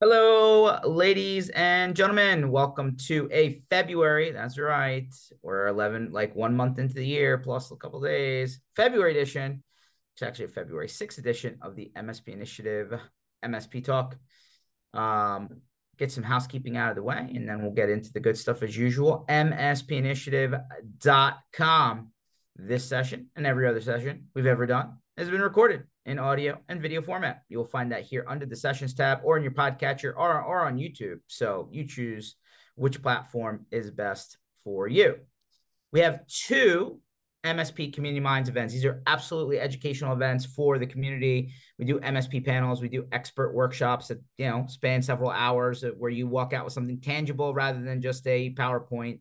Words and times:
Hello, 0.00 0.80
ladies 0.84 1.50
and 1.50 1.94
gentlemen. 1.94 2.50
Welcome 2.50 2.96
to 3.06 3.28
a 3.30 3.62
February. 3.70 4.32
That's 4.32 4.58
right. 4.58 5.06
We're 5.40 5.68
11, 5.68 6.10
like 6.10 6.34
one 6.34 6.56
month 6.56 6.80
into 6.80 6.94
the 6.94 7.06
year, 7.06 7.38
plus 7.38 7.70
a 7.70 7.76
couple 7.76 8.00
days. 8.00 8.58
February 8.74 9.12
edition. 9.12 9.62
It's 10.14 10.22
actually 10.22 10.46
a 10.46 10.48
February 10.48 10.88
6th 10.88 11.18
edition 11.18 11.58
of 11.62 11.76
the 11.76 11.92
MSP 11.96 12.30
Initiative, 12.30 12.92
MSP 13.44 13.84
Talk. 13.84 14.16
Um, 14.94 15.60
get 15.96 16.10
some 16.10 16.24
housekeeping 16.24 16.76
out 16.76 16.90
of 16.90 16.96
the 16.96 17.04
way, 17.04 17.30
and 17.32 17.48
then 17.48 17.62
we'll 17.62 17.70
get 17.70 17.88
into 17.88 18.12
the 18.12 18.18
good 18.18 18.36
stuff 18.36 18.64
as 18.64 18.76
usual. 18.76 19.24
MSPinitiative.com. 19.28 22.10
This 22.56 22.84
session 22.84 23.30
and 23.36 23.46
every 23.46 23.68
other 23.68 23.80
session 23.80 24.26
we've 24.34 24.46
ever 24.46 24.66
done 24.66 24.98
has 25.16 25.30
been 25.30 25.40
recorded 25.40 25.84
in 26.06 26.18
audio 26.18 26.58
and 26.68 26.82
video 26.82 27.00
format. 27.00 27.42
You 27.48 27.58
will 27.58 27.64
find 27.64 27.92
that 27.92 28.02
here 28.02 28.24
under 28.28 28.46
the 28.46 28.56
sessions 28.56 28.94
tab 28.94 29.20
or 29.24 29.36
in 29.36 29.42
your 29.42 29.52
podcatcher 29.52 30.12
or, 30.16 30.42
or 30.42 30.66
on 30.66 30.76
YouTube. 30.76 31.20
So 31.26 31.68
you 31.72 31.86
choose 31.86 32.36
which 32.74 33.02
platform 33.02 33.66
is 33.70 33.90
best 33.90 34.38
for 34.62 34.88
you. 34.88 35.16
We 35.92 36.00
have 36.00 36.26
two 36.26 37.00
MSP 37.44 37.92
Community 37.92 38.20
Minds 38.20 38.48
events. 38.48 38.72
These 38.72 38.86
are 38.86 39.02
absolutely 39.06 39.60
educational 39.60 40.14
events 40.14 40.46
for 40.46 40.78
the 40.78 40.86
community. 40.86 41.52
We 41.78 41.84
do 41.84 42.00
MSP 42.00 42.44
panels, 42.44 42.80
we 42.80 42.88
do 42.88 43.06
expert 43.12 43.54
workshops 43.54 44.08
that 44.08 44.18
you 44.38 44.48
know 44.48 44.64
span 44.68 45.02
several 45.02 45.30
hours 45.30 45.84
where 45.98 46.10
you 46.10 46.26
walk 46.26 46.52
out 46.52 46.64
with 46.64 46.72
something 46.72 47.00
tangible 47.00 47.52
rather 47.54 47.82
than 47.82 48.00
just 48.00 48.26
a 48.26 48.54
PowerPoint 48.54 49.20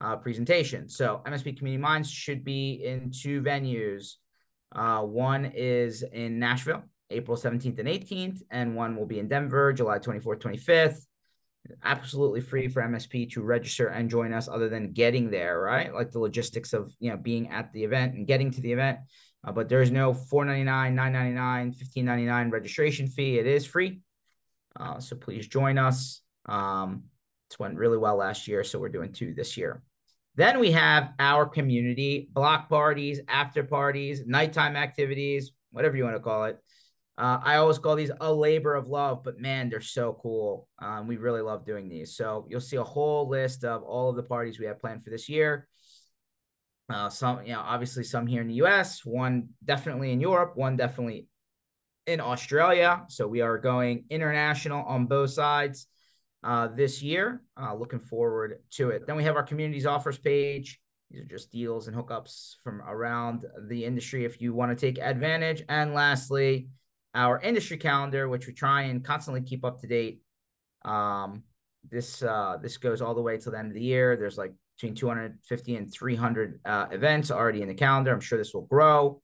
uh, 0.00 0.16
presentation. 0.16 0.88
So 0.88 1.22
MSP 1.26 1.58
Community 1.58 1.80
Minds 1.80 2.10
should 2.10 2.44
be 2.44 2.82
in 2.84 3.10
two 3.10 3.42
venues. 3.42 4.14
Uh, 4.74 5.02
one 5.02 5.52
is 5.54 6.02
in 6.02 6.38
Nashville, 6.38 6.82
April 7.10 7.36
17th 7.36 7.78
and 7.78 7.88
18th, 7.88 8.42
and 8.50 8.74
one 8.74 8.96
will 8.96 9.06
be 9.06 9.18
in 9.18 9.28
Denver, 9.28 9.72
July 9.72 9.98
24th, 9.98 10.40
25th. 10.40 11.06
Absolutely 11.82 12.40
free 12.40 12.68
for 12.68 12.82
MSP 12.82 13.32
to 13.32 13.42
register 13.42 13.86
and 13.86 14.10
join 14.10 14.32
us, 14.32 14.48
other 14.48 14.68
than 14.68 14.92
getting 14.92 15.30
there, 15.30 15.58
right? 15.58 15.94
Like 15.94 16.10
the 16.10 16.18
logistics 16.18 16.72
of 16.72 16.92
you 16.98 17.10
know 17.10 17.16
being 17.16 17.48
at 17.48 17.72
the 17.72 17.84
event 17.84 18.14
and 18.14 18.26
getting 18.26 18.50
to 18.50 18.60
the 18.60 18.72
event. 18.72 18.98
Uh, 19.46 19.52
but 19.52 19.68
there's 19.68 19.90
no 19.90 20.12
499 20.12 20.94
999 20.94 21.66
1599 21.68 22.50
registration 22.50 23.06
fee. 23.06 23.38
It 23.38 23.46
is 23.46 23.64
free. 23.66 24.00
Uh, 24.78 24.98
so 24.98 25.16
please 25.16 25.46
join 25.46 25.78
us. 25.78 26.20
Um, 26.46 27.04
went 27.58 27.78
really 27.78 27.98
well 27.98 28.16
last 28.16 28.48
year, 28.48 28.64
so 28.64 28.78
we're 28.78 28.88
doing 28.88 29.12
two 29.12 29.32
this 29.32 29.56
year. 29.56 29.82
Then 30.36 30.58
we 30.58 30.72
have 30.72 31.12
our 31.18 31.46
community 31.46 32.28
block 32.32 32.68
parties, 32.68 33.20
after 33.28 33.62
parties, 33.62 34.22
nighttime 34.26 34.74
activities, 34.74 35.52
whatever 35.70 35.96
you 35.96 36.04
want 36.04 36.16
to 36.16 36.20
call 36.20 36.44
it. 36.44 36.58
Uh, 37.16 37.38
I 37.42 37.56
always 37.56 37.78
call 37.78 37.94
these 37.94 38.10
a 38.20 38.32
labor 38.32 38.74
of 38.74 38.88
love, 38.88 39.22
but 39.22 39.38
man, 39.38 39.70
they're 39.70 39.80
so 39.80 40.18
cool. 40.20 40.68
Um, 40.80 41.06
we 41.06 41.16
really 41.16 41.42
love 41.42 41.64
doing 41.64 41.88
these. 41.88 42.16
So 42.16 42.46
you'll 42.50 42.60
see 42.60 42.76
a 42.76 42.82
whole 42.82 43.28
list 43.28 43.64
of 43.64 43.84
all 43.84 44.10
of 44.10 44.16
the 44.16 44.24
parties 44.24 44.58
we 44.58 44.66
have 44.66 44.80
planned 44.80 45.04
for 45.04 45.10
this 45.10 45.28
year. 45.28 45.68
Uh, 46.90 47.08
some, 47.08 47.44
you 47.46 47.52
know, 47.52 47.60
obviously 47.60 48.02
some 48.02 48.26
here 48.26 48.40
in 48.40 48.48
the 48.48 48.54
US, 48.54 49.04
one 49.04 49.50
definitely 49.64 50.10
in 50.10 50.20
Europe, 50.20 50.56
one 50.56 50.76
definitely 50.76 51.28
in 52.08 52.20
Australia. 52.20 53.04
So 53.08 53.28
we 53.28 53.40
are 53.40 53.58
going 53.58 54.04
international 54.10 54.84
on 54.84 55.06
both 55.06 55.30
sides 55.30 55.86
uh, 56.44 56.68
this 56.68 57.02
year. 57.02 57.42
Uh, 57.60 57.74
looking 57.74 57.98
forward 57.98 58.60
to 58.72 58.90
it. 58.90 59.06
Then 59.06 59.16
we 59.16 59.24
have 59.24 59.36
our 59.36 59.42
communities 59.42 59.86
offers 59.86 60.18
page. 60.18 60.80
These 61.10 61.22
are 61.22 61.26
just 61.26 61.50
deals 61.50 61.88
and 61.88 61.96
hookups 61.96 62.56
from 62.62 62.80
around 62.82 63.46
the 63.68 63.84
industry 63.84 64.24
if 64.24 64.40
you 64.40 64.52
want 64.52 64.76
to 64.76 64.86
take 64.86 65.02
advantage. 65.02 65.62
And 65.68 65.94
lastly, 65.94 66.68
our 67.14 67.40
industry 67.40 67.76
calendar, 67.78 68.28
which 68.28 68.46
we 68.46 68.52
try 68.52 68.82
and 68.82 69.04
constantly 69.04 69.42
keep 69.42 69.64
up 69.64 69.80
to 69.80 69.86
date. 69.86 70.20
Um, 70.84 71.44
this 71.90 72.22
uh, 72.22 72.58
this 72.60 72.76
goes 72.76 73.00
all 73.00 73.14
the 73.14 73.22
way 73.22 73.38
till 73.38 73.52
the 73.52 73.58
end 73.58 73.68
of 73.68 73.74
the 73.74 73.82
year. 73.82 74.16
There's 74.16 74.38
like 74.38 74.52
between 74.76 74.94
250 74.94 75.76
and 75.76 75.92
300 75.92 76.60
uh, 76.64 76.86
events 76.90 77.30
already 77.30 77.62
in 77.62 77.68
the 77.68 77.74
calendar. 77.74 78.12
I'm 78.12 78.20
sure 78.20 78.38
this 78.38 78.54
will 78.54 78.66
grow. 78.66 79.20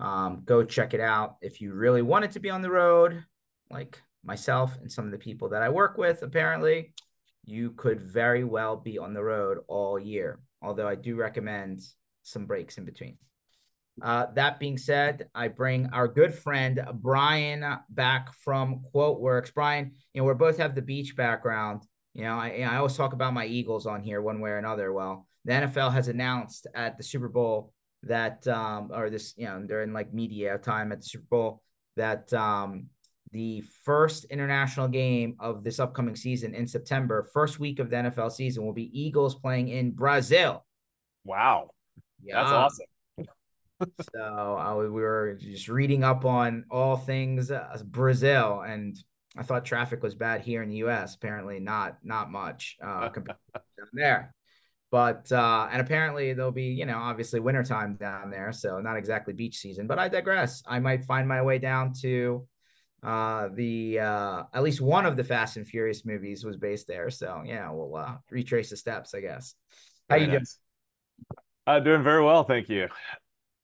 Um, 0.00 0.42
go 0.44 0.64
check 0.64 0.94
it 0.94 1.00
out 1.00 1.36
if 1.42 1.60
you 1.60 1.72
really 1.72 2.02
want 2.02 2.24
it 2.24 2.32
to 2.32 2.40
be 2.40 2.50
on 2.50 2.62
the 2.62 2.70
road, 2.70 3.24
like 3.70 4.00
myself 4.26 4.76
and 4.80 4.90
some 4.90 5.06
of 5.06 5.12
the 5.12 5.18
people 5.18 5.48
that 5.50 5.62
I 5.62 5.68
work 5.68 5.96
with, 5.96 6.22
apparently, 6.22 6.92
you 7.44 7.70
could 7.72 8.00
very 8.00 8.44
well 8.44 8.76
be 8.76 8.98
on 8.98 9.14
the 9.14 9.22
road 9.22 9.58
all 9.68 9.98
year. 9.98 10.40
Although 10.62 10.88
I 10.88 10.96
do 10.96 11.16
recommend 11.16 11.80
some 12.22 12.46
breaks 12.46 12.76
in 12.76 12.84
between. 12.84 13.18
Uh, 14.02 14.26
that 14.34 14.58
being 14.58 14.76
said, 14.76 15.28
I 15.34 15.48
bring 15.48 15.88
our 15.92 16.06
good 16.06 16.34
friend 16.34 16.86
Brian 16.94 17.64
back 17.88 18.34
from 18.34 18.82
QuoteWerks. 18.94 19.54
Brian, 19.54 19.92
you 20.12 20.20
know, 20.20 20.28
we 20.28 20.34
both 20.34 20.58
have 20.58 20.74
the 20.74 20.82
beach 20.82 21.16
background. 21.16 21.82
You 22.12 22.24
know, 22.24 22.34
I, 22.38 22.66
I 22.68 22.76
always 22.76 22.96
talk 22.96 23.12
about 23.14 23.32
my 23.32 23.46
Eagles 23.46 23.86
on 23.86 24.02
here 24.02 24.20
one 24.20 24.40
way 24.40 24.50
or 24.50 24.58
another. 24.58 24.92
Well, 24.92 25.26
the 25.44 25.52
NFL 25.52 25.92
has 25.92 26.08
announced 26.08 26.66
at 26.74 26.98
the 26.98 27.04
Super 27.04 27.28
Bowl 27.28 27.72
that, 28.02 28.46
um, 28.48 28.90
or 28.92 29.08
this, 29.08 29.34
you 29.36 29.46
know, 29.46 29.62
during 29.66 29.92
like 29.92 30.12
media 30.12 30.58
time 30.58 30.92
at 30.92 31.00
the 31.00 31.06
Super 31.06 31.26
Bowl 31.30 31.62
that 31.96 32.32
um, 32.34 32.88
the 33.32 33.62
first 33.84 34.24
international 34.26 34.88
game 34.88 35.36
of 35.40 35.64
this 35.64 35.80
upcoming 35.80 36.16
season 36.16 36.54
in 36.54 36.66
September, 36.66 37.28
first 37.32 37.58
week 37.58 37.78
of 37.78 37.90
the 37.90 37.96
NFL 37.96 38.32
season, 38.32 38.64
will 38.64 38.72
be 38.72 38.90
Eagles 38.98 39.34
playing 39.34 39.68
in 39.68 39.90
Brazil. 39.90 40.64
Wow. 41.24 41.70
Yeah. 42.22 42.42
That's 42.42 42.52
awesome. 42.52 42.86
so 44.14 44.58
uh, 44.58 44.74
we 44.76 44.88
were 44.88 45.38
just 45.40 45.68
reading 45.68 46.02
up 46.02 46.24
on 46.24 46.64
all 46.70 46.96
things 46.96 47.50
uh, 47.50 47.78
Brazil, 47.84 48.62
and 48.66 48.96
I 49.36 49.42
thought 49.42 49.64
traffic 49.64 50.02
was 50.02 50.14
bad 50.14 50.40
here 50.40 50.62
in 50.62 50.70
the 50.70 50.76
U.S. 50.76 51.14
Apparently, 51.14 51.60
not 51.60 51.98
not 52.02 52.30
much 52.30 52.76
uh, 52.82 53.08
compared 53.10 53.36
down 53.54 53.88
there. 53.92 54.34
But 54.90 55.30
uh, 55.32 55.68
and 55.70 55.80
apparently 55.80 56.32
there'll 56.32 56.52
be 56.52 56.68
you 56.68 56.86
know 56.86 56.96
obviously 56.96 57.40
wintertime 57.40 57.96
down 57.96 58.30
there, 58.30 58.52
so 58.52 58.80
not 58.80 58.96
exactly 58.96 59.34
beach 59.34 59.58
season. 59.58 59.86
But 59.86 59.98
I 59.98 60.08
digress. 60.08 60.62
I 60.66 60.78
might 60.78 61.04
find 61.04 61.28
my 61.28 61.42
way 61.42 61.58
down 61.58 61.92
to 62.00 62.46
uh 63.02 63.48
the 63.54 63.98
uh 63.98 64.42
at 64.52 64.62
least 64.62 64.80
one 64.80 65.06
of 65.06 65.16
the 65.16 65.24
fast 65.24 65.56
and 65.56 65.66
furious 65.66 66.04
movies 66.04 66.44
was 66.44 66.56
based 66.56 66.86
there 66.86 67.10
so 67.10 67.42
yeah 67.44 67.70
we'll 67.70 67.94
uh 67.94 68.16
retrace 68.30 68.70
the 68.70 68.76
steps 68.76 69.14
i 69.14 69.20
guess 69.20 69.54
how 70.08 70.16
very 70.16 70.22
you 70.22 70.38
nice. 70.38 70.58
doing 71.66 71.76
uh 71.76 71.80
doing 71.80 72.02
very 72.02 72.24
well 72.24 72.44
thank 72.44 72.68
you 72.68 72.88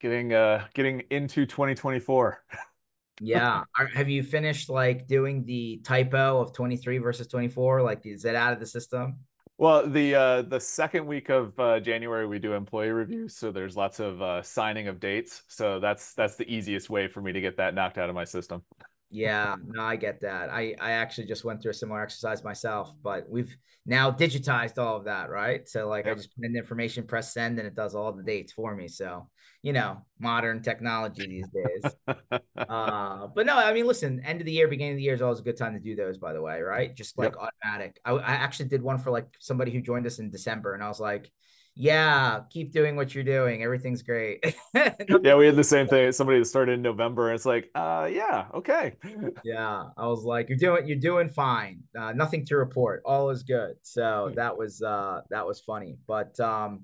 getting 0.01 0.33
uh 0.33 0.65
getting 0.75 1.03
into 1.11 1.47
2024 1.47 2.45
yeah 3.21 3.63
have 3.95 4.09
you 4.09 4.23
finished 4.23 4.69
like 4.69 5.07
doing 5.07 5.45
the 5.45 5.81
typo 5.85 6.41
of 6.41 6.53
23 6.53 6.99
versus 6.99 7.27
24 7.27 7.83
like 7.83 8.05
is 8.05 8.23
that 8.23 8.35
out 8.35 8.53
of 8.53 8.61
the 8.61 8.67
system 8.67 9.19
well, 9.59 9.87
the 9.87 10.15
uh, 10.17 10.43
the 10.43 10.59
second 10.59 11.07
week 11.07 11.29
of 11.29 11.57
uh, 11.61 11.79
January 11.79 12.27
we 12.27 12.41
do 12.41 12.55
employee 12.55 12.91
reviews, 12.91 13.37
so 13.37 13.53
there's 13.53 13.77
lots 13.77 14.01
of 14.01 14.21
uh, 14.21 14.43
signing 14.43 14.89
of 14.89 14.99
dates. 14.99 15.45
So 15.47 15.79
that's 15.79 16.15
that's 16.15 16.35
the 16.35 16.53
easiest 16.53 16.91
way 16.91 17.07
for 17.07 17.21
me 17.21 17.33
to 17.33 17.41
get 17.41 17.59
that 17.59 17.73
knocked 17.73 17.97
out 17.97 18.09
of 18.09 18.17
my 18.17 18.25
system. 18.25 18.65
Yeah, 19.13 19.57
no, 19.63 19.83
I 19.83 19.97
get 19.97 20.23
that. 20.23 20.49
I 20.51 20.75
I 20.81 20.93
actually 20.93 21.27
just 21.27 21.45
went 21.45 21.61
through 21.61 21.73
a 21.73 21.75
similar 21.75 22.03
exercise 22.03 22.43
myself, 22.43 22.95
but 23.03 23.29
we've 23.29 23.55
now 23.85 24.11
digitized 24.11 24.79
all 24.79 24.97
of 24.97 25.05
that, 25.05 25.29
right? 25.29 25.69
So 25.69 25.87
like 25.87 26.07
yep. 26.07 26.15
I 26.15 26.17
just 26.17 26.35
put 26.35 26.47
in 26.47 26.55
the 26.55 26.59
information, 26.59 27.07
press 27.07 27.35
send, 27.35 27.59
and 27.59 27.69
it 27.69 27.75
does 27.75 27.95
all 27.95 28.13
the 28.13 28.23
dates 28.23 28.53
for 28.53 28.75
me. 28.75 28.89
So 28.89 29.29
you 29.63 29.73
know, 29.73 29.99
modern 30.19 30.63
technology 30.63 31.27
these 31.27 31.47
days. 31.49 31.93
uh, 32.57 33.27
but 33.35 33.47
no, 33.47 33.57
I 33.57 33.73
mean, 33.73 33.87
listen, 33.87 34.21
end 34.25 34.41
of 34.41 34.47
the 34.47 34.53
year, 34.53 34.67
beginning 34.67 34.95
of 34.95 34.97
the 34.97 35.05
year 35.05 35.15
is 35.15 35.23
always 35.23 35.39
a 35.39 35.45
good 35.45 35.57
time 35.59 35.75
to 35.75 35.81
do 35.81 35.95
those, 35.95 36.19
by 36.19 36.33
the 36.33 36.43
way, 36.43 36.61
right? 36.63 36.97
Just 36.97 37.17
like 37.17 37.35
yep. 37.35 37.51
automatic. 37.65 38.01
I, 38.05 38.13
I 38.13 38.33
actually 38.33 38.71
did 38.71 38.83
one 38.83 38.99
for 38.99 39.11
like 39.11 39.29
somebody 39.39 39.71
who 39.71 39.81
joined 39.81 40.07
us 40.07 40.19
in 40.19 40.31
December, 40.31 40.75
and 40.75 40.83
I 40.83 40.89
was 40.89 41.01
like, 41.01 41.31
yeah, 41.75 42.41
keep 42.51 42.71
doing 42.71 42.97
what 42.97 43.15
you're 43.15 43.25
doing. 43.25 43.63
Everything's 43.63 44.03
great. 44.03 44.45
yeah, 44.75 45.35
we 45.35 45.47
had 45.47 45.57
the 45.57 45.65
same 45.65 45.87
thing. 45.87 46.13
Somebody 46.13 46.39
that 46.39 46.45
started 46.45 46.73
in 46.73 46.83
November, 46.83 47.29
and 47.29 47.35
it's 47.35 47.47
like, 47.47 47.71
uh, 47.75 48.09
yeah, 48.13 48.47
okay. 48.55 48.97
yeah, 49.45 49.85
I 49.97 50.07
was 50.07 50.23
like, 50.23 50.51
you're 50.51 50.59
doing, 50.59 50.87
you're 50.87 50.99
doing 50.99 51.31
fine. 51.31 51.81
Uh, 51.99 52.13
nothing 52.13 52.45
to 52.47 52.57
report. 52.57 53.03
All 53.07 53.31
is 53.31 53.43
good. 53.43 53.77
So 53.83 54.29
hmm. 54.29 54.35
that 54.35 54.57
was, 54.57 54.83
uh, 54.83 55.23
that 55.31 55.47
was 55.47 55.61
funny. 55.61 55.97
But 56.07 56.39
um, 56.41 56.83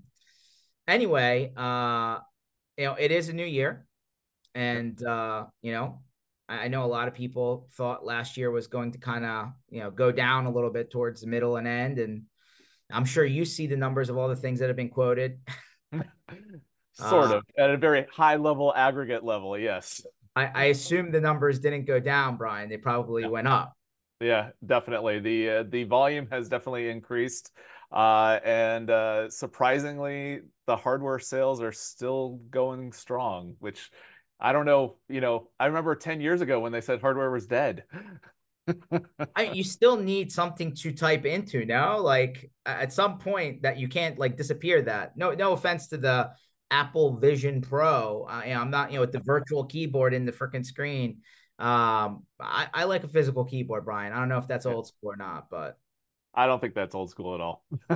anyway, 0.87 1.53
uh, 1.55 2.19
you 2.79 2.87
know, 2.87 2.95
it 2.95 3.13
is 3.13 3.29
a 3.29 3.35
new 3.35 3.47
year, 3.47 3.87
and 4.55 5.03
uh, 5.05 5.47
you 5.61 5.73
know, 5.73 6.01
I, 6.49 6.65
I 6.65 6.69
know 6.69 6.85
a 6.85 6.87
lot 6.87 7.09
of 7.09 7.15
people 7.15 7.69
thought 7.75 8.07
last 8.07 8.39
year 8.39 8.51
was 8.51 8.69
going 8.69 8.93
to 8.93 8.99
kind 8.99 9.27
of, 9.27 9.49
you 9.69 9.81
know, 9.81 9.91
go 9.91 10.13
down 10.13 10.47
a 10.47 10.51
little 10.51 10.71
bit 10.71 10.91
towards 10.91 11.21
the 11.21 11.27
middle 11.27 11.57
and 11.57 11.69
end, 11.69 11.99
and 11.99 12.23
I'm 12.91 13.05
sure 13.05 13.25
you 13.25 13.45
see 13.45 13.67
the 13.67 13.77
numbers 13.77 14.11
of 14.11 14.17
all 14.17 14.29
the 14.29 14.37
things 14.37 14.61
that 14.61 14.69
have 14.69 14.77
been 14.77 14.89
quoted. 14.89 15.39
sort 16.99 17.31
uh, 17.31 17.37
of 17.37 17.45
at 17.57 17.71
a 17.71 17.77
very 17.77 18.07
high 18.13 18.37
level 18.37 18.73
aggregate 18.75 19.25
level 19.25 19.57
yes. 19.57 20.05
I, 20.35 20.47
I 20.47 20.65
assume 20.65 21.11
the 21.11 21.21
numbers 21.21 21.61
didn't 21.61 21.85
go 21.85 22.01
down 22.01 22.37
brian. 22.37 22.69
They 22.69 22.77
probably 22.77 23.23
yeah. 23.23 23.29
went 23.29 23.49
up. 23.49 23.73
Yeah 24.21 24.51
definitely. 24.65 25.21
The 25.21 25.51
uh, 25.51 25.65
the 25.69 25.85
volume 25.85 26.29
has 26.31 26.49
definitely 26.49 26.89
increased 26.89 27.53
uh, 27.93 28.39
and 28.45 28.91
uh, 28.91 29.31
surprisingly 29.31 30.41
the 30.67 30.77
hardware 30.77 31.19
sales 31.19 31.63
are 31.63 31.73
still 31.73 32.41
going 32.51 32.93
strong 32.93 33.55
which 33.61 33.91
i 34.39 34.53
don't 34.53 34.67
know 34.67 34.97
you 35.09 35.21
know 35.21 35.49
i 35.59 35.67
remember 35.67 35.95
10 35.95 36.21
years 36.21 36.43
ago 36.43 36.61
when 36.61 36.71
they 36.71 36.83
said 36.83 37.01
hardware 37.01 37.31
was 37.31 37.47
dead 37.47 37.85
I, 39.37 39.51
you 39.53 39.65
still 39.65 39.97
need 39.97 40.33
something 40.33 40.75
to 40.77 40.93
type 40.93 41.25
into 41.25 41.65
now. 41.65 41.99
Like 41.99 42.51
at 42.67 42.93
some 42.93 43.19
point 43.19 43.63
that 43.63 43.79
you 43.79 43.89
can't 43.89 44.19
like 44.19 44.37
disappear 44.37 44.83
that. 44.83 45.17
No, 45.17 45.33
no 45.33 45.53
offense 45.53 45.89
to 45.89 45.99
the 45.99 46.31
Apple 46.71 47.17
Vision 47.17 47.61
Pro. 47.61 48.27
Uh, 48.29 48.43
you 48.47 48.55
know, 48.55 48.61
I'm 48.61 48.71
not, 48.71 48.91
you 48.91 48.97
know, 48.97 49.03
with 49.03 49.13
the 49.13 49.21
virtual 49.21 49.65
keyboard 49.65 50.15
in 50.15 50.27
the 50.27 50.33
freaking 50.33 50.65
screen. 50.65 51.23
Um, 51.59 52.25
I, 52.41 52.69
I 52.73 52.85
like 52.85 53.05
a 53.05 53.09
physical 53.09 53.45
keyboard, 53.45 53.85
Brian. 53.85 54.13
I 54.13 54.19
don't 54.19 54.29
know 54.29 54.39
if 54.39 54.47
that's 54.47 54.67
old 54.67 54.87
school 54.87 55.13
or 55.13 55.17
not, 55.17 55.51
but 55.51 55.79
I 56.35 56.47
don't 56.47 56.61
think 56.61 56.75
that's 56.75 56.95
old 56.95 57.11
school 57.11 57.35
at 57.35 57.41
all. 57.41 57.65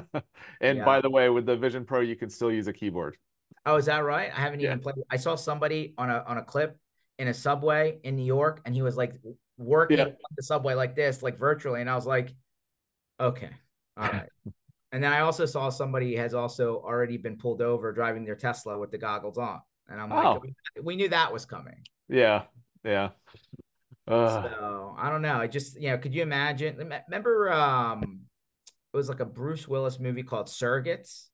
and 0.60 0.78
yeah. 0.78 0.84
by 0.84 1.00
the 1.00 1.10
way, 1.10 1.28
with 1.28 1.46
the 1.46 1.56
Vision 1.56 1.84
Pro, 1.84 2.00
you 2.00 2.16
can 2.16 2.28
still 2.28 2.50
use 2.50 2.66
a 2.66 2.72
keyboard. 2.72 3.16
Oh, 3.64 3.76
is 3.76 3.86
that 3.86 3.98
right? 3.98 4.32
I 4.34 4.40
haven't 4.40 4.60
yeah. 4.60 4.68
even 4.68 4.80
played. 4.80 4.96
I 5.10 5.16
saw 5.16 5.36
somebody 5.36 5.94
on 5.96 6.10
a 6.10 6.24
on 6.26 6.38
a 6.38 6.42
clip 6.42 6.76
in 7.18 7.28
a 7.28 7.34
subway 7.34 8.00
in 8.02 8.16
New 8.16 8.24
York, 8.24 8.60
and 8.64 8.74
he 8.74 8.82
was 8.82 8.96
like 8.96 9.14
working 9.62 9.98
yeah. 9.98 10.08
the 10.36 10.42
subway 10.42 10.74
like 10.74 10.94
this, 10.94 11.22
like 11.22 11.38
virtually, 11.38 11.80
and 11.80 11.90
I 11.90 11.94
was 11.94 12.06
like, 12.06 12.34
okay, 13.20 13.50
all 13.96 14.08
right. 14.08 14.28
and 14.92 15.02
then 15.02 15.12
I 15.12 15.20
also 15.20 15.46
saw 15.46 15.70
somebody 15.70 16.16
has 16.16 16.34
also 16.34 16.82
already 16.84 17.16
been 17.16 17.36
pulled 17.36 17.62
over 17.62 17.92
driving 17.92 18.24
their 18.24 18.36
Tesla 18.36 18.78
with 18.78 18.90
the 18.90 18.98
goggles 18.98 19.38
on, 19.38 19.60
and 19.88 20.00
I'm 20.00 20.10
like, 20.10 20.24
oh. 20.24 20.40
we, 20.42 20.54
we 20.82 20.96
knew 20.96 21.08
that 21.08 21.32
was 21.32 21.44
coming. 21.44 21.82
Yeah, 22.08 22.42
yeah. 22.84 23.10
Uh. 24.06 24.42
So 24.42 24.94
I 24.98 25.10
don't 25.10 25.22
know. 25.22 25.36
I 25.36 25.46
just 25.46 25.80
you 25.80 25.90
know, 25.90 25.98
could 25.98 26.14
you 26.14 26.22
imagine? 26.22 26.76
Remember, 26.76 27.52
um, 27.52 28.20
it 28.92 28.96
was 28.96 29.08
like 29.08 29.20
a 29.20 29.24
Bruce 29.24 29.66
Willis 29.66 29.98
movie 29.98 30.22
called 30.22 30.46
Surrogates. 30.46 31.28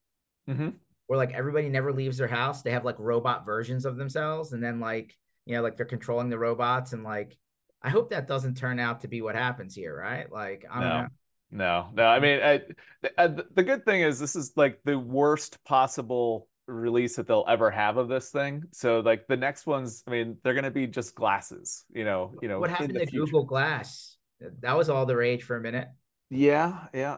Mm-hmm. 0.48 0.70
Where 1.06 1.16
like 1.16 1.32
everybody 1.32 1.70
never 1.70 1.92
leaves 1.92 2.18
their 2.18 2.28
house. 2.28 2.62
They 2.62 2.72
have 2.72 2.84
like 2.84 2.98
robot 2.98 3.46
versions 3.46 3.86
of 3.86 3.96
themselves, 3.96 4.52
and 4.52 4.62
then 4.62 4.78
like 4.78 5.16
you 5.46 5.54
know, 5.54 5.62
like 5.62 5.76
they're 5.76 5.86
controlling 5.86 6.28
the 6.28 6.38
robots, 6.38 6.92
and 6.92 7.02
like 7.02 7.38
I 7.82 7.90
hope 7.90 8.10
that 8.10 8.26
doesn't 8.26 8.56
turn 8.56 8.78
out 8.80 9.02
to 9.02 9.08
be 9.08 9.22
what 9.22 9.34
happens 9.34 9.74
here, 9.74 9.96
right? 9.96 10.30
Like 10.30 10.64
I 10.70 10.80
don't 10.80 10.88
no. 10.88 11.00
know. 11.02 11.08
No, 11.50 11.88
no. 11.94 12.04
I 12.04 12.20
mean, 12.20 12.40
I, 12.42 12.60
the, 13.02 13.46
the 13.54 13.62
good 13.62 13.84
thing 13.84 14.02
is 14.02 14.18
this 14.18 14.36
is 14.36 14.52
like 14.56 14.80
the 14.84 14.98
worst 14.98 15.62
possible 15.64 16.46
release 16.66 17.16
that 17.16 17.26
they'll 17.26 17.46
ever 17.48 17.70
have 17.70 17.96
of 17.96 18.08
this 18.08 18.30
thing. 18.30 18.64
So 18.72 19.00
like 19.00 19.26
the 19.26 19.36
next 19.36 19.66
ones, 19.66 20.02
I 20.06 20.10
mean, 20.10 20.36
they're 20.42 20.54
gonna 20.54 20.70
be 20.70 20.86
just 20.86 21.14
glasses, 21.14 21.84
you 21.92 22.04
know, 22.04 22.34
you 22.42 22.48
know. 22.48 22.60
What 22.60 22.70
happened 22.70 22.94
to 22.94 23.06
future. 23.06 23.24
Google 23.24 23.44
Glass? 23.44 24.16
That 24.60 24.76
was 24.76 24.90
all 24.90 25.06
the 25.06 25.16
rage 25.16 25.42
for 25.42 25.56
a 25.56 25.60
minute. 25.60 25.88
Yeah, 26.30 26.84
yeah. 26.92 27.16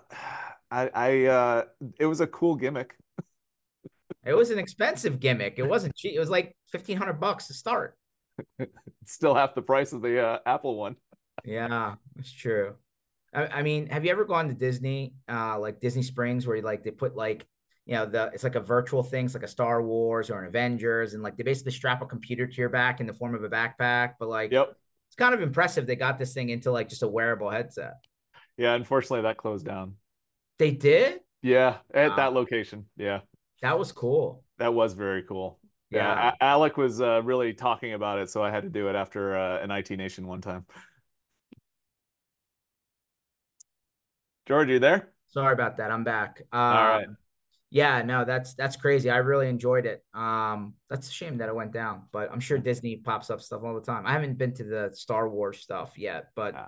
I 0.71 0.91
I 0.95 1.25
uh 1.27 1.65
it 1.99 2.07
was 2.07 2.21
a 2.21 2.27
cool 2.27 2.55
gimmick. 2.55 2.95
it 4.25 4.35
was 4.35 4.51
an 4.51 4.59
expensive 4.59 5.19
gimmick. 5.19 5.55
It 5.59 5.67
wasn't 5.67 5.97
cheap. 5.97 6.15
It 6.15 6.21
was 6.21 6.31
like 6.31 6.57
fifteen 6.71 6.97
hundred 6.97 7.15
bucks 7.15 7.49
to 7.49 7.55
start. 7.55 7.97
Still 9.07 9.35
half 9.35 9.55
the 9.55 9.63
price 9.63 9.93
of 9.93 10.03
the 10.03 10.25
uh, 10.25 10.39
Apple 10.47 10.77
one. 10.77 10.97
yeah, 11.45 11.95
it's 12.19 12.33
true. 12.33 12.75
I, 13.33 13.47
I 13.47 13.63
mean, 13.63 13.89
have 13.89 14.05
you 14.05 14.11
ever 14.11 14.25
gone 14.25 14.49
to 14.49 14.55
Disney, 14.55 15.15
uh, 15.29 15.59
like 15.59 15.81
Disney 15.81 16.03
Springs, 16.03 16.47
where 16.47 16.57
you 16.57 16.63
like 16.63 16.83
they 16.83 16.91
put 16.91 17.17
like 17.17 17.47
you 17.87 17.95
know 17.95 18.07
the 18.07 18.31
it's 18.33 18.45
like 18.45 18.55
a 18.55 18.61
virtual 18.61 19.03
thing 19.03 19.25
it's 19.25 19.35
like 19.35 19.43
a 19.43 19.49
star 19.49 19.83
wars 19.83 20.31
or 20.31 20.41
an 20.41 20.47
avengers 20.47 21.15
and 21.15 21.23
like 21.23 21.37
they 21.37 21.43
basically 21.43 21.73
strap 21.73 22.03
a 22.03 22.07
computer 22.07 22.47
to 22.47 22.57
your 22.57 22.69
back 22.69 23.01
in 23.01 23.07
the 23.07 23.13
form 23.13 23.35
of 23.35 23.43
a 23.43 23.49
backpack 23.49 24.15
but 24.19 24.29
like 24.29 24.53
yep. 24.53 24.77
it's 25.09 25.17
kind 25.17 25.35
of 25.35 25.41
impressive 25.41 25.87
they 25.87 25.97
got 25.97 26.19
this 26.19 26.33
thing 26.33 26.51
into 26.51 26.71
like 26.71 26.89
just 26.89 27.03
a 27.03 27.09
wearable 27.09 27.51
headset. 27.51 27.95
Yeah 28.57 28.75
unfortunately 28.75 29.23
that 29.23 29.39
closed 29.39 29.67
down. 29.67 29.95
They 30.59 30.71
did? 30.71 31.21
Yeah 31.43 31.79
at 31.93 32.11
wow. 32.11 32.17
that 32.17 32.33
location 32.33 32.87
yeah. 32.97 33.21
That 33.63 33.79
was 33.79 33.93
cool. 33.93 34.45
That 34.59 34.73
was 34.73 34.95
very 34.95 35.23
cool 35.23 35.59
yeah, 35.91 36.25
yeah. 36.25 36.33
alec 36.41 36.77
was 36.77 37.01
uh, 37.01 37.21
really 37.23 37.53
talking 37.53 37.95
about 37.95 38.19
it 38.19 38.31
so 38.31 38.43
i 38.43 38.51
had 38.51 38.63
to 38.63 38.71
do 38.71 38.89
it 38.89 38.95
after 38.95 39.37
uh, 39.37 39.63
an 39.63 39.71
it 39.71 39.97
nation 39.97 40.27
one 40.27 40.41
time 40.41 40.65
george 44.47 44.69
you 44.69 44.79
there 44.79 45.11
sorry 45.29 45.53
about 45.53 45.77
that 45.77 45.91
i'm 45.91 46.05
back 46.05 46.43
uh, 46.53 46.57
all 46.57 46.89
right 46.89 47.07
yeah, 47.73 48.03
no, 48.03 48.25
that's 48.25 48.55
that's 48.55 48.75
crazy. 48.75 49.11
I 49.11 49.19
really 49.19 49.49
enjoyed 49.49 49.87
it. 49.87 50.05
Um, 50.13 50.75
that's 50.89 51.09
a 51.09 51.13
shame 51.13 51.39
that 51.39 51.49
it 51.49 51.55
went 51.55 51.73
down, 51.73 52.03
but 52.11 52.31
I'm 52.33 52.41
sure 52.41 52.59
Disney 52.59 52.97
pops 52.97 53.31
up 53.31 53.41
stuff 53.41 53.63
all 53.63 53.75
the 53.75 53.81
time. 53.81 54.07
I 54.07 54.13
haven't 54.13 54.39
been 54.39 54.53
to 54.55 54.65
the 54.65 54.91
Star 54.93 55.29
Wars 55.29 55.61
stuff 55.61 55.97
yet, 55.97 56.31
but 56.35 56.55
yeah, 56.55 56.67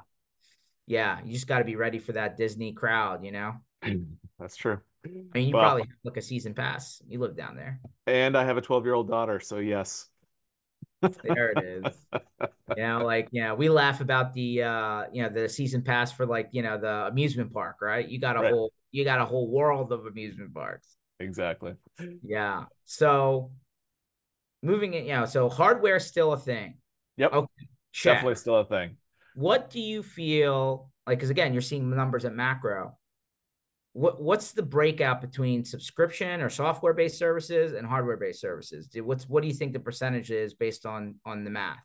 yeah 0.87 1.19
you 1.25 1.33
just 1.33 1.49
got 1.49 1.59
to 1.59 1.65
be 1.65 1.75
ready 1.75 1.99
for 1.99 2.13
that 2.13 2.37
Disney 2.37 2.73
crowd, 2.73 3.25
you 3.25 3.33
know. 3.33 3.55
That's 4.39 4.55
true. 4.55 4.81
I 5.05 5.09
mean, 5.35 5.49
you 5.49 5.55
well, 5.55 5.65
probably 5.65 5.83
have 5.83 5.99
like 6.05 6.17
a 6.17 6.23
season 6.23 6.55
pass. 6.55 7.03
You 7.09 7.19
live 7.19 7.37
down 7.37 7.57
there, 7.57 7.81
and 8.07 8.37
I 8.37 8.45
have 8.45 8.57
a 8.57 8.61
12 8.61 8.85
year 8.85 8.95
old 8.95 9.09
daughter, 9.09 9.41
so 9.41 9.59
yes. 9.59 10.09
there 11.01 11.51
it 11.57 11.65
is. 11.65 12.07
you 12.77 12.83
know, 12.83 13.05
like 13.05 13.29
you 13.33 13.43
know, 13.43 13.55
we 13.55 13.69
laugh 13.69 14.01
about 14.01 14.33
the 14.33 14.63
uh, 14.63 15.05
you 15.13 15.23
know, 15.23 15.29
the 15.29 15.49
season 15.49 15.83
pass 15.83 16.13
for 16.13 16.27
like 16.27 16.51
you 16.53 16.63
know 16.63 16.79
the 16.79 17.07
amusement 17.07 17.53
park, 17.53 17.77
right? 17.83 18.09
You 18.09 18.21
got 18.21 18.37
a 18.37 18.41
right. 18.41 18.53
whole 18.53 18.73
you 18.93 19.05
got 19.05 19.21
a 19.21 19.25
whole 19.25 19.51
world 19.51 19.91
of 19.91 20.07
amusement 20.07 20.55
parks. 20.55 20.97
Exactly. 21.19 21.75
Yeah. 22.23 22.65
So 22.85 23.53
moving 24.63 24.95
it, 24.95 25.05
you 25.05 25.13
know, 25.13 25.25
so 25.25 25.49
hardware 25.49 25.99
still 25.99 26.33
a 26.33 26.39
thing. 26.39 26.79
Yep. 27.17 27.33
Okay. 27.33 27.69
Check. 27.93 28.15
Definitely 28.15 28.37
still 28.37 28.57
a 28.57 28.65
thing. 28.65 28.97
What 29.35 29.71
do 29.71 29.81
you 29.81 30.03
feel 30.03 30.91
like? 31.07 31.19
Because 31.19 31.31
again, 31.31 31.53
you're 31.53 31.63
seeing 31.63 31.91
numbers 31.91 32.25
at 32.25 32.35
macro. 32.35 32.97
What 33.95 34.23
what's 34.23 34.53
the 34.53 34.63
breakout 34.63 35.21
between 35.21 35.65
subscription 35.65 36.41
or 36.41 36.49
software 36.49 36.95
based 36.95 37.19
services 37.19 37.73
and 37.73 37.87
hardware 37.87 38.17
based 38.17 38.41
services? 38.41 38.89
What's 38.95 39.29
what 39.29 39.43
do 39.43 39.49
you 39.49 39.55
think 39.55 39.73
the 39.73 39.81
percentage 39.81 40.31
is 40.31 40.55
based 40.55 40.87
on 40.87 41.17
on 41.27 41.45
the 41.45 41.51
math? 41.51 41.85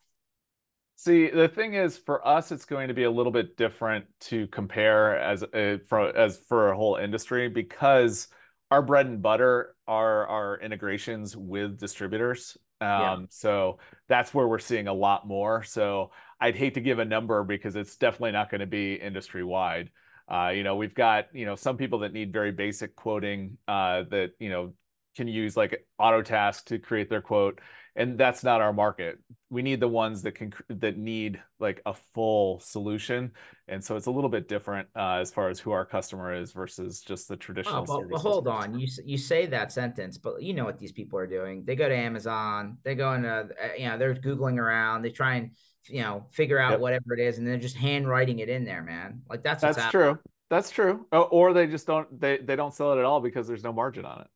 See, 1.00 1.30
the 1.30 1.48
thing 1.48 1.76
is, 1.76 1.96
for 1.96 2.28
us, 2.28 2.52
it's 2.52 2.66
going 2.66 2.88
to 2.88 2.94
be 2.96 3.04
a 3.04 3.12
little 3.12 3.32
bit 3.32 3.56
different 3.56 4.06
to 4.22 4.48
compare 4.48 5.20
as 5.20 5.44
a, 5.54 5.80
for 5.88 6.16
as 6.18 6.40
for 6.50 6.72
a 6.72 6.76
whole 6.76 6.96
industry 6.96 7.50
because 7.50 8.30
our 8.72 8.82
bread 8.82 9.06
and 9.06 9.22
butter 9.22 9.76
are 9.88 10.26
our 10.28 10.60
integrations 10.60 11.38
with 11.38 11.78
distributors. 11.78 12.58
Um, 12.82 12.88
yeah. 12.90 13.18
So 13.30 13.78
that's 14.08 14.34
where 14.34 14.48
we're 14.48 14.60
seeing 14.60 14.88
a 14.88 14.94
lot 14.94 15.28
more. 15.28 15.64
So 15.64 16.12
I'd 16.40 16.56
hate 16.56 16.74
to 16.74 16.82
give 16.82 17.00
a 17.00 17.06
number 17.06 17.44
because 17.44 17.76
it's 17.76 17.96
definitely 17.96 18.32
not 18.32 18.50
going 18.50 18.62
to 18.62 18.68
be 18.68 18.96
industry 18.96 19.44
wide. 19.44 19.92
Uh, 20.28 20.50
you 20.50 20.64
know, 20.64 20.76
we've 20.76 20.96
got 20.96 21.28
you 21.34 21.46
know 21.46 21.56
some 21.56 21.78
people 21.78 22.00
that 22.00 22.14
need 22.14 22.34
very 22.34 22.52
basic 22.52 22.96
quoting 22.96 23.58
uh, 23.68 24.04
that 24.10 24.32
you 24.40 24.50
know 24.50 24.74
can 25.16 25.28
use 25.28 25.58
like 25.58 25.86
Autotask 26.00 26.66
to 26.66 26.78
create 26.78 27.10
their 27.10 27.22
quote 27.22 27.60
and 27.98 28.16
that's 28.16 28.44
not 28.44 28.62
our 28.62 28.72
market. 28.72 29.18
We 29.50 29.64
need 29.64 29.80
the 29.80 29.88
ones 29.88 30.22
that 30.22 30.34
can 30.34 30.54
that 30.70 30.98
need 30.98 31.42
like 31.60 31.82
a 31.86 31.96
full 32.14 32.60
solution 32.60 33.32
and 33.68 33.84
so 33.84 33.96
it's 33.96 34.06
a 34.06 34.12
little 34.12 34.30
bit 34.30 34.48
different 34.48 34.88
uh, 34.96 35.16
as 35.16 35.32
far 35.32 35.50
as 35.50 35.60
who 35.60 35.72
our 35.72 35.86
customer 35.86 36.34
is 36.34 36.52
versus 36.52 37.02
just 37.02 37.28
the 37.28 37.36
traditional 37.36 37.86
oh, 37.90 38.02
but, 38.02 38.10
but 38.10 38.20
hold 38.20 38.48
on. 38.48 38.78
you 38.80 38.88
you 39.04 39.18
say 39.18 39.48
that 39.48 39.72
sentence 39.72 40.18
but 40.18 40.42
you 40.42 40.54
know 40.54 40.64
what 40.64 40.78
these 40.78 40.92
people 40.92 41.18
are 41.18 41.28
doing. 41.28 41.64
They 41.66 41.76
go 41.76 41.90
to 41.90 41.96
amazon 41.96 42.78
they 42.84 42.94
go 42.94 43.14
into 43.14 43.30
uh, 43.30 43.48
you 43.78 43.88
know 43.88 43.98
they're 43.98 44.14
googling 44.14 44.60
around 44.60 45.02
they 45.02 45.10
try 45.10 45.36
and 45.36 45.52
you 45.90 46.02
know 46.02 46.26
figure 46.32 46.60
out 46.60 46.72
yep. 46.72 46.80
whatever 46.80 47.14
it 47.14 47.20
is 47.20 47.38
and 47.38 47.48
they're 47.48 47.58
just 47.58 47.76
handwriting 47.76 48.40
it 48.40 48.50
in 48.50 48.66
there 48.66 48.84
man 48.84 49.22
like 49.30 49.44
that's 49.44 49.62
that's 49.62 49.90
true 49.90 50.18
that's 50.50 50.70
true 50.70 51.06
oh, 51.12 51.24
or 51.24 51.54
they 51.54 51.68
just 51.68 51.88
don't 51.88 52.20
they 52.20 52.38
they 52.38 52.56
don't 52.56 52.74
sell 52.74 52.94
it 52.94 53.00
at 53.00 53.06
all 53.06 53.22
because 53.22 53.48
there's 53.48 53.64
no 53.64 53.74
margin 53.74 54.06
on 54.06 54.22
it 54.22 54.28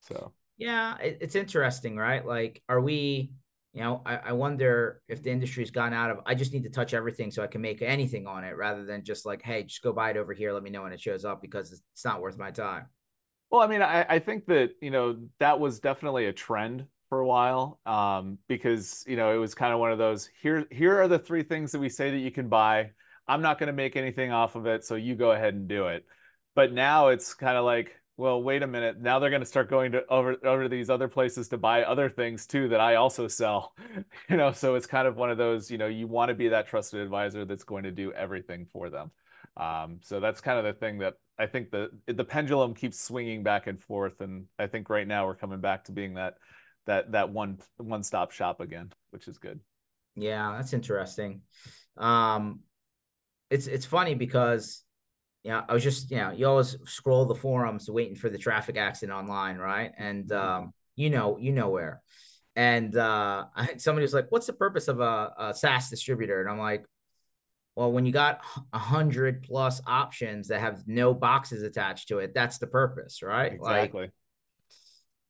so 0.00 0.32
yeah, 0.58 0.96
it, 0.98 1.18
it's 1.20 1.36
interesting, 1.36 1.96
right? 1.96 2.26
Like, 2.26 2.62
are 2.68 2.80
we, 2.80 3.30
you 3.72 3.80
know, 3.80 4.02
I, 4.04 4.16
I 4.16 4.32
wonder 4.32 5.00
if 5.08 5.22
the 5.22 5.30
industry's 5.30 5.70
gone 5.70 5.94
out 5.94 6.10
of, 6.10 6.18
I 6.26 6.34
just 6.34 6.52
need 6.52 6.64
to 6.64 6.68
touch 6.68 6.94
everything 6.94 7.30
so 7.30 7.42
I 7.42 7.46
can 7.46 7.60
make 7.60 7.80
anything 7.80 8.26
on 8.26 8.42
it 8.42 8.56
rather 8.56 8.84
than 8.84 9.04
just 9.04 9.24
like, 9.24 9.40
hey, 9.42 9.62
just 9.62 9.82
go 9.82 9.92
buy 9.92 10.10
it 10.10 10.16
over 10.16 10.34
here. 10.34 10.52
Let 10.52 10.64
me 10.64 10.70
know 10.70 10.82
when 10.82 10.92
it 10.92 11.00
shows 11.00 11.24
up 11.24 11.40
because 11.40 11.72
it's 11.72 12.04
not 12.04 12.20
worth 12.20 12.36
my 12.36 12.50
time. 12.50 12.86
Well, 13.50 13.62
I 13.62 13.68
mean, 13.68 13.80
I, 13.80 14.04
I 14.08 14.18
think 14.18 14.46
that, 14.46 14.72
you 14.82 14.90
know, 14.90 15.16
that 15.38 15.60
was 15.60 15.78
definitely 15.78 16.26
a 16.26 16.32
trend 16.32 16.86
for 17.08 17.20
a 17.20 17.26
while 17.26 17.80
um, 17.86 18.38
because, 18.48 19.04
you 19.06 19.16
know, 19.16 19.34
it 19.34 19.38
was 19.38 19.54
kind 19.54 19.72
of 19.72 19.80
one 19.80 19.92
of 19.92 19.98
those 19.98 20.28
here, 20.40 20.66
here 20.70 21.00
are 21.00 21.08
the 21.08 21.18
three 21.18 21.42
things 21.42 21.72
that 21.72 21.78
we 21.78 21.88
say 21.88 22.10
that 22.10 22.18
you 22.18 22.30
can 22.30 22.48
buy. 22.48 22.90
I'm 23.26 23.42
not 23.42 23.58
going 23.58 23.68
to 23.68 23.72
make 23.72 23.96
anything 23.96 24.32
off 24.32 24.56
of 24.56 24.66
it. 24.66 24.84
So 24.84 24.94
you 24.94 25.14
go 25.14 25.32
ahead 25.32 25.54
and 25.54 25.68
do 25.68 25.88
it. 25.88 26.06
But 26.54 26.72
now 26.72 27.08
it's 27.08 27.34
kind 27.34 27.56
of 27.56 27.64
like, 27.64 27.94
well, 28.16 28.42
wait 28.42 28.62
a 28.64 28.66
minute. 28.66 29.00
Now 29.00 29.18
they're 29.20 29.30
going 29.30 29.42
to 29.42 29.46
start 29.46 29.70
going 29.70 29.92
to 29.92 30.04
over 30.08 30.36
over 30.44 30.68
these 30.68 30.90
other 30.90 31.06
places 31.06 31.48
to 31.48 31.56
buy 31.56 31.84
other 31.84 32.08
things 32.08 32.46
too 32.46 32.68
that 32.70 32.80
I 32.80 32.96
also 32.96 33.28
sell. 33.28 33.74
You 34.28 34.36
know, 34.36 34.52
so 34.52 34.74
it's 34.74 34.86
kind 34.86 35.08
of 35.08 35.16
one 35.16 35.30
of 35.30 35.38
those, 35.38 35.70
you 35.70 35.78
know, 35.78 35.86
you 35.86 36.06
want 36.06 36.28
to 36.28 36.34
be 36.34 36.48
that 36.48 36.66
trusted 36.66 37.00
advisor 37.00 37.44
that's 37.44 37.64
going 37.64 37.84
to 37.84 37.90
do 37.90 38.12
everything 38.12 38.66
for 38.70 38.90
them. 38.90 39.10
Um, 39.56 40.00
so 40.02 40.20
that's 40.20 40.40
kind 40.40 40.58
of 40.58 40.64
the 40.64 40.72
thing 40.78 40.98
that 40.98 41.14
I 41.38 41.46
think 41.46 41.70
the 41.70 41.90
the 42.06 42.24
pendulum 42.24 42.74
keeps 42.74 43.00
swinging 43.00 43.42
back 43.42 43.66
and 43.66 43.80
forth, 43.80 44.20
and 44.20 44.46
I 44.58 44.66
think 44.66 44.90
right 44.90 45.06
now 45.06 45.26
we're 45.26 45.34
coming 45.34 45.60
back 45.60 45.84
to 45.84 45.92
being 45.92 46.14
that 46.14 46.34
that 46.88 47.12
that 47.12 47.30
one 47.30 47.58
one 47.76 48.02
stop 48.02 48.32
shop 48.32 48.60
again, 48.60 48.92
which 49.10 49.28
is 49.28 49.38
good. 49.38 49.60
Yeah, 50.16 50.54
that's 50.56 50.72
interesting. 50.72 51.42
Um, 51.96 52.60
it's 53.50 53.66
it's 53.66 53.86
funny 53.86 54.14
because 54.14 54.82
yeah, 55.44 55.62
I 55.68 55.72
was 55.72 55.84
just, 55.84 56.10
you 56.10 56.16
know, 56.16 56.32
you 56.32 56.46
always 56.46 56.76
scroll 56.84 57.24
the 57.24 57.34
forums 57.34 57.88
waiting 57.88 58.16
for 58.16 58.28
the 58.28 58.38
traffic 58.38 58.76
accident 58.76 59.16
online, 59.16 59.56
right? 59.56 59.92
And 59.96 60.26
mm-hmm. 60.28 60.64
um, 60.64 60.74
you 60.96 61.10
know, 61.10 61.38
you 61.38 61.52
know 61.52 61.68
where. 61.68 62.02
And 62.56 62.96
uh, 62.96 63.44
somebody 63.76 64.02
was 64.02 64.14
like, 64.14 64.26
"What's 64.30 64.46
the 64.46 64.52
purpose 64.52 64.88
of 64.88 65.00
a, 65.00 65.32
a 65.38 65.54
SaaS 65.54 65.90
distributor?" 65.90 66.40
And 66.40 66.50
I'm 66.50 66.58
like, 66.58 66.84
well, 67.76 67.92
when 67.92 68.06
you 68.06 68.12
got 68.12 68.40
a 68.72 68.78
hundred 68.78 69.44
plus 69.44 69.80
options 69.86 70.48
that 70.48 70.60
have 70.60 70.82
no 70.88 71.14
boxes 71.14 71.62
attached 71.62 72.08
to 72.08 72.18
it, 72.18 72.34
that's 72.34 72.58
the 72.58 72.66
purpose, 72.66 73.22
right? 73.22 73.52
Exactly. 73.52 74.00
Like, 74.00 74.12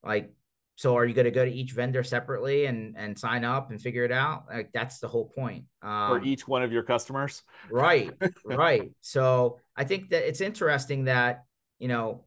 like 0.03 0.33
so 0.79 0.97
are 0.97 1.05
you 1.05 1.13
going 1.13 1.25
to 1.25 1.33
go 1.33 1.45
to 1.45 1.51
each 1.51 1.73
vendor 1.73 2.05
separately 2.05 2.67
and 2.67 2.95
and 2.97 3.19
sign 3.19 3.45
up 3.45 3.71
and 3.71 3.83
figure 3.83 4.05
it 4.05 4.13
out? 4.13 4.45
Like 4.49 4.71
that's 4.73 5.01
the 5.01 5.09
whole 5.09 5.27
point 5.27 5.65
um, 5.83 6.21
for 6.21 6.25
each 6.25 6.47
one 6.47 6.63
of 6.63 6.71
your 6.71 6.85
customers? 6.85 7.43
Right 7.69 8.13
right. 8.45 8.93
So 9.01 9.59
i 9.77 9.85
think 9.85 10.11
that 10.11 10.27
it's 10.27 10.41
interesting 10.41 11.05
that 11.05 11.45
you 11.79 11.89
know 11.89 12.25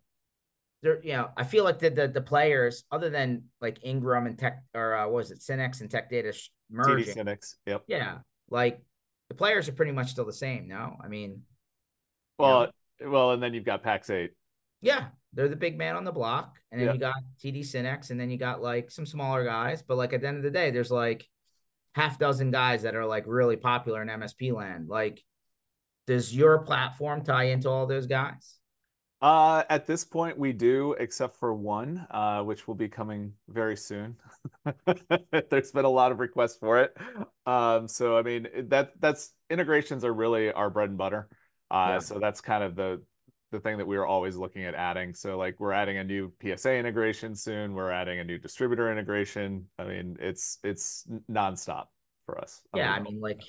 there 0.81 1.03
you 1.03 1.13
know 1.13 1.29
i 1.37 1.43
feel 1.43 1.63
like 1.63 1.79
the 1.79 1.89
the, 1.89 2.07
the 2.07 2.21
players 2.21 2.83
other 2.91 3.09
than 3.09 3.43
like 3.59 3.77
ingram 3.83 4.25
and 4.25 4.39
tech 4.39 4.63
or 4.73 4.95
uh, 4.95 5.07
was 5.07 5.31
it 5.31 5.39
Synnex 5.39 5.81
and 5.81 5.91
tech 5.91 6.09
data 6.09 6.33
merging. 6.69 7.13
TD 7.13 7.17
Synnex, 7.17 7.55
yep. 7.65 7.83
Yeah 7.87 8.19
like 8.49 8.81
the 9.29 9.35
players 9.35 9.67
are 9.69 9.73
pretty 9.73 9.91
much 9.91 10.11
still 10.11 10.25
the 10.25 10.33
same 10.33 10.67
no? 10.67 10.97
I 11.03 11.07
mean 11.07 11.41
well 12.39 12.67
you 12.99 13.05
know, 13.05 13.11
well 13.11 13.31
and 13.31 13.43
then 13.43 13.53
you've 13.53 13.65
got 13.65 13.83
pax8 13.83 14.29
yeah 14.81 15.07
they're 15.33 15.47
the 15.47 15.55
big 15.55 15.77
man 15.77 15.95
on 15.95 16.03
the 16.03 16.11
block. 16.11 16.57
And 16.71 16.79
then 16.79 16.93
you 16.93 16.99
got 16.99 17.15
TD 17.43 17.59
Synnex, 17.59 18.11
and 18.11 18.19
then 18.19 18.29
you 18.29 18.37
got 18.37 18.61
like 18.61 18.91
some 18.91 19.05
smaller 19.05 19.43
guys. 19.43 19.81
But 19.81 19.97
like 19.97 20.13
at 20.13 20.21
the 20.21 20.27
end 20.27 20.37
of 20.37 20.43
the 20.43 20.51
day, 20.51 20.71
there's 20.71 20.91
like 20.91 21.27
half 21.93 22.17
dozen 22.17 22.51
guys 22.51 22.83
that 22.83 22.95
are 22.95 23.05
like 23.05 23.25
really 23.27 23.57
popular 23.57 24.01
in 24.01 24.07
MSP 24.07 24.53
land. 24.53 24.87
Like, 24.87 25.21
does 26.07 26.35
your 26.35 26.59
platform 26.59 27.23
tie 27.23 27.45
into 27.45 27.69
all 27.69 27.87
those 27.87 28.07
guys? 28.07 28.57
Uh, 29.21 29.63
at 29.69 29.85
this 29.85 30.03
point, 30.03 30.37
we 30.39 30.51
do, 30.51 30.95
except 30.97 31.35
for 31.35 31.53
one, 31.53 32.07
uh, 32.09 32.41
which 32.41 32.67
will 32.67 32.73
be 32.73 32.89
coming 32.89 33.33
very 33.47 33.77
soon. 33.77 34.15
There's 35.49 35.71
been 35.71 35.85
a 35.85 35.89
lot 35.89 36.11
of 36.11 36.19
requests 36.19 36.57
for 36.57 36.79
it. 36.79 36.97
Um, 37.45 37.87
so 37.87 38.17
I 38.17 38.23
mean, 38.23 38.47
that 38.69 38.93
that's 38.99 39.31
integrations 39.49 40.03
are 40.03 40.13
really 40.13 40.51
our 40.51 40.71
bread 40.71 40.89
and 40.89 40.97
butter. 40.97 41.27
Uh, 41.69 41.87
yeah. 41.89 41.99
so 41.99 42.17
that's 42.17 42.41
kind 42.41 42.63
of 42.63 42.75
the 42.75 43.01
the 43.51 43.59
thing 43.59 43.77
that 43.77 43.87
we 43.87 43.97
are 43.97 44.05
always 44.05 44.37
looking 44.37 44.63
at 44.63 44.73
adding. 44.75 45.13
So 45.13 45.37
like 45.37 45.59
we're 45.59 45.73
adding 45.73 45.97
a 45.97 46.03
new 46.03 46.31
PSA 46.41 46.75
integration 46.75 47.35
soon. 47.35 47.73
We're 47.73 47.91
adding 47.91 48.19
a 48.19 48.23
new 48.23 48.37
distributor 48.37 48.91
integration. 48.91 49.67
I 49.77 49.83
mean, 49.83 50.17
it's 50.19 50.57
it's 50.63 51.05
nonstop 51.29 51.87
for 52.25 52.39
us. 52.39 52.61
Yeah, 52.73 52.91
I 52.91 52.99
mean, 53.01 53.19
like 53.19 53.41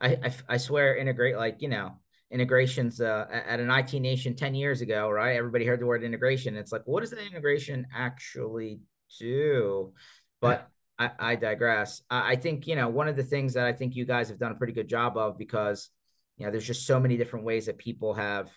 I, 0.00 0.08
I, 0.08 0.32
I 0.48 0.56
swear 0.56 0.96
integrate 0.96 1.36
like 1.36 1.62
you 1.62 1.68
know 1.68 1.92
integrations 2.30 3.00
uh, 3.00 3.26
at 3.30 3.60
an 3.60 3.70
IT 3.70 3.92
Nation 3.94 4.34
ten 4.34 4.54
years 4.54 4.80
ago, 4.80 5.08
right? 5.08 5.36
Everybody 5.36 5.66
heard 5.66 5.80
the 5.80 5.86
word 5.86 6.02
integration. 6.02 6.56
It's 6.56 6.72
like, 6.72 6.82
what 6.84 7.00
does 7.00 7.10
the 7.10 7.24
integration 7.24 7.86
actually 7.94 8.80
do? 9.18 9.92
But 10.40 10.68
I, 10.98 11.10
I 11.18 11.36
digress. 11.36 12.02
I, 12.10 12.32
I 12.32 12.36
think 12.36 12.66
you 12.66 12.74
know 12.74 12.88
one 12.88 13.06
of 13.06 13.14
the 13.14 13.22
things 13.22 13.54
that 13.54 13.66
I 13.66 13.72
think 13.72 13.94
you 13.94 14.04
guys 14.04 14.28
have 14.30 14.38
done 14.38 14.52
a 14.52 14.56
pretty 14.56 14.72
good 14.72 14.88
job 14.88 15.16
of 15.16 15.38
because 15.38 15.90
you 16.38 16.44
know 16.44 16.50
there's 16.50 16.66
just 16.66 16.86
so 16.86 16.98
many 16.98 17.16
different 17.16 17.44
ways 17.44 17.66
that 17.66 17.78
people 17.78 18.14
have 18.14 18.50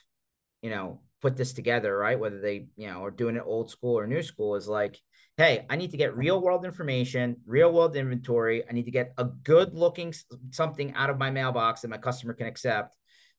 you 0.66 0.72
know, 0.72 1.00
put 1.22 1.38
this 1.38 1.54
together, 1.54 1.96
right? 1.96 2.20
Whether 2.20 2.42
they, 2.42 2.66
you 2.76 2.88
know, 2.88 3.04
are 3.04 3.12
doing 3.12 3.36
it 3.36 3.44
old 3.46 3.70
school 3.70 4.00
or 4.00 4.08
new 4.08 4.24
school 4.24 4.56
is 4.56 4.68
like, 4.68 5.00
hey, 5.38 5.64
I 5.70 5.76
need 5.76 5.92
to 5.92 5.98
get 5.98 6.18
real 6.18 6.42
world 6.42 6.66
information, 6.66 7.38
real 7.46 7.72
world 7.72 7.96
inventory. 7.96 8.64
I 8.68 8.74
need 8.74 8.86
to 8.86 8.92
get 8.92 9.14
a 9.20 9.26
good 9.26 9.76
looking 9.76 10.12
something 10.50 10.96
out 10.96 11.12
of 11.12 11.20
my 11.20 11.30
mailbox 11.30 11.82
that 11.82 11.90
my 11.90 12.00
customer 12.00 12.34
can 12.34 12.48
accept. 12.48 12.98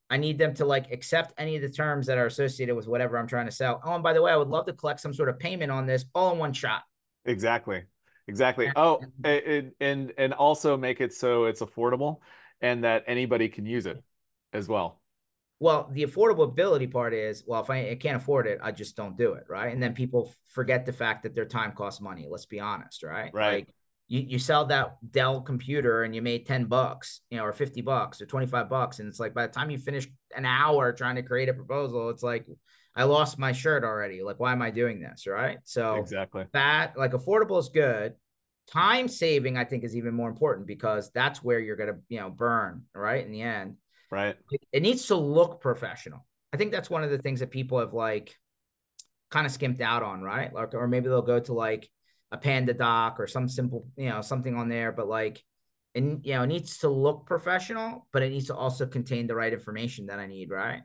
I 0.08 0.18
need 0.18 0.38
them 0.38 0.54
to 0.54 0.64
like 0.64 0.92
accept 0.92 1.34
any 1.36 1.56
of 1.56 1.62
the 1.62 1.68
terms 1.68 2.06
that 2.06 2.16
are 2.16 2.26
associated 2.26 2.76
with 2.76 2.86
whatever 2.86 3.18
I'm 3.18 3.26
trying 3.26 3.46
to 3.46 3.52
sell. 3.52 3.82
Oh, 3.84 3.94
and 3.94 4.04
by 4.04 4.12
the 4.12 4.22
way, 4.22 4.30
I 4.30 4.36
would 4.36 4.46
love 4.46 4.66
to 4.66 4.72
collect 4.72 5.00
some 5.00 5.12
sort 5.12 5.28
of 5.28 5.40
payment 5.40 5.72
on 5.72 5.84
this 5.84 6.04
all 6.14 6.32
in 6.32 6.38
one 6.38 6.52
shot. 6.52 6.82
Exactly. 7.24 7.82
Exactly. 8.28 8.70
Oh, 8.76 9.00
and 9.24 9.72
and 9.80 10.12
and 10.16 10.32
also 10.32 10.76
make 10.76 11.00
it 11.00 11.12
so 11.12 11.46
it's 11.46 11.60
affordable 11.60 12.18
and 12.60 12.84
that 12.84 13.02
anybody 13.08 13.48
can 13.48 13.66
use 13.66 13.86
it 13.86 14.00
as 14.52 14.68
well. 14.68 15.00
Well, 15.58 15.88
the 15.90 16.04
affordability 16.04 16.90
part 16.90 17.14
is, 17.14 17.42
well, 17.46 17.62
if 17.62 17.70
I, 17.70 17.90
I, 17.90 17.94
can't 17.94 18.18
afford 18.18 18.46
it, 18.46 18.58
I 18.62 18.72
just 18.72 18.94
don't 18.94 19.16
do 19.16 19.32
it, 19.34 19.44
right? 19.48 19.72
And 19.72 19.82
then 19.82 19.94
people 19.94 20.34
forget 20.48 20.84
the 20.84 20.92
fact 20.92 21.22
that 21.22 21.34
their 21.34 21.46
time 21.46 21.72
costs 21.72 22.00
money. 22.00 22.26
Let's 22.28 22.44
be 22.44 22.60
honest, 22.60 23.02
right? 23.02 23.30
Right. 23.32 23.54
Like 23.54 23.74
you, 24.08 24.20
you 24.20 24.38
sell 24.38 24.66
that 24.66 24.96
Dell 25.10 25.40
computer 25.40 26.02
and 26.02 26.14
you 26.14 26.20
made 26.20 26.46
10 26.46 26.66
bucks, 26.66 27.22
you 27.30 27.38
know, 27.38 27.44
or 27.44 27.54
50 27.54 27.80
bucks 27.80 28.20
or 28.20 28.26
25 28.26 28.68
bucks. 28.68 28.98
And 28.98 29.08
it's 29.08 29.18
like 29.18 29.32
by 29.32 29.46
the 29.46 29.52
time 29.52 29.70
you 29.70 29.78
finish 29.78 30.06
an 30.36 30.44
hour 30.44 30.92
trying 30.92 31.16
to 31.16 31.22
create 31.22 31.48
a 31.48 31.54
proposal, 31.54 32.10
it's 32.10 32.22
like 32.22 32.46
I 32.94 33.04
lost 33.04 33.38
my 33.38 33.52
shirt 33.52 33.82
already. 33.82 34.22
Like, 34.22 34.38
why 34.38 34.52
am 34.52 34.62
I 34.62 34.70
doing 34.70 35.00
this? 35.00 35.26
Right. 35.26 35.58
So 35.64 35.96
exactly 35.96 36.44
that 36.52 36.98
like 36.98 37.12
affordable 37.12 37.58
is 37.58 37.68
good. 37.68 38.14
Time 38.68 39.06
saving, 39.06 39.56
I 39.56 39.64
think, 39.64 39.84
is 39.84 39.96
even 39.96 40.12
more 40.12 40.28
important 40.28 40.66
because 40.66 41.10
that's 41.12 41.42
where 41.42 41.60
you're 41.60 41.76
gonna, 41.76 41.98
you 42.08 42.18
know, 42.18 42.30
burn, 42.30 42.82
right? 42.94 43.24
In 43.24 43.32
the 43.32 43.42
end. 43.42 43.76
Right. 44.10 44.36
It 44.72 44.82
needs 44.82 45.06
to 45.06 45.16
look 45.16 45.60
professional. 45.60 46.26
I 46.52 46.56
think 46.56 46.72
that's 46.72 46.90
one 46.90 47.02
of 47.02 47.10
the 47.10 47.18
things 47.18 47.40
that 47.40 47.50
people 47.50 47.80
have 47.80 47.92
like 47.92 48.34
kind 49.30 49.46
of 49.46 49.52
skimped 49.52 49.80
out 49.80 50.02
on, 50.02 50.22
right? 50.22 50.52
Like, 50.52 50.74
or 50.74 50.86
maybe 50.86 51.08
they'll 51.08 51.22
go 51.22 51.40
to 51.40 51.52
like 51.52 51.88
a 52.30 52.38
PandaDoc 52.38 53.18
or 53.18 53.26
some 53.26 53.48
simple, 53.48 53.86
you 53.96 54.08
know, 54.08 54.20
something 54.20 54.54
on 54.56 54.68
there, 54.68 54.92
but 54.92 55.08
like, 55.08 55.42
and 55.94 56.24
you 56.24 56.34
know, 56.34 56.42
it 56.42 56.48
needs 56.48 56.78
to 56.78 56.88
look 56.88 57.26
professional, 57.26 58.06
but 58.12 58.22
it 58.22 58.30
needs 58.30 58.46
to 58.46 58.54
also 58.54 58.86
contain 58.86 59.26
the 59.26 59.34
right 59.34 59.52
information 59.52 60.06
that 60.06 60.18
I 60.18 60.26
need, 60.26 60.50
right? 60.50 60.82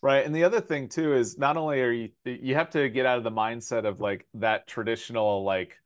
Right. 0.00 0.24
And 0.24 0.34
the 0.34 0.44
other 0.44 0.60
thing 0.60 0.88
too 0.88 1.14
is 1.14 1.38
not 1.38 1.56
only 1.56 1.80
are 1.80 1.90
you 1.90 2.10
you 2.24 2.54
have 2.54 2.70
to 2.70 2.90
get 2.90 3.06
out 3.06 3.18
of 3.18 3.24
the 3.24 3.30
mindset 3.30 3.86
of 3.86 4.00
like 4.00 4.26
that 4.34 4.66
traditional 4.66 5.44
like 5.44 5.78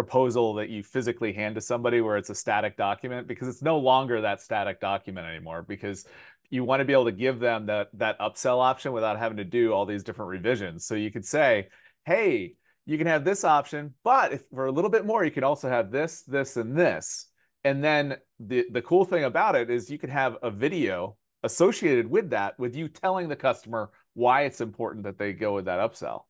proposal 0.00 0.54
that 0.54 0.70
you 0.70 0.82
physically 0.82 1.30
hand 1.30 1.54
to 1.54 1.60
somebody 1.60 2.00
where 2.00 2.16
it's 2.16 2.30
a 2.30 2.34
static 2.34 2.74
document 2.74 3.28
because 3.28 3.48
it's 3.48 3.60
no 3.60 3.76
longer 3.76 4.22
that 4.22 4.40
static 4.40 4.80
document 4.80 5.26
anymore 5.26 5.62
because 5.68 6.06
you 6.48 6.64
want 6.64 6.80
to 6.80 6.86
be 6.86 6.94
able 6.94 7.04
to 7.04 7.12
give 7.12 7.38
them 7.38 7.66
that 7.66 7.88
that 7.92 8.18
upsell 8.18 8.62
option 8.62 8.92
without 8.92 9.18
having 9.18 9.36
to 9.36 9.44
do 9.44 9.74
all 9.74 9.84
these 9.84 10.02
different 10.02 10.30
revisions. 10.30 10.86
So 10.86 10.94
you 10.94 11.10
could 11.10 11.26
say 11.26 11.68
hey 12.06 12.54
you 12.86 12.96
can 12.96 13.06
have 13.08 13.26
this 13.26 13.44
option 13.44 13.92
but 14.02 14.32
if 14.32 14.42
for 14.54 14.64
a 14.64 14.72
little 14.72 14.88
bit 14.88 15.04
more 15.04 15.22
you 15.22 15.30
can 15.30 15.44
also 15.44 15.68
have 15.68 15.90
this 15.90 16.22
this 16.22 16.56
and 16.56 16.74
this. 16.74 17.26
And 17.62 17.84
then 17.84 18.16
the 18.38 18.64
the 18.72 18.80
cool 18.80 19.04
thing 19.04 19.24
about 19.24 19.54
it 19.54 19.68
is 19.68 19.90
you 19.90 19.98
can 19.98 20.08
have 20.08 20.38
a 20.42 20.50
video 20.50 21.18
associated 21.42 22.06
with 22.06 22.30
that 22.30 22.58
with 22.58 22.74
you 22.74 22.88
telling 22.88 23.28
the 23.28 23.36
customer 23.36 23.90
why 24.14 24.44
it's 24.44 24.62
important 24.62 25.04
that 25.04 25.18
they 25.18 25.34
go 25.34 25.54
with 25.54 25.66
that 25.66 25.78
upsell 25.78 26.22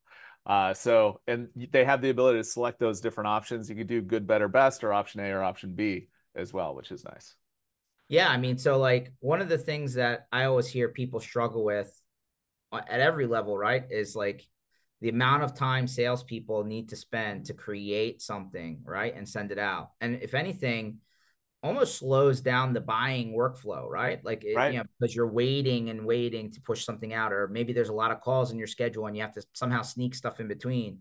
uh, 0.47 0.75
so, 0.75 1.21
and 1.27 1.49
they 1.71 1.85
have 1.85 2.03
the 2.03 2.11
ability 2.11 2.39
to 2.39 2.45
select 2.45 2.81
those 2.81 3.01
different 3.01 3.29
options. 3.29 3.69
You 3.69 3.77
could 3.77 3.87
do 3.87 4.01
good, 4.01 4.27
better, 4.27 4.49
best, 4.49 4.83
or 4.83 4.93
option 4.93 5.21
A 5.21 5.31
or 5.31 5.43
option 5.43 5.75
B 5.75 6.09
as 6.35 6.53
well, 6.53 6.75
which 6.75 6.91
is 6.91 7.05
nice. 7.05 7.35
Yeah, 8.09 8.29
I 8.29 8.39
mean, 8.39 8.59
so 8.59 8.79
like 8.79 9.13
one 9.21 9.41
of 9.41 9.49
the 9.49 9.59
things 9.59 9.95
that 9.95 10.27
I 10.33 10.45
always 10.45 10.67
hear 10.67 10.89
people 10.89 11.21
struggle 11.21 11.65
with 11.65 11.93
uh, 12.73 12.81
at 12.89 13.01
every 13.01 13.27
level, 13.27 13.57
right, 13.57 13.85
is 13.91 14.17
like 14.17 14.47
the 15.01 15.11
amount 15.11 15.45
of 15.45 15.55
time 15.55 15.87
salespeople 15.87 16.65
need 16.65 16.89
to 16.89 16.97
spend 16.97 17.47
to 17.47 17.55
create 17.55 18.21
something, 18.21 18.81
right, 18.85 19.15
and 19.15 19.29
send 19.29 19.53
it 19.53 19.59
out. 19.59 19.91
And 20.01 20.23
if 20.23 20.35
anything, 20.35 20.99
almost 21.63 21.99
slows 21.99 22.41
down 22.41 22.73
the 22.73 22.81
buying 22.81 23.35
workflow, 23.35 23.89
right? 23.89 24.25
Like, 24.25 24.45
it, 24.45 24.57
right. 24.57 24.73
you 24.73 24.79
know, 24.79 24.85
because 24.99 25.15
you're 25.15 25.31
waiting 25.31 25.91
and 25.91 26.07
waiting 26.07 26.51
to 26.53 26.61
push 26.61 26.85
something 26.85 27.13
out, 27.13 27.33
or 27.33 27.49
maybe 27.49 27.73
there's 27.73 27.91
a 27.91 27.95
lot 27.95 28.11
of 28.11 28.21
calls 28.21 28.51
in 28.51 28.59
your 28.59 28.67
schedule 28.67 29.07
and 29.07 29.17
you 29.17 29.23
have 29.23 29.35
to 29.35 29.43
somehow 29.53 29.83
sneak 29.83 30.15
stuff 30.15 30.41
in 30.41 30.49
between, 30.49 31.01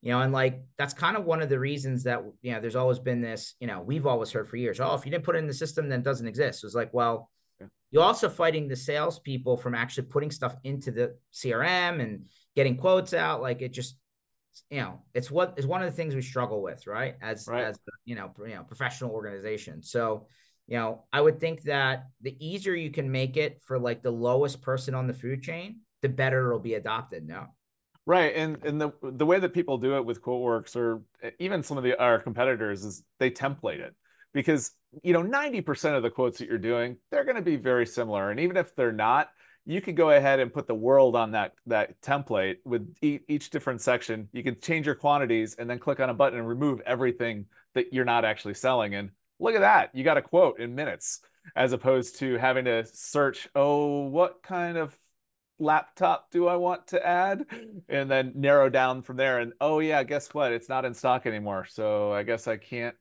you 0.00 0.10
know, 0.10 0.20
and 0.22 0.32
like 0.32 0.62
that's 0.78 0.94
kind 0.94 1.16
of 1.16 1.26
one 1.26 1.42
of 1.42 1.50
the 1.50 1.58
reasons 1.58 2.04
that, 2.04 2.22
you 2.40 2.52
know, 2.52 2.60
there's 2.60 2.76
always 2.76 2.98
been 2.98 3.20
this, 3.20 3.54
you 3.60 3.66
know, 3.66 3.82
we've 3.82 4.06
always 4.06 4.30
heard 4.30 4.48
for 4.48 4.56
years, 4.56 4.80
oh, 4.80 4.94
if 4.94 5.04
you 5.04 5.10
didn't 5.10 5.24
put 5.24 5.36
it 5.36 5.40
in 5.40 5.46
the 5.46 5.54
system, 5.54 5.88
then 5.88 6.00
it 6.00 6.04
doesn't 6.04 6.26
exist. 6.26 6.64
It 6.64 6.66
was 6.66 6.74
like, 6.74 6.94
well, 6.94 7.30
yeah. 7.60 7.66
you're 7.90 8.02
also 8.02 8.30
fighting 8.30 8.68
the 8.68 8.76
salespeople 8.76 9.58
from 9.58 9.74
actually 9.74 10.06
putting 10.06 10.30
stuff 10.30 10.56
into 10.64 10.90
the 10.90 11.16
CRM 11.34 12.00
and 12.00 12.24
getting 12.56 12.78
quotes 12.78 13.12
out. 13.12 13.42
Like 13.42 13.60
it 13.60 13.74
just, 13.74 13.96
you 14.70 14.80
know 14.80 15.00
it's 15.14 15.30
what 15.30 15.54
is 15.56 15.66
one 15.66 15.82
of 15.82 15.90
the 15.90 15.96
things 15.96 16.14
we 16.14 16.22
struggle 16.22 16.62
with 16.62 16.86
right? 16.86 17.14
As 17.22 17.46
right. 17.48 17.64
as 17.64 17.78
you 18.04 18.14
know 18.14 18.32
you 18.46 18.54
know 18.54 18.62
professional 18.64 19.10
organization. 19.10 19.82
So 19.82 20.26
you 20.70 20.76
know 20.76 21.04
i 21.12 21.20
would 21.20 21.40
think 21.40 21.62
that 21.62 22.06
the 22.22 22.36
easier 22.38 22.74
you 22.74 22.90
can 22.90 23.10
make 23.10 23.36
it 23.36 23.60
for 23.66 23.78
like 23.78 24.02
the 24.02 24.10
lowest 24.10 24.62
person 24.62 24.94
on 24.94 25.06
the 25.06 25.12
food 25.12 25.42
chain 25.42 25.80
the 26.00 26.08
better 26.08 26.46
it'll 26.46 26.58
be 26.58 26.74
adopted 26.74 27.26
no? 27.26 27.46
Right 28.06 28.34
and 28.34 28.64
and 28.64 28.80
the 28.80 28.92
the 29.02 29.26
way 29.26 29.38
that 29.38 29.52
people 29.52 29.76
do 29.76 29.96
it 29.96 30.04
with 30.04 30.22
QuoteWerks 30.22 30.74
or 30.74 31.02
even 31.38 31.62
some 31.62 31.76
of 31.76 31.84
the 31.84 32.00
our 32.00 32.18
competitors 32.18 32.84
is 32.84 33.04
they 33.18 33.30
template 33.30 33.80
it. 33.80 33.94
Because 34.32 34.70
you 35.02 35.12
know 35.12 35.22
90% 35.22 35.96
of 35.96 36.02
the 36.02 36.10
quotes 36.10 36.38
that 36.38 36.48
you're 36.48 36.58
doing 36.58 36.96
they're 37.10 37.24
going 37.24 37.36
to 37.36 37.42
be 37.42 37.56
very 37.56 37.86
similar 37.86 38.30
and 38.30 38.40
even 38.40 38.56
if 38.56 38.74
they're 38.74 38.90
not 38.90 39.28
you 39.70 39.80
could 39.80 39.96
go 39.96 40.10
ahead 40.10 40.40
and 40.40 40.52
put 40.52 40.66
the 40.66 40.74
world 40.74 41.14
on 41.14 41.30
that 41.32 41.54
that 41.66 42.00
template 42.02 42.56
with 42.64 42.92
e- 43.02 43.20
each 43.28 43.50
different 43.50 43.80
section. 43.80 44.28
You 44.32 44.42
can 44.42 44.58
change 44.60 44.86
your 44.86 44.96
quantities 44.96 45.54
and 45.54 45.70
then 45.70 45.78
click 45.78 46.00
on 46.00 46.10
a 46.10 46.14
button 46.14 46.38
and 46.38 46.48
remove 46.48 46.80
everything 46.80 47.46
that 47.74 47.92
you're 47.92 48.04
not 48.04 48.24
actually 48.24 48.54
selling. 48.54 48.96
And 48.96 49.10
look 49.38 49.54
at 49.54 49.60
that, 49.60 49.94
you 49.94 50.02
got 50.02 50.16
a 50.16 50.22
quote 50.22 50.58
in 50.58 50.74
minutes, 50.74 51.20
as 51.54 51.72
opposed 51.72 52.18
to 52.18 52.36
having 52.36 52.64
to 52.64 52.84
search. 52.84 53.48
Oh, 53.54 54.06
what 54.06 54.42
kind 54.42 54.76
of 54.76 54.98
laptop 55.60 56.32
do 56.32 56.48
I 56.48 56.56
want 56.56 56.88
to 56.88 57.06
add? 57.06 57.46
And 57.88 58.10
then 58.10 58.32
narrow 58.34 58.70
down 58.70 59.02
from 59.02 59.16
there. 59.18 59.38
And 59.38 59.52
oh 59.60 59.78
yeah, 59.78 60.02
guess 60.02 60.34
what? 60.34 60.52
It's 60.52 60.68
not 60.68 60.84
in 60.84 60.94
stock 60.94 61.26
anymore. 61.26 61.66
So 61.66 62.12
I 62.12 62.24
guess 62.24 62.48
I 62.48 62.56
can't 62.56 62.96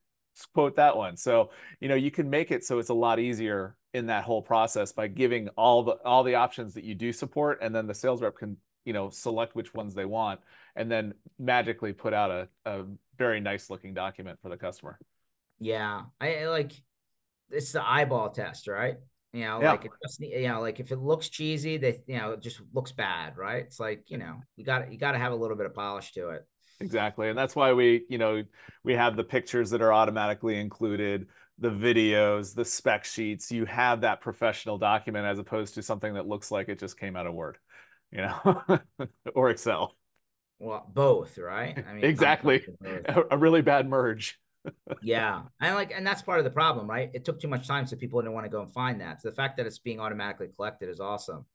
quote 0.46 0.75
that 0.77 0.96
one. 0.98 1.17
So, 1.17 1.51
you 1.79 1.88
know, 1.89 1.96
you 1.96 2.12
can 2.12 2.29
make 2.29 2.51
it 2.51 2.63
so 2.63 2.79
it's 2.79 2.89
a 2.89 2.93
lot 2.93 3.19
easier 3.19 3.75
in 3.93 4.08
that 4.08 4.24
whole 4.24 4.41
process 4.41 4.91
by 4.91 5.08
giving 5.08 5.50
all 5.50 5.84
the 5.84 5.93
all 6.05 6.24
the 6.24 6.36
options 6.36 6.74
that 6.75 6.84
you 6.84 6.96
do 6.96 7.12
support 7.12 7.60
and 7.62 7.74
then 7.75 7.88
the 7.88 7.93
sales 7.93 8.22
rep 8.22 8.38
can, 8.38 8.58
you 8.86 8.93
know, 8.93 9.10
select 9.10 9.55
which 9.55 9.74
ones 9.74 9.93
they 9.96 10.05
want 10.05 10.39
and 10.75 10.91
then 10.91 11.13
magically 11.39 11.93
put 11.93 12.13
out 12.13 12.31
a, 12.31 12.48
a 12.65 12.86
very 13.17 13.39
nice 13.39 13.69
looking 13.69 13.93
document 13.93 14.39
for 14.41 14.50
the 14.50 14.58
customer. 14.58 15.00
Yeah. 15.60 16.03
I 16.22 16.46
like 16.48 16.72
it's 17.51 17.72
the 17.72 17.88
eyeball 17.88 18.31
test, 18.31 18.67
right? 18.67 18.98
You 19.34 19.41
know, 19.46 19.62
Yeah. 19.62 19.72
like 19.72 19.86
it 19.86 19.91
just, 20.03 20.19
you 20.22 20.48
know, 20.48 20.62
like 20.62 20.79
if 20.79 20.91
it 20.91 21.00
looks 21.00 21.29
cheesy, 21.29 21.77
they 21.77 22.01
you 22.08 22.17
know, 22.17 22.31
it 22.34 22.41
just 22.41 22.62
looks 22.74 22.91
bad, 22.91 23.38
right? 23.38 23.65
It's 23.65 23.79
like, 23.79 24.10
you 24.10 24.17
know, 24.17 24.41
you 24.55 24.65
got 24.65 24.91
you 24.91 24.98
got 24.98 25.13
to 25.13 25.19
have 25.19 25.34
a 25.34 25.36
little 25.36 25.58
bit 25.58 25.65
of 25.67 25.74
polish 25.74 26.13
to 26.13 26.29
it. 26.31 26.48
Exactly. 26.80 27.30
And 27.30 27.38
that's 27.38 27.56
why 27.56 27.74
we, 27.74 28.06
you 28.10 28.18
know, 28.18 28.44
we 28.84 28.94
have 28.94 29.16
the 29.16 29.24
pictures 29.24 29.72
that 29.72 29.82
are 29.82 29.92
automatically 29.92 30.58
included, 30.60 31.28
the 31.58 31.70
videos, 31.70 32.56
the 32.56 32.64
spec 32.64 33.04
sheets. 33.06 33.52
You 33.52 33.66
have 33.66 34.02
that 34.02 34.22
professional 34.22 34.78
document 34.78 35.26
as 35.26 35.40
opposed 35.40 35.76
to 35.76 35.84
something 35.84 36.14
that 36.14 36.28
looks 36.28 36.52
like 36.52 36.70
it 36.70 36.80
just 36.80 36.98
came 37.00 37.16
out 37.16 37.28
of 37.28 37.34
Word, 37.34 37.58
you 38.12 38.22
know, 38.22 38.64
or 39.36 39.50
Excel. 39.50 39.96
Well, 40.60 40.90
both, 40.94 41.38
right? 41.38 41.78
I 41.88 41.94
mean, 41.94 42.06
Exactly. 42.06 42.64
both. 42.82 43.26
A, 43.32 43.38
really 43.38 43.62
bad 43.62 43.88
merge. 43.88 44.40
Yeah. 45.02 45.44
And 45.62 45.74
like, 45.74 45.92
and 45.96 46.06
that's 46.06 46.22
part 46.22 46.40
of 46.40 46.44
the 46.44 46.52
problem, 46.52 46.88
right? 46.88 47.10
It 47.14 47.24
took 47.24 47.40
too 47.40 47.48
much 47.48 47.66
time, 47.66 47.88
so 47.88 47.96
people 47.96 48.22
didn't 48.22 48.34
want 48.34 48.46
to 48.46 48.50
go 48.50 48.62
and 48.62 48.72
find 48.72 49.00
that. 49.00 49.22
So 49.22 49.30
the 49.30 49.36
fact 49.36 49.56
that 49.56 49.66
it's 49.66 49.80
being 49.80 50.02
automatically 50.02 50.50
collected 50.54 50.90
is 50.90 51.00
awesome. 51.00 51.46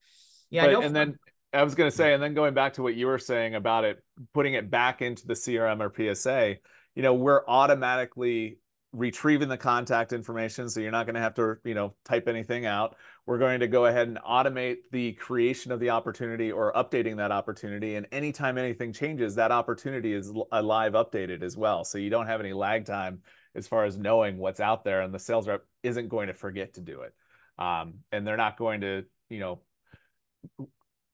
Yeah. 0.51 0.67
But, 0.67 0.85
and 0.85 0.97
then 0.97 1.19
I 1.55 1.63
was 1.63 1.75
going 1.75 1.91
to 1.91 1.97
say, 1.97 2.13
and 2.15 2.23
then 2.23 2.35
going 2.35 2.55
back 2.55 2.75
to 2.75 2.83
what 2.83 2.95
you 2.95 3.07
were 3.07 3.19
saying 3.19 3.55
about 3.55 3.85
it, 3.85 4.03
putting 4.33 4.55
it 4.55 4.71
back 4.71 5.03
into 5.03 5.27
the 5.27 5.35
CRM 5.35 5.81
or 5.81 6.15
PSA, 6.15 6.57
you 6.95 7.03
know, 7.03 7.15
we're 7.15 7.47
automatically 7.47 8.59
retrieving 8.93 9.49
the 9.49 9.57
contact 9.57 10.13
information. 10.13 10.69
So 10.69 10.81
you're 10.81 10.93
not 10.93 11.07
going 11.07 11.15
to 11.15 11.21
have 11.21 11.35
to, 11.35 11.57
you 11.65 11.75
know, 11.75 11.95
type 12.05 12.29
anything 12.29 12.67
out. 12.67 12.97
We're 13.27 13.39
going 13.39 13.61
to 13.61 13.67
go 13.67 13.87
ahead 13.87 14.09
and 14.09 14.19
automate 14.19 14.79
the 14.93 15.13
creation 15.13 15.73
of 15.73 15.81
the 15.81 15.91
opportunity 15.91 16.53
or 16.53 16.73
updating 16.73 17.17
that 17.17 17.33
opportunity. 17.33 17.97
And 17.97 18.07
anytime 18.13 18.59
anything 18.59 18.93
changes, 18.93 19.35
that 19.35 19.51
opportunity 19.51 20.13
is 20.13 20.31
live 20.31 20.93
updated 20.93 21.43
as 21.43 21.57
well. 21.57 21.85
So 21.85 21.99
you 21.99 22.11
don't 22.11 22.27
have 22.27 22.41
any 22.41 22.53
lag 22.53 22.85
time 22.85 23.23
as 23.55 23.67
far 23.67 23.85
as 23.85 23.97
knowing 23.97 24.39
what's 24.39 24.61
out 24.61 24.85
there. 24.85 25.03
And 25.03 25.13
the 25.13 25.19
sales 25.19 25.49
rep 25.49 25.65
isn't 25.83 26.09
going 26.09 26.29
to 26.29 26.35
forget 26.35 26.75
to 26.75 26.81
do 26.81 27.03
it. 27.03 27.15
Um, 27.59 27.95
and 28.13 28.27
they're 28.27 28.37
not 28.37 28.57
going 28.57 28.83
to, 28.83 29.05
you 29.29 29.41
know, 29.41 29.61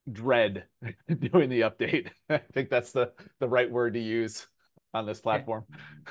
dread 0.09 0.65
doing 1.19 1.49
the 1.49 1.61
update. 1.61 2.09
I 2.29 2.39
think 2.53 2.69
that's 2.69 2.91
the 2.91 3.11
the 3.39 3.47
right 3.47 3.69
word 3.69 3.93
to 3.93 3.99
use 3.99 4.47
on 4.93 5.05
this 5.05 5.19
platform. 5.19 5.65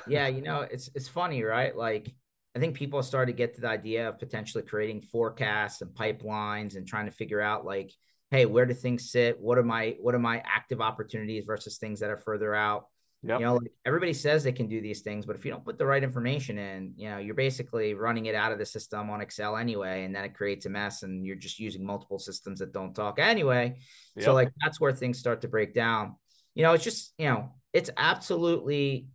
yeah, 0.07 0.27
you 0.35 0.41
know, 0.41 0.61
it's 0.61 0.89
it's 0.95 1.07
funny, 1.07 1.43
right? 1.43 1.75
Like 1.75 2.13
I 2.55 2.59
think 2.59 2.75
people 2.75 3.01
started 3.03 3.31
to 3.31 3.37
get 3.37 3.55
to 3.55 3.61
the 3.61 3.69
idea 3.69 4.09
of 4.09 4.19
potentially 4.19 4.63
creating 4.63 5.01
forecasts 5.01 5.81
and 5.81 5.91
pipelines 5.91 6.75
and 6.75 6.87
trying 6.87 7.05
to 7.05 7.11
figure 7.11 7.41
out 7.41 7.65
like, 7.65 7.91
hey, 8.29 8.45
where 8.45 8.65
do 8.65 8.73
things 8.73 9.11
sit? 9.11 9.39
What 9.39 9.57
are 9.57 9.63
my 9.63 9.95
what 9.99 10.15
are 10.15 10.19
my 10.19 10.41
active 10.45 10.81
opportunities 10.81 11.45
versus 11.45 11.77
things 11.77 11.99
that 11.99 12.09
are 12.09 12.17
further 12.17 12.53
out? 12.53 12.87
Yep. 13.23 13.39
You 13.39 13.45
know, 13.45 13.55
like 13.55 13.71
everybody 13.85 14.13
says 14.13 14.43
they 14.43 14.51
can 14.51 14.67
do 14.67 14.81
these 14.81 15.01
things, 15.01 15.27
but 15.27 15.35
if 15.35 15.45
you 15.45 15.51
don't 15.51 15.63
put 15.63 15.77
the 15.77 15.85
right 15.85 16.03
information 16.03 16.57
in, 16.57 16.93
you 16.95 17.07
know, 17.07 17.19
you're 17.19 17.35
basically 17.35 17.93
running 17.93 18.25
it 18.25 18.33
out 18.33 18.51
of 18.51 18.57
the 18.57 18.65
system 18.65 19.11
on 19.11 19.21
Excel 19.21 19.57
anyway, 19.57 20.05
and 20.05 20.15
then 20.15 20.23
it 20.23 20.33
creates 20.33 20.65
a 20.65 20.69
mess, 20.69 21.03
and 21.03 21.25
you're 21.25 21.35
just 21.35 21.59
using 21.59 21.85
multiple 21.85 22.17
systems 22.17 22.59
that 22.59 22.73
don't 22.73 22.95
talk 22.95 23.19
anyway. 23.19 23.77
Yep. 24.15 24.25
So 24.25 24.33
like 24.33 24.49
that's 24.61 24.79
where 24.79 24.91
things 24.91 25.19
start 25.19 25.41
to 25.41 25.47
break 25.47 25.75
down. 25.75 26.15
You 26.55 26.63
know, 26.63 26.73
it's 26.73 26.83
just 26.83 27.13
you 27.19 27.27
know, 27.27 27.53
it's 27.73 27.91
absolutely, 27.95 29.07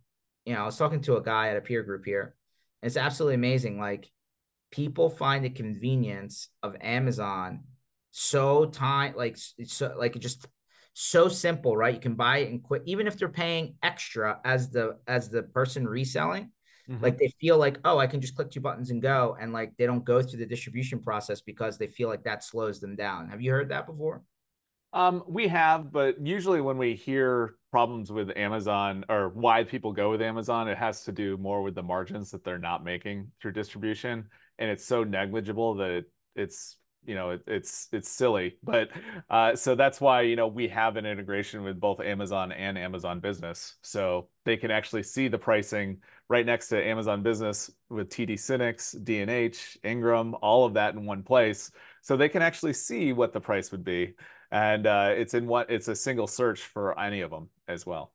you 0.45 0.53
know, 0.53 0.61
I 0.61 0.65
was 0.65 0.77
talking 0.77 1.01
to 1.01 1.17
a 1.17 1.23
guy 1.23 1.49
at 1.49 1.57
a 1.57 1.61
peer 1.61 1.83
group 1.83 2.05
here. 2.05 2.33
And 2.81 2.87
It's 2.87 2.97
absolutely 2.97 3.35
amazing. 3.35 3.77
Like 3.77 4.09
people 4.71 5.09
find 5.09 5.43
the 5.43 5.49
convenience 5.49 6.49
of 6.63 6.75
Amazon 6.81 7.63
so 8.11 8.65
time 8.65 9.13
like 9.15 9.37
so 9.37 9.95
like 9.97 10.17
just 10.19 10.47
so 10.99 11.27
simple, 11.27 11.77
right? 11.77 11.93
You 11.93 11.99
can 11.99 12.15
buy 12.15 12.39
it 12.39 12.49
and 12.49 12.63
quit, 12.63 12.81
even 12.85 13.05
if 13.05 13.17
they're 13.17 13.29
paying 13.29 13.75
extra 13.83 14.39
as 14.43 14.71
the 14.71 14.97
as 15.07 15.29
the 15.29 15.43
person 15.43 15.87
reselling. 15.87 16.51
Mhm. 16.89 17.03
Like 17.03 17.19
they 17.19 17.31
feel 17.39 17.59
like, 17.59 17.79
oh, 17.85 17.99
I 17.99 18.07
can 18.07 18.19
just 18.19 18.35
click 18.35 18.49
two 18.49 18.61
buttons 18.61 18.89
and 18.89 18.99
go, 18.99 19.37
and 19.39 19.53
like 19.53 19.77
they 19.77 19.85
don't 19.85 20.03
go 20.03 20.23
through 20.23 20.39
the 20.39 20.45
distribution 20.47 20.99
process 20.99 21.39
because 21.41 21.77
they 21.77 21.85
feel 21.85 22.09
like 22.09 22.23
that 22.23 22.43
slows 22.43 22.79
them 22.79 22.95
down. 22.95 23.29
Have 23.29 23.41
you 23.41 23.51
heard 23.51 23.69
that 23.69 23.85
before? 23.85 24.23
Um, 24.91 25.23
we 25.27 25.47
have, 25.49 25.91
but 25.91 26.19
usually 26.25 26.61
when 26.61 26.79
we 26.79 26.95
hear 26.95 27.55
problems 27.69 28.11
with 28.11 28.35
Amazon 28.35 29.05
or 29.07 29.29
why 29.29 29.65
people 29.65 29.91
go 29.91 30.09
with 30.09 30.21
Amazon, 30.21 30.67
it 30.67 30.77
has 30.77 31.03
to 31.03 31.11
do 31.11 31.37
more 31.37 31.61
with 31.61 31.75
the 31.75 31.83
margins 31.83 32.31
that 32.31 32.43
they're 32.43 32.57
not 32.57 32.83
making 32.83 33.31
through 33.39 33.51
distribution, 33.51 34.29
and 34.57 34.71
it's 34.71 34.85
so 34.85 35.03
negligible 35.03 35.75
that 35.75 35.91
it, 35.91 36.05
it's 36.35 36.77
you 37.07 37.15
know 37.15 37.31
it, 37.31 37.41
it's 37.47 37.87
it's 37.91 38.09
silly. 38.09 38.57
But 38.63 38.89
uh, 39.29 39.55
so 39.55 39.73
that's 39.75 39.99
why 39.99 40.21
you 40.21 40.35
know 40.35 40.47
we 40.47 40.67
have 40.67 40.97
an 40.97 41.05
integration 41.05 41.63
with 41.63 41.79
both 41.79 41.99
Amazon 41.99 42.51
and 42.51 42.77
Amazon 42.77 43.19
Business, 43.19 43.75
so 43.81 44.29
they 44.45 44.57
can 44.57 44.69
actually 44.69 45.03
see 45.03 45.27
the 45.27 45.39
pricing 45.39 46.01
right 46.29 46.45
next 46.45 46.67
to 46.67 46.83
Amazon 46.83 47.23
Business 47.23 47.71
with 47.89 48.09
TD 48.09 48.33
Synnex, 48.33 49.01
D&H, 49.03 49.77
Ingram, 49.83 50.35
all 50.41 50.65
of 50.65 50.73
that 50.73 50.93
in 50.93 51.05
one 51.05 51.23
place, 51.23 51.71
so 52.01 52.17
they 52.17 52.27
can 52.27 52.41
actually 52.41 52.73
see 52.73 53.13
what 53.13 53.31
the 53.31 53.39
price 53.39 53.71
would 53.71 53.85
be 53.85 54.13
and 54.51 54.87
uh, 54.87 55.13
it's 55.15 55.33
in 55.33 55.47
what 55.47 55.69
it's 55.69 55.87
a 55.87 55.95
single 55.95 56.27
search 56.27 56.61
for 56.61 56.97
any 56.99 57.21
of 57.21 57.31
them 57.31 57.49
as 57.67 57.85
well. 57.85 58.13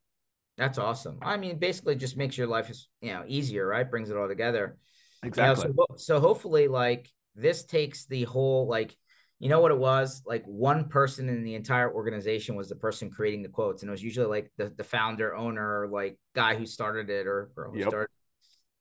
That's 0.57 0.79
awesome. 0.79 1.19
I 1.23 1.37
mean, 1.37 1.59
basically, 1.59 1.97
just 1.97 2.17
makes 2.17 2.37
your 2.37 2.47
life 2.47 2.71
is 2.71 2.89
you 3.01 3.13
know 3.13 3.25
easier, 3.27 3.67
right? 3.67 3.89
Brings 3.89 4.11
it 4.11 4.17
all 4.17 4.29
together. 4.29 4.77
You 5.23 5.31
know, 5.31 5.53
Exactly. 5.53 5.73
so, 5.77 5.97
so 5.97 6.21
hopefully, 6.21 6.69
like 6.69 7.09
this 7.35 7.65
takes 7.65 8.07
the 8.07 8.25
whole 8.25 8.67
like 8.69 8.97
you 9.39 9.49
know 9.49 9.61
what 9.61 9.73
it 9.73 9.79
was 9.79 10.23
like 10.27 10.45
one 10.45 10.89
person 10.89 11.29
in 11.29 11.43
the 11.43 11.55
entire 11.55 11.93
organization 11.93 12.55
was 12.55 12.69
the 12.69 12.77
person 12.77 13.11
creating 13.11 13.43
the 13.43 13.49
quotes 13.49 13.83
and 13.83 13.89
it 13.89 13.93
was 13.93 14.03
usually 14.03 14.27
like 14.27 14.51
the, 14.57 14.73
the 14.77 14.85
founder 14.85 15.35
owner 15.35 15.81
or 15.81 15.89
like 15.89 16.19
guy 16.35 16.55
who 16.55 16.67
started 16.67 17.11
it 17.11 17.27
or 17.27 17.51
girl 17.55 17.73
who 17.73 17.79
Yep. 17.79 17.89
started 17.89 18.11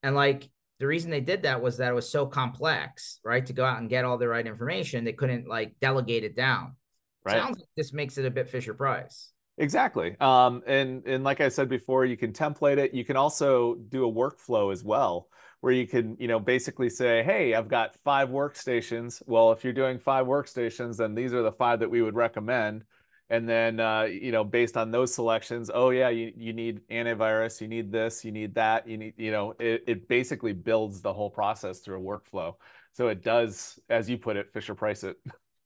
and 0.02 0.14
like 0.14 0.48
the 0.78 0.86
reason 0.86 1.10
they 1.10 1.20
did 1.20 1.42
that 1.42 1.62
was 1.62 1.78
that 1.78 1.90
it 1.90 1.94
was 1.94 2.08
so 2.08 2.26
complex 2.26 3.18
right 3.24 3.46
to 3.46 3.52
go 3.52 3.64
out 3.64 3.80
and 3.80 3.90
get 3.90 4.04
all 4.04 4.18
the 4.18 4.28
right 4.28 4.46
information 4.46 5.04
they 5.04 5.12
couldn't 5.12 5.48
like 5.48 5.74
delegate 5.80 6.24
it 6.24 6.36
down 6.36 6.76
Right. 7.24 7.38
sounds 7.38 7.58
like 7.58 7.68
this 7.76 7.92
makes 7.92 8.18
it 8.18 8.24
a 8.24 8.30
bit 8.30 8.48
fisher 8.48 8.74
price 8.74 9.32
Exactly. 9.58 10.16
Um, 10.18 10.62
and 10.66 11.06
and 11.06 11.22
like 11.24 11.40
I 11.42 11.48
said 11.50 11.68
before, 11.68 12.06
you 12.06 12.16
can 12.16 12.32
template 12.32 12.78
it. 12.78 12.94
You 12.94 13.04
can 13.04 13.16
also 13.16 13.74
do 13.74 14.08
a 14.08 14.12
workflow 14.12 14.72
as 14.72 14.82
well, 14.82 15.28
where 15.62 15.72
you 15.72 15.86
can, 15.86 16.16
you 16.18 16.26
know, 16.26 16.40
basically 16.40 16.90
say, 16.90 17.22
hey, 17.22 17.54
I've 17.54 17.68
got 17.68 17.94
five 18.02 18.30
workstations. 18.30 19.22
Well, 19.26 19.52
if 19.52 19.62
you're 19.62 19.72
doing 19.72 20.00
five 20.00 20.26
workstations, 20.26 20.96
then 20.96 21.14
these 21.14 21.32
are 21.32 21.42
the 21.42 21.52
five 21.52 21.78
that 21.80 21.88
we 21.88 22.02
would 22.02 22.16
recommend. 22.16 22.82
And 23.30 23.48
then, 23.48 23.78
uh, 23.78 24.02
you 24.02 24.32
know, 24.32 24.42
based 24.42 24.76
on 24.76 24.90
those 24.90 25.14
selections, 25.14 25.70
oh 25.72 25.90
yeah, 25.90 26.08
you, 26.08 26.32
you 26.36 26.52
need 26.52 26.80
antivirus, 26.90 27.60
you 27.60 27.68
need 27.68 27.92
this, 27.92 28.24
you 28.24 28.32
need 28.32 28.56
that, 28.56 28.88
you 28.88 28.98
need, 28.98 29.14
you 29.16 29.30
know, 29.30 29.54
it, 29.60 29.84
it 29.86 30.08
basically 30.08 30.52
builds 30.52 31.00
the 31.00 31.12
whole 31.12 31.30
process 31.30 31.78
through 31.78 32.00
a 32.00 32.02
workflow. 32.02 32.54
So 32.90 33.06
it 33.06 33.22
does, 33.22 33.78
as 33.88 34.10
you 34.10 34.18
put 34.18 34.36
it, 34.36 34.52
Fisher 34.52 34.74
Price 34.74 35.04
it. 35.04 35.16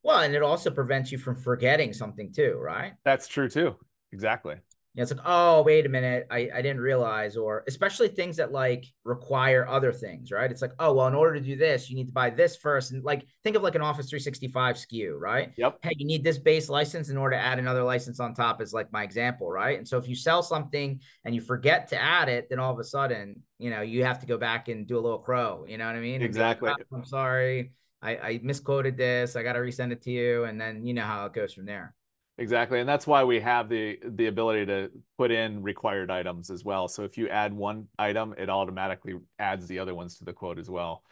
well 0.03 0.21
and 0.21 0.35
it 0.35 0.43
also 0.43 0.71
prevents 0.71 1.11
you 1.11 1.17
from 1.17 1.37
forgetting 1.37 1.95
something 1.95 2.31
too 2.31 2.59
right 2.61 2.93
That's 3.03 3.27
true 3.27 3.49
too. 3.49 3.77
Exactly. 4.13 4.57
Yeah, 4.97 5.03
it's 5.03 5.13
like, 5.13 5.21
oh, 5.27 5.61
wait 5.61 5.85
a 5.85 5.91
minute, 5.91 6.27
I, 6.31 6.49
I 6.55 6.63
didn't 6.63 6.81
realize, 6.81 7.37
or 7.37 7.65
especially 7.69 8.09
things 8.09 8.39
that 8.39 8.51
like 8.51 8.87
require 9.05 9.69
other 9.69 9.93
things, 9.93 10.33
right? 10.33 10.51
It's 10.51 10.63
like, 10.63 10.73
oh, 10.79 10.95
well, 10.95 11.07
in 11.07 11.15
order 11.15 11.35
to 11.35 11.41
do 11.41 11.55
this, 11.55 11.91
you 11.91 11.97
need 11.97 12.07
to 12.07 12.15
buy 12.15 12.31
this 12.31 12.57
first. 12.57 12.93
And 12.93 13.05
like, 13.05 13.27
think 13.45 13.57
of 13.57 13.63
like 13.63 13.75
an 13.75 13.83
Office 13.83 14.09
365 14.09 14.77
SKU, 14.77 15.21
right? 15.21 15.53
Yep. 15.59 15.81
Hey, 15.83 15.93
you 15.99 16.07
need 16.07 16.25
this 16.25 16.39
base 16.39 16.71
license 16.71 17.11
in 17.11 17.19
order 17.19 17.37
to 17.37 17.43
add 17.43 17.59
another 17.59 17.83
license 17.83 18.21
on 18.21 18.33
top, 18.33 18.63
is 18.63 18.73
like 18.73 18.91
my 18.91 19.03
example, 19.03 19.51
right? 19.51 19.77
And 19.77 19.87
so 19.87 19.99
if 19.99 20.09
you 20.09 20.15
sell 20.15 20.43
something 20.43 20.99
and 21.27 21.35
you 21.35 21.43
forget 21.43 21.89
to 21.89 22.03
add 22.03 22.31
it, 22.31 22.49
then 22.49 22.59
all 22.59 22.73
of 22.73 22.79
a 22.79 22.85
sudden, 22.85 23.43
you 23.59 23.69
know, 23.69 23.83
you 23.83 24.03
have 24.05 24.21
to 24.21 24.27
go 24.27 24.39
back 24.39 24.69
and 24.69 24.87
do 24.87 24.99
a 24.99 25.01
little 25.01 25.19
crow, 25.19 25.67
you 25.69 25.77
know 25.77 25.85
what 25.85 25.95
I 25.97 26.01
mean? 26.01 26.21
Be 26.21 26.25
like, 26.25 26.31
Exactly. 26.31 26.71
"Oh, 26.71 26.97
I'm 26.97 27.05
sorry. 27.05 27.73
I, 28.01 28.17
I 28.17 28.41
misquoted 28.43 28.97
this. 28.97 29.37
I 29.37 29.43
got 29.43 29.55
to 29.55 29.59
resend 29.59 29.93
it 29.93 30.01
to 30.03 30.11
you. 30.11 30.45
And 30.45 30.59
then 30.59 30.87
you 30.87 30.95
know 30.95 31.03
how 31.05 31.27
it 31.27 31.35
goes 31.35 31.53
from 31.53 31.67
there. 31.67 31.95
Exactly. 32.39 32.81
And 32.81 32.89
that's 32.89 33.07
why 33.07 33.25
we 33.25 33.41
have 33.41 33.69
the 33.69 33.99
the 34.05 34.27
ability 34.27 34.67
to 34.67 34.91
put 35.17 35.31
in 35.31 35.63
required 35.63 36.11
items 36.11 36.51
as 36.51 36.65
well. 36.65 36.87
So 36.87 37.05
if 37.05 37.17
you 37.17 37.29
add 37.29 37.53
one 37.53 37.89
item, 37.99 38.35
it 38.37 38.51
automatically 38.51 39.15
adds 39.39 39.67
the 39.67 39.79
other 39.79 39.95
ones 39.95 40.19
to 40.19 40.25
the 40.25 40.35
quote 40.35 40.59
as 40.59 40.69
well. 40.69 41.03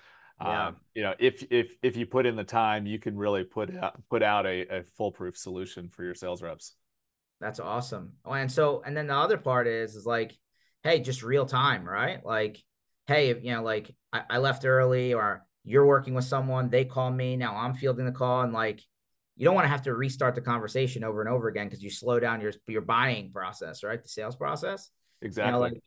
Yeah. 0.40 0.66
Um, 0.66 0.76
you 0.94 1.02
know, 1.02 1.14
if 1.18 1.42
if 1.50 1.74
if 1.82 1.96
you 1.96 2.06
put 2.06 2.26
in 2.26 2.36
the 2.36 2.44
time, 2.44 2.86
you 2.86 2.98
can 2.98 3.16
really 3.16 3.44
put 3.44 3.74
out, 3.74 4.02
put 4.10 4.22
out 4.22 4.46
a, 4.46 4.78
a 4.78 4.82
foolproof 4.98 5.36
solution 5.36 5.88
for 5.88 6.04
your 6.04 6.14
sales 6.14 6.42
reps. 6.42 6.74
That's 7.40 7.60
awesome. 7.60 8.14
Oh, 8.24 8.32
and 8.32 8.50
so, 8.50 8.82
and 8.86 8.96
then 8.96 9.06
the 9.06 9.14
other 9.14 9.36
part 9.36 9.66
is, 9.66 9.96
is 9.96 10.06
like, 10.06 10.36
hey, 10.82 11.00
just 11.00 11.22
real 11.22 11.46
time, 11.46 11.86
right? 11.86 12.24
Like, 12.24 12.58
hey, 13.06 13.28
you 13.38 13.52
know, 13.52 13.62
like 13.62 13.94
I, 14.12 14.22
I 14.30 14.38
left 14.38 14.64
early 14.64 15.14
or 15.14 15.44
you're 15.64 15.86
working 15.86 16.14
with 16.14 16.24
someone, 16.24 16.70
they 16.70 16.84
call 16.84 17.10
me, 17.10 17.36
now 17.36 17.56
I'm 17.56 17.74
fielding 17.74 18.06
the 18.06 18.12
call. 18.12 18.42
And 18.42 18.52
like, 18.52 18.80
you 19.36 19.44
don't 19.44 19.54
want 19.54 19.64
to 19.64 19.70
have 19.70 19.82
to 19.82 19.94
restart 19.94 20.34
the 20.34 20.40
conversation 20.40 21.04
over 21.04 21.20
and 21.20 21.28
over 21.28 21.48
again 21.48 21.66
because 21.66 21.82
you 21.82 21.90
slow 21.90 22.20
down 22.20 22.40
your, 22.40 22.52
your 22.66 22.82
buying 22.82 23.32
process, 23.32 23.82
right? 23.82 24.02
The 24.02 24.08
sales 24.08 24.36
process. 24.36 24.90
You 25.20 25.26
Exactly. 25.26 25.52
know, 25.52 25.60
like, 25.60 25.82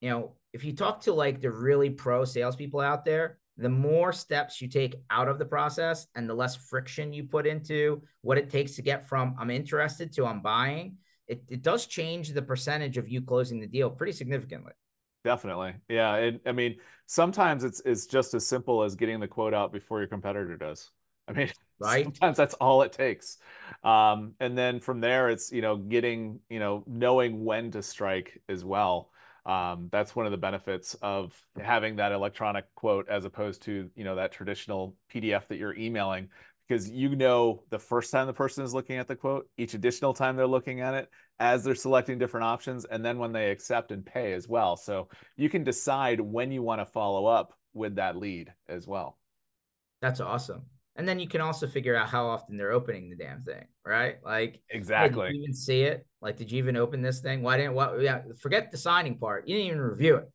you 0.00 0.10
know, 0.10 0.32
if 0.52 0.64
you 0.64 0.74
talk 0.74 1.00
to 1.02 1.12
like 1.12 1.40
the 1.40 1.50
really 1.50 1.90
pro 1.90 2.24
salespeople 2.24 2.80
out 2.80 3.04
there, 3.04 3.38
the 3.56 3.68
more 3.68 4.12
steps 4.12 4.60
you 4.60 4.68
take 4.68 4.94
out 5.10 5.28
of 5.28 5.38
the 5.38 5.44
process 5.44 6.06
and 6.14 6.28
the 6.28 6.34
less 6.34 6.56
friction 6.56 7.12
you 7.12 7.24
put 7.24 7.46
into 7.46 8.02
what 8.22 8.38
it 8.38 8.50
takes 8.50 8.76
to 8.76 8.82
get 8.82 9.08
from 9.08 9.34
I'm 9.38 9.50
interested 9.50 10.12
to 10.14 10.26
I'm 10.26 10.40
buying, 10.40 10.96
it, 11.28 11.42
it 11.48 11.62
does 11.62 11.86
change 11.86 12.30
the 12.30 12.42
percentage 12.42 12.98
of 12.98 13.08
you 13.08 13.22
closing 13.22 13.60
the 13.60 13.66
deal 13.66 13.90
pretty 13.90 14.12
significantly. 14.12 14.72
Definitely. 15.24 15.74
Yeah. 15.88 16.14
And 16.16 16.40
I 16.46 16.52
mean, 16.52 16.76
sometimes 17.06 17.62
it's 17.62 17.80
it's 17.84 18.06
just 18.06 18.34
as 18.34 18.46
simple 18.46 18.82
as 18.82 18.96
getting 18.96 19.20
the 19.20 19.28
quote 19.28 19.54
out 19.54 19.72
before 19.72 20.00
your 20.00 20.08
competitor 20.08 20.56
does. 20.56 20.90
I 21.28 21.32
mean, 21.32 21.50
right. 21.82 22.04
sometimes 22.04 22.36
that's 22.36 22.54
all 22.54 22.82
it 22.82 22.92
takes. 22.92 23.38
Um, 23.84 24.34
and 24.40 24.56
then 24.56 24.80
from 24.80 25.00
there, 25.00 25.28
it's, 25.28 25.52
you 25.52 25.62
know, 25.62 25.76
getting, 25.76 26.40
you 26.48 26.58
know, 26.58 26.84
knowing 26.86 27.44
when 27.44 27.70
to 27.72 27.82
strike 27.82 28.40
as 28.48 28.64
well. 28.64 29.10
Um, 29.44 29.88
that's 29.90 30.14
one 30.14 30.24
of 30.24 30.30
the 30.30 30.38
benefits 30.38 30.94
of 31.02 31.34
having 31.60 31.96
that 31.96 32.12
electronic 32.12 32.64
quote 32.76 33.08
as 33.08 33.24
opposed 33.24 33.62
to, 33.62 33.90
you 33.96 34.04
know, 34.04 34.14
that 34.16 34.30
traditional 34.30 34.94
PDF 35.12 35.48
that 35.48 35.58
you're 35.58 35.74
emailing 35.76 36.28
because 36.72 36.88
you 36.88 37.14
know 37.16 37.62
the 37.70 37.78
first 37.78 38.10
time 38.10 38.26
the 38.26 38.32
person 38.32 38.64
is 38.64 38.72
looking 38.72 38.96
at 38.96 39.06
the 39.06 39.16
quote, 39.16 39.46
each 39.58 39.74
additional 39.74 40.14
time 40.14 40.36
they're 40.36 40.46
looking 40.46 40.80
at 40.80 40.94
it, 40.94 41.10
as 41.38 41.64
they're 41.64 41.74
selecting 41.74 42.18
different 42.18 42.44
options, 42.44 42.84
and 42.84 43.04
then 43.04 43.18
when 43.18 43.32
they 43.32 43.50
accept 43.50 43.92
and 43.92 44.06
pay 44.06 44.32
as 44.32 44.48
well. 44.48 44.76
So 44.76 45.08
you 45.36 45.50
can 45.50 45.64
decide 45.64 46.20
when 46.20 46.50
you 46.50 46.62
want 46.62 46.80
to 46.80 46.86
follow 46.86 47.26
up 47.26 47.52
with 47.74 47.96
that 47.96 48.16
lead 48.16 48.52
as 48.68 48.86
well. 48.86 49.18
That's 50.00 50.20
awesome. 50.20 50.62
And 50.96 51.08
then 51.08 51.18
you 51.18 51.26
can 51.28 51.40
also 51.40 51.66
figure 51.66 51.96
out 51.96 52.08
how 52.08 52.26
often 52.26 52.56
they're 52.56 52.72
opening 52.72 53.08
the 53.08 53.16
damn 53.16 53.42
thing, 53.42 53.64
right? 53.84 54.16
Like 54.24 54.60
exactly. 54.70 55.26
Hey, 55.28 55.34
even 55.34 55.54
see 55.54 55.82
it? 55.82 56.06
Like, 56.20 56.36
did 56.36 56.52
you 56.52 56.58
even 56.58 56.76
open 56.76 57.00
this 57.02 57.20
thing? 57.20 57.42
Why 57.42 57.56
didn't 57.56 57.74
what 57.74 58.00
yeah, 58.02 58.22
forget 58.40 58.70
the 58.70 58.76
signing 58.76 59.18
part. 59.18 59.48
You 59.48 59.56
didn't 59.56 59.68
even 59.68 59.80
review 59.80 60.16
it. 60.16 60.30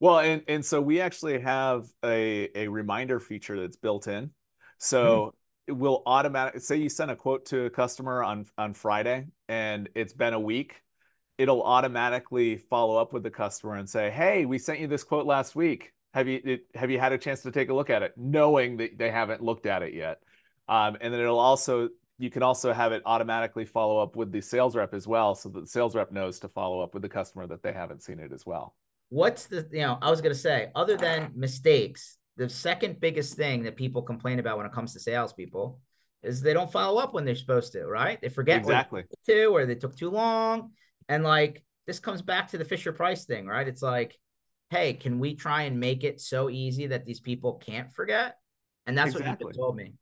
Well, 0.00 0.18
and 0.18 0.42
and 0.48 0.64
so 0.64 0.80
we 0.80 1.00
actually 1.00 1.40
have 1.40 1.86
a 2.04 2.48
a 2.56 2.68
reminder 2.68 3.20
feature 3.20 3.60
that's 3.60 3.76
built 3.76 4.08
in. 4.08 4.30
So 4.78 5.32
hmm 5.32 5.32
it 5.68 5.72
will 5.72 6.02
automatic 6.06 6.60
say 6.60 6.76
you 6.76 6.88
send 6.88 7.10
a 7.12 7.16
quote 7.16 7.46
to 7.46 7.66
a 7.66 7.70
customer 7.70 8.22
on 8.24 8.46
on 8.58 8.74
Friday 8.74 9.28
and 9.48 9.88
it's 9.94 10.12
been 10.12 10.34
a 10.34 10.40
week, 10.40 10.82
it'll 11.38 11.62
automatically 11.62 12.56
follow 12.58 12.96
up 12.96 13.12
with 13.12 13.22
the 13.22 13.30
customer 13.30 13.76
and 13.76 13.88
say, 13.88 14.10
"Hey, 14.10 14.44
we 14.46 14.58
sent 14.58 14.80
you 14.80 14.88
this 14.88 15.04
quote 15.04 15.26
last 15.26 15.54
week. 15.56 15.92
Have 16.14 16.28
you 16.28 16.40
it, 16.44 16.66
have 16.74 16.90
you 16.90 16.98
had 16.98 17.12
a 17.12 17.18
chance 17.18 17.42
to 17.42 17.50
take 17.50 17.68
a 17.68 17.74
look 17.74 17.90
at 17.90 18.02
it?" 18.02 18.12
Knowing 18.16 18.76
that 18.78 18.98
they 18.98 19.10
haven't 19.10 19.42
looked 19.42 19.66
at 19.66 19.82
it 19.82 19.94
yet, 19.94 20.20
um, 20.68 20.96
and 21.00 21.12
then 21.12 21.20
it'll 21.20 21.38
also 21.38 21.88
you 22.18 22.30
can 22.30 22.42
also 22.42 22.72
have 22.72 22.92
it 22.92 23.02
automatically 23.04 23.64
follow 23.64 23.98
up 23.98 24.14
with 24.14 24.30
the 24.30 24.40
sales 24.40 24.76
rep 24.76 24.94
as 24.94 25.06
well, 25.06 25.34
so 25.34 25.48
that 25.48 25.60
the 25.60 25.66
sales 25.66 25.94
rep 25.94 26.12
knows 26.12 26.38
to 26.40 26.48
follow 26.48 26.80
up 26.80 26.94
with 26.94 27.02
the 27.02 27.08
customer 27.08 27.46
that 27.46 27.62
they 27.62 27.72
haven't 27.72 28.02
seen 28.02 28.20
it 28.20 28.32
as 28.32 28.44
well. 28.46 28.74
What's 29.08 29.46
the 29.46 29.66
you 29.72 29.80
know 29.80 29.98
I 30.00 30.10
was 30.10 30.20
gonna 30.20 30.34
say 30.34 30.70
other 30.74 30.96
than 30.96 31.32
mistakes 31.34 32.18
the 32.36 32.48
second 32.48 33.00
biggest 33.00 33.34
thing 33.34 33.62
that 33.64 33.76
people 33.76 34.02
complain 34.02 34.38
about 34.38 34.56
when 34.56 34.66
it 34.66 34.72
comes 34.72 34.92
to 34.94 35.00
salespeople 35.00 35.80
is 36.22 36.40
they 36.40 36.54
don't 36.54 36.72
follow 36.72 37.00
up 37.00 37.12
when 37.12 37.24
they're 37.24 37.34
supposed 37.34 37.72
to, 37.72 37.84
right? 37.84 38.20
They 38.20 38.28
forget 38.28 38.58
exactly 38.58 39.04
to, 39.26 39.46
or 39.46 39.66
they 39.66 39.74
took 39.74 39.96
too 39.96 40.10
long. 40.10 40.70
And 41.08 41.24
like 41.24 41.62
this 41.86 41.98
comes 41.98 42.22
back 42.22 42.48
to 42.48 42.58
the 42.58 42.64
Fisher 42.64 42.92
Price 42.92 43.24
thing, 43.24 43.46
right? 43.46 43.66
It's 43.66 43.82
like, 43.82 44.16
hey, 44.72 44.94
can 44.94 45.18
we 45.18 45.34
try 45.34 45.62
and 45.62 45.78
make 45.78 46.02
it 46.02 46.20
so 46.20 46.50
easy 46.50 46.86
that 46.88 47.04
these 47.04 47.20
people 47.20 47.54
can't 47.64 47.92
forget? 47.92 48.38
And 48.86 48.96
that's 48.96 49.12
exactly. 49.12 49.44
what 49.44 49.54
you 49.54 49.62
told 49.62 49.76
me. 49.76 49.92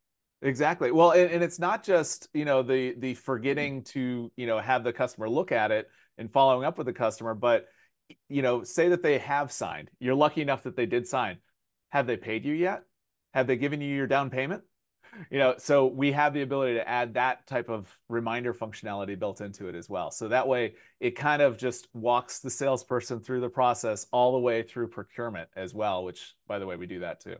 Exactly. 0.42 0.90
Well, 0.90 1.10
and, 1.10 1.30
and 1.30 1.44
it's 1.44 1.58
not 1.58 1.84
just, 1.84 2.28
you 2.32 2.46
know, 2.46 2.62
the 2.62 2.94
the 2.98 3.14
forgetting 3.14 3.82
to, 3.84 4.32
you 4.36 4.46
know, 4.46 4.58
have 4.58 4.84
the 4.84 4.92
customer 4.92 5.28
look 5.28 5.52
at 5.52 5.70
it 5.70 5.88
and 6.16 6.32
following 6.32 6.64
up 6.64 6.78
with 6.78 6.86
the 6.86 6.92
customer, 6.92 7.34
but 7.34 7.66
you 8.28 8.42
know, 8.42 8.64
say 8.64 8.88
that 8.88 9.02
they 9.02 9.18
have 9.18 9.52
signed. 9.52 9.90
You're 10.00 10.14
lucky 10.14 10.40
enough 10.40 10.62
that 10.62 10.76
they 10.76 10.86
did 10.86 11.06
sign 11.06 11.38
have 11.90 12.06
they 12.06 12.16
paid 12.16 12.44
you 12.44 12.54
yet? 12.54 12.82
Have 13.34 13.46
they 13.46 13.56
given 13.56 13.80
you 13.80 13.94
your 13.94 14.06
down 14.06 14.30
payment? 14.30 14.62
You 15.30 15.38
know, 15.38 15.54
so 15.58 15.86
we 15.86 16.12
have 16.12 16.34
the 16.34 16.42
ability 16.42 16.74
to 16.74 16.88
add 16.88 17.14
that 17.14 17.46
type 17.46 17.68
of 17.68 17.92
reminder 18.08 18.54
functionality 18.54 19.18
built 19.18 19.40
into 19.40 19.68
it 19.68 19.74
as 19.74 19.88
well. 19.88 20.10
So 20.10 20.28
that 20.28 20.46
way 20.46 20.74
it 21.00 21.12
kind 21.12 21.42
of 21.42 21.58
just 21.58 21.88
walks 21.92 22.40
the 22.40 22.50
salesperson 22.50 23.20
through 23.20 23.40
the 23.40 23.48
process 23.48 24.06
all 24.12 24.32
the 24.32 24.38
way 24.38 24.62
through 24.62 24.88
procurement 24.88 25.48
as 25.56 25.74
well, 25.74 26.04
which 26.04 26.34
by 26.46 26.58
the 26.58 26.66
way, 26.66 26.76
we 26.76 26.86
do 26.86 27.00
that 27.00 27.20
too. 27.20 27.36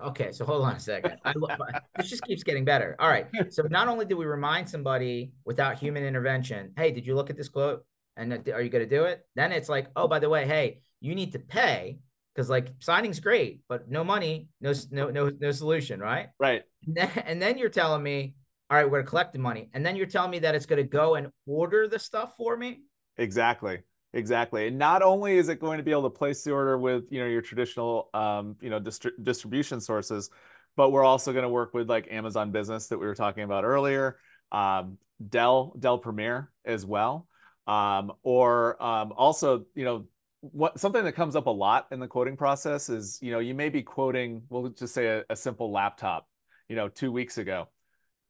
Okay, 0.00 0.32
so 0.32 0.44
hold 0.44 0.64
on 0.64 0.76
a 0.76 0.80
second. 0.80 1.16
I 1.24 1.32
love, 1.36 1.58
this 1.96 2.08
just 2.08 2.22
keeps 2.24 2.42
getting 2.42 2.64
better. 2.64 2.96
All 2.98 3.08
right. 3.08 3.26
So 3.50 3.62
not 3.62 3.88
only 3.88 4.04
do 4.04 4.16
we 4.16 4.24
remind 4.24 4.68
somebody 4.68 5.32
without 5.44 5.78
human 5.78 6.04
intervention, 6.04 6.72
hey, 6.76 6.92
did 6.92 7.06
you 7.06 7.14
look 7.14 7.30
at 7.30 7.36
this 7.36 7.48
quote? 7.48 7.84
And 8.16 8.32
uh, 8.32 8.52
are 8.52 8.62
you 8.62 8.68
going 8.68 8.88
to 8.88 8.96
do 8.96 9.04
it? 9.04 9.26
Then 9.34 9.52
it's 9.52 9.68
like, 9.68 9.88
oh, 9.96 10.06
by 10.06 10.18
the 10.18 10.28
way, 10.28 10.46
hey, 10.46 10.80
you 11.00 11.14
need 11.14 11.32
to 11.32 11.38
pay 11.38 11.98
because 12.38 12.48
like 12.48 12.72
signing's 12.78 13.18
great, 13.18 13.62
but 13.68 13.90
no 13.90 14.04
money, 14.04 14.46
no 14.60 14.72
no 14.92 15.10
no 15.10 15.28
no 15.40 15.50
solution, 15.50 15.98
right? 15.98 16.28
Right. 16.38 16.62
And 16.86 16.96
then, 16.96 17.10
and 17.26 17.42
then 17.42 17.58
you're 17.58 17.68
telling 17.68 18.00
me, 18.00 18.34
all 18.70 18.76
right, 18.76 18.88
we're 18.88 19.02
collecting 19.02 19.40
money, 19.40 19.70
and 19.74 19.84
then 19.84 19.96
you're 19.96 20.06
telling 20.06 20.30
me 20.30 20.38
that 20.40 20.54
it's 20.54 20.64
going 20.64 20.80
to 20.80 20.88
go 20.88 21.16
and 21.16 21.32
order 21.48 21.88
the 21.88 21.98
stuff 21.98 22.36
for 22.36 22.56
me. 22.56 22.82
Exactly. 23.16 23.80
Exactly. 24.14 24.68
And 24.68 24.78
not 24.78 25.02
only 25.02 25.36
is 25.36 25.48
it 25.48 25.60
going 25.60 25.78
to 25.78 25.82
be 25.82 25.90
able 25.90 26.04
to 26.04 26.10
place 26.10 26.42
the 26.44 26.52
order 26.52 26.78
with 26.78 27.04
you 27.10 27.18
know 27.18 27.26
your 27.26 27.42
traditional 27.42 28.08
um, 28.14 28.54
you 28.60 28.70
know 28.70 28.78
distri- 28.78 29.20
distribution 29.20 29.80
sources, 29.80 30.30
but 30.76 30.90
we're 30.90 31.04
also 31.04 31.32
going 31.32 31.42
to 31.42 31.48
work 31.48 31.74
with 31.74 31.90
like 31.90 32.06
Amazon 32.08 32.52
Business 32.52 32.86
that 32.86 32.98
we 32.98 33.06
were 33.06 33.16
talking 33.16 33.42
about 33.42 33.64
earlier, 33.64 34.16
um, 34.52 34.96
Dell 35.28 35.74
Dell 35.76 35.98
Premier 35.98 36.52
as 36.64 36.86
well, 36.86 37.26
um, 37.66 38.12
or 38.22 38.80
um, 38.80 39.12
also 39.16 39.64
you 39.74 39.84
know 39.84 40.04
what 40.52 40.78
something 40.78 41.04
that 41.04 41.12
comes 41.12 41.36
up 41.36 41.46
a 41.46 41.50
lot 41.50 41.86
in 41.90 42.00
the 42.00 42.06
quoting 42.06 42.36
process 42.36 42.88
is 42.88 43.18
you 43.22 43.30
know 43.30 43.38
you 43.38 43.54
may 43.54 43.68
be 43.68 43.82
quoting 43.82 44.42
we'll 44.48 44.68
just 44.68 44.94
say 44.94 45.06
a, 45.06 45.24
a, 45.30 45.36
simple 45.36 45.70
laptop 45.70 46.28
you 46.68 46.76
know 46.76 46.88
two 46.88 47.12
weeks 47.12 47.38
ago. 47.38 47.68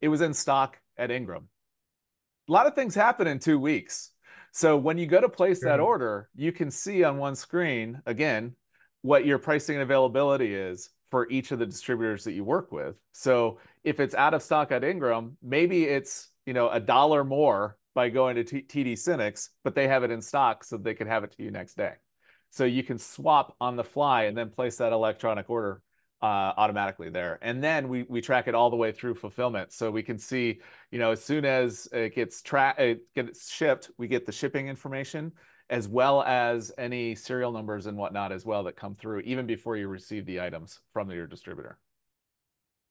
It 0.00 0.08
was 0.08 0.20
in 0.20 0.32
stock 0.34 0.78
at 0.96 1.10
ingram. 1.10 1.48
A 2.48 2.52
lot 2.52 2.66
of 2.66 2.74
things 2.74 2.94
happen 2.94 3.26
in 3.26 3.40
two 3.40 3.58
weeks. 3.58 4.12
So 4.52 4.76
when 4.76 4.96
you 4.96 5.06
go 5.06 5.20
to 5.20 5.28
place 5.28 5.60
that 5.62 5.80
order 5.80 6.28
you 6.34 6.52
can 6.52 6.70
see 6.70 7.04
on 7.04 7.18
one 7.18 7.36
screen 7.36 8.02
again 8.06 8.54
what 9.02 9.24
your 9.24 9.38
pricing 9.38 9.76
and 9.76 9.82
availability 9.82 10.54
is 10.54 10.90
for 11.10 11.28
each 11.30 11.52
of 11.52 11.58
the 11.58 11.66
distributors 11.66 12.24
that 12.24 12.32
you 12.32 12.44
work 12.44 12.72
with. 12.72 12.96
So 13.12 13.60
if 13.84 14.00
it's 14.00 14.14
out 14.14 14.34
of 14.34 14.42
stock 14.42 14.72
at 14.72 14.84
ingram 14.84 15.36
maybe 15.42 15.84
it's 15.84 16.30
you 16.46 16.54
know 16.54 16.68
a 16.70 16.80
dollar 16.80 17.24
more 17.24 17.76
by 17.98 18.08
going 18.08 18.36
to 18.36 18.44
T- 18.44 18.62
TD 18.62 18.92
SYNNEX, 18.92 19.48
but 19.64 19.74
they 19.74 19.88
have 19.88 20.04
it 20.04 20.12
in 20.12 20.22
stock 20.22 20.62
so 20.62 20.76
they 20.76 20.94
can 20.94 21.08
have 21.08 21.24
it 21.24 21.32
to 21.32 21.42
you 21.42 21.50
next 21.50 21.76
day. 21.76 21.94
So 22.50 22.64
you 22.64 22.82
can 22.82 22.98
swap 22.98 23.54
on 23.60 23.76
the 23.76 23.84
fly 23.84 24.24
and 24.24 24.36
then 24.36 24.50
place 24.50 24.76
that 24.76 24.92
electronic 24.92 25.48
order 25.50 25.82
uh, 26.20 26.52
automatically 26.56 27.10
there. 27.10 27.38
And 27.42 27.62
then 27.62 27.88
we, 27.88 28.04
we 28.08 28.20
track 28.20 28.48
it 28.48 28.54
all 28.54 28.70
the 28.70 28.76
way 28.76 28.90
through 28.92 29.14
fulfillment. 29.14 29.72
So 29.72 29.90
we 29.90 30.02
can 30.02 30.18
see, 30.18 30.60
you 30.90 30.98
know, 30.98 31.12
as 31.12 31.22
soon 31.22 31.44
as 31.44 31.88
it 31.92 32.14
gets 32.14 32.42
tra- 32.42 32.74
it 32.78 33.02
gets 33.14 33.50
shipped, 33.50 33.90
we 33.98 34.08
get 34.08 34.26
the 34.26 34.32
shipping 34.32 34.68
information 34.68 35.32
as 35.70 35.86
well 35.86 36.22
as 36.22 36.72
any 36.78 37.14
serial 37.14 37.52
numbers 37.52 37.86
and 37.86 37.96
whatnot 37.96 38.32
as 38.32 38.44
well 38.44 38.64
that 38.64 38.74
come 38.74 38.94
through 38.94 39.20
even 39.20 39.46
before 39.46 39.76
you 39.76 39.86
receive 39.86 40.24
the 40.26 40.40
items 40.40 40.80
from 40.92 41.10
your 41.10 41.26
distributor. 41.26 41.78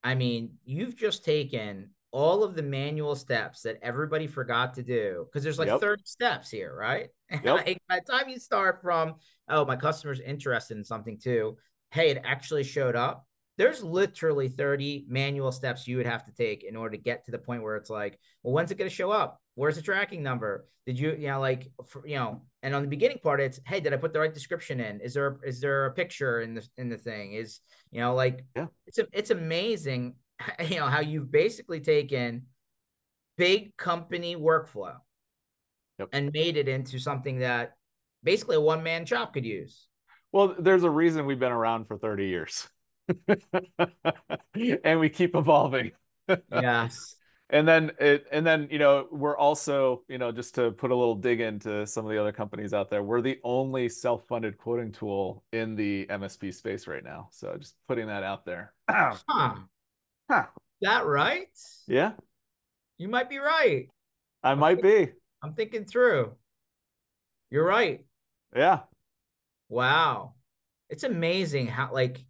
I 0.04 0.16
mean, 0.16 0.52
you've 0.64 0.96
just 0.96 1.26
taken 1.26 1.90
all 2.12 2.44
of 2.44 2.56
the 2.56 2.64
manual 2.64 3.16
steps 3.16 3.62
that 3.62 3.78
everybody 3.82 4.28
forgot 4.28 4.74
to 4.76 4.84
do 4.84 5.26
because 5.26 5.44
there's 5.44 5.60
like 5.60 5.68
yep. 5.68 5.82
30 5.82 6.04
steps 6.06 6.50
here, 6.50 6.76
right? 6.76 7.10
Yep. 7.44 7.44
like 7.46 7.82
by 7.90 8.00
the 8.00 8.10
time 8.10 8.30
you 8.30 8.40
start 8.40 8.82
from, 8.82 9.16
oh, 9.50 9.66
my 9.66 9.76
customer's 9.76 10.22
interested 10.22 10.78
in 10.78 10.86
something 10.86 11.20
too, 11.20 11.58
hey, 11.92 12.10
it 12.10 12.22
actually 12.24 12.64
showed 12.64 12.96
up. 12.96 13.26
There's 13.58 13.84
literally 13.84 14.48
30 14.48 15.06
manual 15.10 15.52
steps 15.52 15.88
you 15.88 15.98
would 15.98 16.06
have 16.06 16.24
to 16.26 16.32
take 16.32 16.64
in 16.64 16.78
order 16.78 16.96
to 16.96 17.02
get 17.02 17.26
to 17.26 17.32
the 17.32 17.38
point 17.38 17.64
where 17.64 17.76
it's 17.76 17.90
like, 17.90 18.18
well, 18.44 18.54
when's 18.54 18.72
it 18.72 18.78
going 18.78 18.90
to 18.90 18.96
show 18.96 19.12
up? 19.12 19.42
Where's 19.56 19.76
the 19.76 19.82
tracking 19.82 20.24
number? 20.24 20.68
Did 20.86 20.98
you, 20.98 21.12
you 21.20 21.28
know, 21.28 21.42
like, 21.42 21.70
for, 21.86 22.08
you 22.08 22.16
know, 22.16 22.44
and 22.64 22.74
on 22.74 22.84
the 22.84 22.88
beginning 22.88 23.18
part, 23.22 23.42
it's, 23.42 23.60
hey, 23.66 23.82
did 23.82 23.94
I 23.94 23.98
put 23.98 24.14
the 24.14 24.20
right 24.22 24.34
description 24.34 24.80
in? 24.80 25.02
Is 25.02 25.16
there, 25.16 25.38
is 25.44 25.60
there 25.60 25.88
a 25.88 25.92
picture 25.92 26.40
in 26.42 26.54
the 26.54 26.68
in 26.78 26.88
the 26.88 26.98
thing? 26.98 27.34
Is, 27.34 27.60
you 27.92 28.00
know, 28.00 28.14
like, 28.14 28.46
yeah, 28.56 28.68
it's 28.86 29.00
a, 29.00 29.08
it's 29.12 29.32
amazing 29.32 30.16
you 30.70 30.80
know 30.80 30.88
how 30.88 31.00
you've 31.00 31.32
basically 31.32 31.80
taken 31.80 32.44
big 33.38 33.76
company 33.78 34.36
workflow 34.36 34.96
yep. 36.00 36.10
and 36.12 36.32
made 36.34 36.58
it 36.58 36.68
into 36.68 37.00
something 37.00 37.40
that 37.40 37.74
basically 38.24 38.56
a 38.56 38.62
one 38.62 38.84
man 38.84 39.06
shop 39.06 39.34
could 39.34 39.46
use. 39.46 39.88
Well, 40.32 40.56
there's 40.60 40.84
a 40.84 40.90
reason 40.90 41.26
we've 41.26 41.40
been 41.40 41.52
around 41.52 41.88
for 41.88 41.98
30 41.98 42.28
years. 42.28 42.68
and 44.84 45.00
we 45.00 45.10
keep 45.10 45.36
evolving. 45.36 45.92
yes. 46.52 47.16
And 47.50 47.66
then 47.66 47.94
it 47.98 48.26
and 48.30 48.46
then 48.46 48.68
you 48.70 48.78
know 48.78 49.08
we're 49.10 49.38
also 49.38 50.04
you 50.10 50.18
know 50.18 50.34
just 50.34 50.56
to 50.56 50.72
put 50.72 50.92
a 50.92 50.96
little 50.98 51.16
dig 51.16 51.40
into 51.40 51.88
some 51.88 52.04
of 52.04 52.12
the 52.12 52.20
other 52.20 52.34
companies 52.34 52.74
out 52.74 52.90
there 52.90 53.02
we're 53.02 53.22
the 53.22 53.40
only 53.42 53.88
self-funded 53.88 54.58
quoting 54.58 54.92
tool 54.92 55.46
in 55.54 55.78
the 55.78 56.08
MSP 56.08 56.54
space 56.54 56.88
right 56.88 57.06
now 57.06 57.30
so 57.32 57.56
just 57.58 57.76
putting 57.88 58.08
that 58.08 58.22
out 58.22 58.44
there 58.44 58.74
huh. 58.90 59.56
Huh. 60.30 60.46
That 60.82 61.06
right? 61.06 61.48
Yeah. 61.88 62.12
You 62.98 63.08
might 63.08 63.30
be 63.30 63.38
right. 63.38 63.90
I 64.44 64.52
I'm 64.52 64.60
might 64.60 64.82
thinking, 64.82 65.06
be. 65.06 65.12
I'm 65.44 65.54
thinking 65.54 65.86
through. 65.86 66.34
You're 67.50 67.66
right. 67.66 68.04
Yeah. 68.56 68.82
Wow. 69.70 70.34
It's 70.90 71.04
amazing 71.04 71.68
how 71.68 71.92
like 71.92 72.26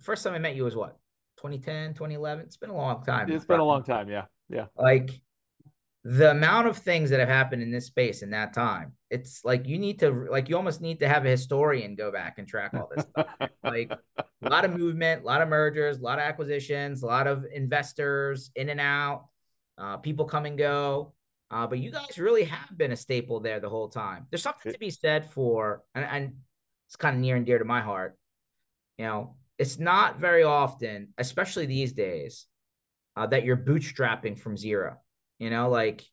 first 0.00 0.24
time 0.24 0.34
I 0.34 0.38
met 0.38 0.56
you 0.56 0.64
was 0.64 0.76
what? 0.76 0.96
2010, 1.38 1.94
2011. 1.94 2.44
It's 2.44 2.56
been 2.56 2.70
a 2.70 2.76
long 2.76 3.04
time. 3.04 3.30
It's 3.30 3.44
been 3.44 3.60
a 3.60 3.64
long 3.64 3.82
time, 3.82 4.08
yeah. 4.08 4.24
Yeah. 4.48 4.66
Like 4.76 5.10
the 6.08 6.30
amount 6.30 6.68
of 6.68 6.78
things 6.78 7.10
that 7.10 7.18
have 7.18 7.28
happened 7.28 7.62
in 7.62 7.72
this 7.72 7.86
space 7.86 8.22
in 8.22 8.30
that 8.30 8.52
time, 8.52 8.92
it's 9.10 9.44
like 9.44 9.66
you 9.66 9.76
need 9.76 9.98
to 9.98 10.28
like 10.30 10.48
you 10.48 10.56
almost 10.56 10.80
need 10.80 11.00
to 11.00 11.08
have 11.08 11.26
a 11.26 11.28
historian 11.28 11.96
go 11.96 12.12
back 12.12 12.38
and 12.38 12.46
track 12.46 12.74
all 12.74 12.88
this 12.94 13.04
stuff. 13.10 13.26
like 13.64 13.90
a 14.42 14.48
lot 14.48 14.64
of 14.64 14.70
movement, 14.70 15.22
a 15.22 15.26
lot 15.26 15.42
of 15.42 15.48
mergers, 15.48 15.98
a 15.98 16.02
lot 16.02 16.20
of 16.20 16.24
acquisitions, 16.24 17.02
a 17.02 17.06
lot 17.06 17.26
of 17.26 17.44
investors 17.52 18.52
in 18.54 18.68
and 18.68 18.80
out, 18.80 19.26
uh, 19.78 19.96
people 19.96 20.26
come 20.26 20.46
and 20.46 20.56
go. 20.56 21.12
Uh, 21.50 21.66
but 21.66 21.80
you 21.80 21.90
guys 21.90 22.18
really 22.18 22.44
have 22.44 22.78
been 22.78 22.92
a 22.92 22.96
staple 22.96 23.40
there 23.40 23.58
the 23.58 23.68
whole 23.68 23.88
time. 23.88 24.28
There's 24.30 24.44
something 24.44 24.72
to 24.72 24.78
be 24.78 24.90
said 24.90 25.28
for, 25.32 25.82
and, 25.96 26.04
and 26.04 26.34
it's 26.86 26.94
kind 26.94 27.16
of 27.16 27.20
near 27.20 27.34
and 27.34 27.44
dear 27.44 27.58
to 27.58 27.64
my 27.64 27.80
heart. 27.80 28.16
You 28.96 29.06
know, 29.06 29.36
it's 29.58 29.80
not 29.80 30.20
very 30.20 30.44
often, 30.44 31.08
especially 31.18 31.66
these 31.66 31.92
days, 31.92 32.46
uh, 33.16 33.26
that 33.26 33.44
you're 33.44 33.56
bootstrapping 33.56 34.38
from 34.38 34.56
zero. 34.56 34.98
You 35.38 35.50
know, 35.50 35.68
like 35.68 36.04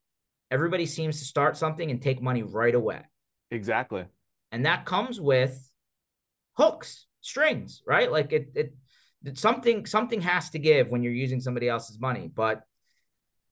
everybody 0.52 0.86
seems 0.86 1.20
to 1.20 1.26
start 1.26 1.58
something 1.58 1.90
and 1.90 2.02
take 2.02 2.22
money 2.22 2.44
right 2.44 2.76
away. 2.76 3.02
Exactly. 3.52 4.06
And 4.52 4.66
that 4.66 4.86
comes 4.86 5.20
with 5.20 5.70
hooks, 6.54 7.08
strings, 7.22 7.82
right? 7.88 8.12
Like 8.12 8.32
it, 8.34 8.52
it, 8.56 8.76
it 9.24 9.38
something 9.38 9.86
something 9.86 10.22
has 10.22 10.50
to 10.52 10.60
give 10.60 10.90
when 10.90 11.04
you're 11.04 11.14
using 11.14 11.42
somebody 11.42 11.70
else's 11.70 12.00
money. 12.00 12.30
But 12.34 12.62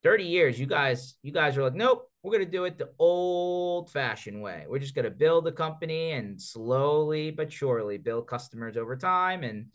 30 0.03 0.25
years, 0.25 0.59
you 0.59 0.65
guys, 0.65 1.15
you 1.21 1.31
guys 1.31 1.57
are 1.57 1.63
like, 1.63 1.75
nope, 1.75 2.09
we're 2.23 2.33
gonna 2.33 2.45
do 2.45 2.65
it 2.65 2.77
the 2.77 2.89
old-fashioned 2.99 4.41
way. 4.41 4.65
We're 4.67 4.79
just 4.79 4.95
gonna 4.95 5.09
build 5.09 5.47
a 5.47 5.51
company 5.51 6.11
and 6.11 6.41
slowly 6.41 7.31
but 7.31 7.51
surely 7.51 7.97
build 7.97 8.27
customers 8.27 8.77
over 8.77 8.95
time. 8.95 9.43
And 9.43 9.67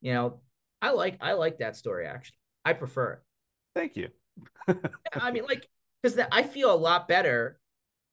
you 0.00 0.12
know, 0.12 0.40
I 0.82 0.90
like 0.90 1.18
I 1.20 1.32
like 1.32 1.58
that 1.58 1.76
story 1.76 2.06
actually. 2.06 2.36
I 2.64 2.72
prefer 2.72 3.12
it. 3.12 3.18
Thank 3.74 3.96
you. 3.96 4.08
I 5.12 5.30
mean, 5.30 5.44
like, 5.44 5.68
because 6.02 6.18
I 6.30 6.42
feel 6.42 6.72
a 6.72 6.76
lot 6.76 7.08
better 7.08 7.58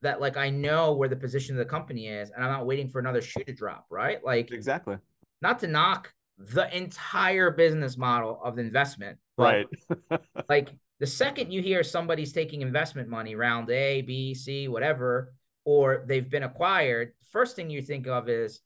that 0.02 0.20
like 0.20 0.38
I 0.38 0.50
know 0.50 0.94
where 0.94 1.10
the 1.10 1.16
position 1.16 1.56
of 1.56 1.60
the 1.60 1.70
company 1.70 2.08
is, 2.08 2.32
and 2.32 2.44
I'm 2.44 2.52
not 2.52 2.66
waiting 2.66 2.90
for 2.90 3.00
another 3.00 3.22
shoe 3.22 3.44
to 3.44 3.54
drop. 3.54 3.86
Right? 3.90 4.24
Like, 4.24 4.52
exactly. 4.52 4.98
Not 5.42 5.60
to 5.60 5.68
knock 5.68 6.14
the 6.38 6.76
entire 6.76 7.52
business 7.52 7.98
model 7.98 8.40
of 8.44 8.56
the 8.56 8.62
investment, 8.62 9.18
right? 9.38 9.68
like 10.50 10.70
the 11.00 11.08
second 11.08 11.52
you 11.52 11.62
hear 11.62 11.84
somebody's 11.84 12.34
taking 12.34 12.62
investment 12.62 13.10
money, 13.10 13.36
round 13.36 13.70
A, 13.70 14.02
B, 14.02 14.34
C, 14.34 14.68
whatever, 14.68 15.34
or 15.66 16.04
they've 16.08 16.30
been 16.30 16.44
acquired, 16.44 17.14
first 17.32 17.56
thing 17.56 17.70
you 17.70 17.82
think 17.82 18.08
of 18.08 18.30
is 18.30 18.62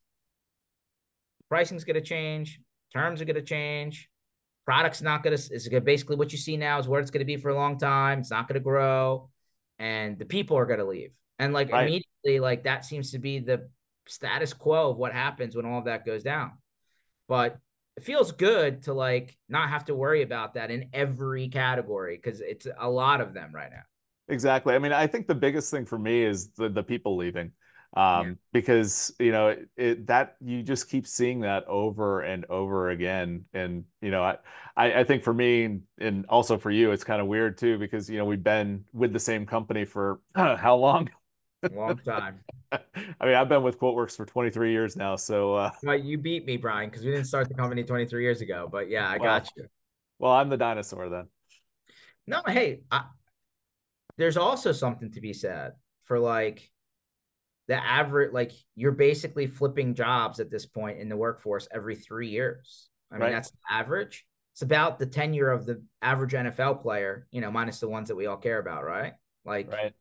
pricing's 1.49 1.83
going 1.83 1.95
to 1.95 2.01
change, 2.01 2.59
terms 2.93 3.21
are 3.21 3.25
going 3.25 3.35
to 3.35 3.41
change, 3.41 4.09
Product's 4.65 5.01
not 5.01 5.23
gonna 5.23 5.35
is 5.35 5.67
gonna 5.69 5.81
basically 5.81 6.15
what 6.15 6.31
you 6.31 6.37
see 6.37 6.57
now 6.57 6.79
is 6.79 6.87
where 6.87 6.99
it's 6.99 7.11
gonna 7.11 7.25
be 7.25 7.37
for 7.37 7.49
a 7.49 7.55
long 7.55 7.77
time. 7.77 8.19
It's 8.19 8.31
not 8.31 8.47
gonna 8.47 8.59
grow, 8.59 9.29
and 9.77 10.17
the 10.17 10.25
people 10.25 10.57
are 10.57 10.65
gonna 10.65 10.85
leave. 10.85 11.11
And 11.37 11.53
like 11.53 11.71
right. 11.71 11.87
immediately, 11.87 12.39
like 12.39 12.63
that 12.63 12.83
seems 12.83 13.11
to 13.11 13.19
be 13.19 13.39
the 13.39 13.69
status 14.07 14.53
quo 14.53 14.89
of 14.91 14.97
what 14.97 15.13
happens 15.13 15.55
when 15.55 15.65
all 15.65 15.79
of 15.79 15.85
that 15.85 16.05
goes 16.05 16.23
down. 16.23 16.53
But 17.27 17.57
it 17.97 18.03
feels 18.03 18.31
good 18.31 18.83
to 18.83 18.93
like 18.93 19.37
not 19.47 19.69
have 19.69 19.85
to 19.85 19.95
worry 19.95 20.21
about 20.21 20.55
that 20.55 20.71
in 20.71 20.89
every 20.93 21.47
category 21.47 22.19
because 22.21 22.41
it's 22.41 22.67
a 22.79 22.89
lot 22.89 23.21
of 23.21 23.33
them 23.33 23.51
right 23.53 23.69
now. 23.71 23.83
Exactly. 24.27 24.73
I 24.73 24.79
mean, 24.79 24.91
I 24.91 25.05
think 25.07 25.27
the 25.27 25.35
biggest 25.35 25.69
thing 25.69 25.85
for 25.85 25.99
me 25.99 26.23
is 26.23 26.49
the 26.53 26.69
the 26.69 26.83
people 26.83 27.15
leaving 27.17 27.51
um, 27.95 28.27
yeah. 28.27 28.33
because 28.51 29.13
you 29.19 29.31
know 29.31 29.49
it, 29.49 29.69
it, 29.77 30.07
that 30.07 30.35
you 30.41 30.61
just 30.63 30.89
keep 30.89 31.07
seeing 31.07 31.41
that 31.41 31.65
over 31.65 32.21
and 32.21 32.45
over 32.45 32.89
again. 32.89 33.45
And 33.53 33.85
you 34.01 34.11
know 34.11 34.23
I, 34.75 34.99
I 34.99 35.03
think 35.03 35.23
for 35.23 35.33
me 35.33 35.79
and 35.99 36.25
also 36.27 36.57
for 36.57 36.71
you 36.71 36.91
it's 36.91 37.03
kind 37.03 37.21
of 37.21 37.27
weird 37.27 37.57
too 37.57 37.77
because 37.77 38.09
you 38.09 38.17
know 38.17 38.25
we've 38.25 38.43
been 38.43 38.83
with 38.93 39.13
the 39.13 39.19
same 39.19 39.45
company 39.45 39.85
for 39.85 40.19
uh, 40.35 40.55
how 40.57 40.75
long? 40.75 41.09
Long 41.73 41.97
time. 41.97 42.41
I 42.71 43.25
mean 43.25 43.35
i've 43.35 43.47
been 43.47 43.63
with 43.63 43.79
QuoteWerks 43.79 44.17
for 44.17 44.25
23 44.25 44.71
years 44.71 44.95
now 44.95 45.15
so 45.15 45.55
uh 45.55 45.71
well, 45.81 45.97
you 45.97 46.17
beat 46.17 46.45
me 46.45 46.57
brian 46.57 46.89
because 46.89 47.05
we 47.05 47.11
didn't 47.11 47.25
start 47.25 47.47
the 47.47 47.53
company 47.53 47.83
23 47.83 48.21
years 48.21 48.41
ago 48.41 48.67
but 48.69 48.89
yeah 48.89 49.07
i 49.07 49.17
well, 49.17 49.39
got 49.39 49.49
you. 49.55 49.65
well 50.19 50.33
i'm 50.33 50.49
the 50.49 50.57
dinosaur 50.57 51.09
then. 51.09 51.27
No 52.27 52.41
hey 52.45 52.81
I, 52.91 53.03
there's 54.17 54.35
also 54.35 54.73
something 54.73 55.11
to 55.11 55.21
be 55.21 55.31
said 55.31 55.73
for 56.03 56.19
like 56.19 56.69
the 57.67 57.83
average 57.83 58.31
like 58.33 58.51
you're 58.75 58.91
basically 58.91 59.47
flipping 59.47 59.95
jobs 59.95 60.39
at 60.39 60.51
this 60.51 60.65
point 60.65 60.99
in 60.99 61.09
the 61.09 61.17
workforce 61.17 61.67
every 61.73 61.95
three 61.95 62.29
years. 62.29 62.89
I 63.11 63.15
mean, 63.15 63.23
right. 63.23 63.31
that's 63.31 63.51
average. 63.69 64.25
It's 64.53 64.61
about 64.61 64.99
the 64.99 65.05
tenure 65.05 65.51
of 65.51 65.65
the 65.65 65.83
average 66.01 66.33
NFL 66.33 66.81
player, 66.81 67.27
you 67.31 67.41
know, 67.41 67.51
minus 67.51 67.79
the 67.79 67.89
ones 67.89 68.07
that 68.09 68.15
we 68.15 68.25
all 68.25 68.37
care 68.37 68.59
about, 68.59 68.85
right? 68.85 69.13
Like, 69.43 69.71
right. 69.71 69.93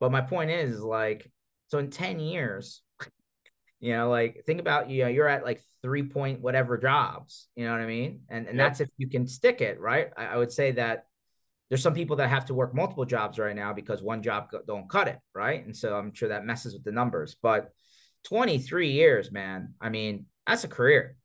But 0.00 0.12
my 0.12 0.20
point 0.20 0.50
is, 0.50 0.80
like, 0.80 1.30
so 1.68 1.78
in 1.78 1.90
10 1.90 2.20
years, 2.20 2.82
you 3.80 3.92
know, 3.92 4.10
like 4.10 4.42
think 4.46 4.60
about, 4.60 4.90
you 4.90 5.04
know, 5.04 5.08
you're 5.08 5.28
at 5.28 5.44
like 5.44 5.62
three 5.82 6.02
point 6.02 6.40
whatever 6.40 6.76
jobs, 6.76 7.48
you 7.56 7.64
know 7.64 7.72
what 7.72 7.80
I 7.80 7.86
mean? 7.86 8.20
And 8.28 8.46
and 8.46 8.58
yep. 8.58 8.66
that's 8.66 8.80
if 8.80 8.90
you 8.98 9.08
can 9.08 9.26
stick 9.26 9.60
it, 9.60 9.80
right? 9.80 10.10
I, 10.16 10.26
I 10.26 10.36
would 10.36 10.52
say 10.52 10.72
that 10.72 11.06
there's 11.68 11.82
some 11.82 11.94
people 11.94 12.16
that 12.16 12.28
have 12.28 12.46
to 12.46 12.54
work 12.54 12.74
multiple 12.74 13.04
jobs 13.04 13.38
right 13.38 13.56
now 13.56 13.72
because 13.72 14.02
one 14.02 14.22
job 14.22 14.50
don't 14.66 14.88
cut 14.88 15.08
it, 15.08 15.18
right? 15.34 15.64
And 15.64 15.76
so 15.76 15.96
I'm 15.96 16.14
sure 16.14 16.28
that 16.28 16.44
messes 16.44 16.74
with 16.74 16.84
the 16.84 16.92
numbers. 16.92 17.36
But 17.40 17.70
23 18.24 18.90
years, 18.90 19.32
man. 19.32 19.74
I 19.80 19.88
mean, 19.88 20.26
that's 20.46 20.64
a 20.64 20.68
career. 20.68 21.16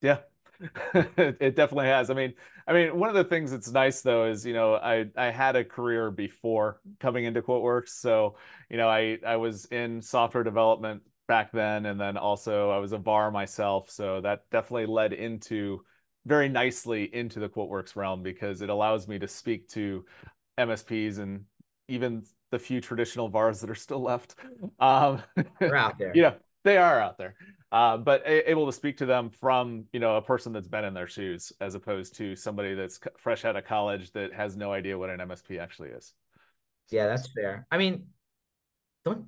Yeah. 0.00 0.18
it 0.94 1.56
definitely 1.56 1.86
has. 1.86 2.10
I 2.10 2.14
mean, 2.14 2.34
I 2.66 2.72
mean, 2.72 2.96
one 2.98 3.08
of 3.08 3.14
the 3.14 3.24
things 3.24 3.50
that's 3.50 3.70
nice 3.70 4.02
though 4.02 4.26
is, 4.26 4.46
you 4.46 4.52
know, 4.52 4.74
I 4.74 5.06
I 5.16 5.30
had 5.30 5.56
a 5.56 5.64
career 5.64 6.10
before 6.10 6.80
coming 7.00 7.24
into 7.24 7.42
QuoteWerks. 7.42 7.88
So, 7.88 8.36
you 8.70 8.76
know, 8.76 8.88
I 8.88 9.18
I 9.26 9.36
was 9.36 9.64
in 9.66 10.02
software 10.02 10.44
development 10.44 11.02
back 11.26 11.50
then 11.52 11.86
and 11.86 12.00
then 12.00 12.16
also 12.16 12.70
I 12.70 12.78
was 12.78 12.92
a 12.92 12.98
VAR 12.98 13.30
myself, 13.30 13.90
so 13.90 14.20
that 14.20 14.42
definitely 14.52 14.86
led 14.86 15.12
into 15.12 15.82
very 16.26 16.48
nicely 16.48 17.12
into 17.14 17.40
the 17.40 17.48
QuoteWerks 17.48 17.96
realm 17.96 18.22
because 18.22 18.62
it 18.62 18.70
allows 18.70 19.08
me 19.08 19.18
to 19.18 19.28
speak 19.28 19.68
to 19.70 20.04
MSPs 20.58 21.18
and 21.18 21.44
even 21.88 22.24
the 22.50 22.58
few 22.58 22.80
traditional 22.80 23.28
VARs 23.28 23.60
that 23.60 23.70
are 23.70 23.74
still 23.74 24.00
left. 24.02 24.34
Um, 24.78 25.22
They're 25.58 25.76
out 25.76 25.98
there. 25.98 26.12
yeah, 26.14 26.34
they 26.64 26.76
are 26.76 27.00
out 27.00 27.18
there. 27.18 27.34
Uh, 27.72 27.96
but 27.96 28.22
a- 28.26 28.50
able 28.50 28.66
to 28.66 28.72
speak 28.72 28.98
to 28.98 29.06
them 29.06 29.30
from 29.30 29.84
you 29.92 29.98
know 30.00 30.16
a 30.16 30.22
person 30.22 30.52
that's 30.52 30.68
been 30.68 30.84
in 30.84 30.92
their 30.94 31.06
shoes 31.06 31.52
as 31.60 31.74
opposed 31.74 32.14
to 32.16 32.36
somebody 32.36 32.74
that's 32.74 33.00
fresh 33.16 33.44
out 33.46 33.56
of 33.56 33.64
college 33.64 34.12
that 34.12 34.32
has 34.32 34.56
no 34.56 34.72
idea 34.72 34.96
what 34.98 35.10
an 35.10 35.20
MSP 35.20 35.58
actually 35.58 35.88
is. 35.88 36.12
Yeah, 36.90 37.06
that's 37.06 37.28
fair. 37.32 37.66
I 37.70 37.78
mean, 37.78 38.06
don't 39.06 39.24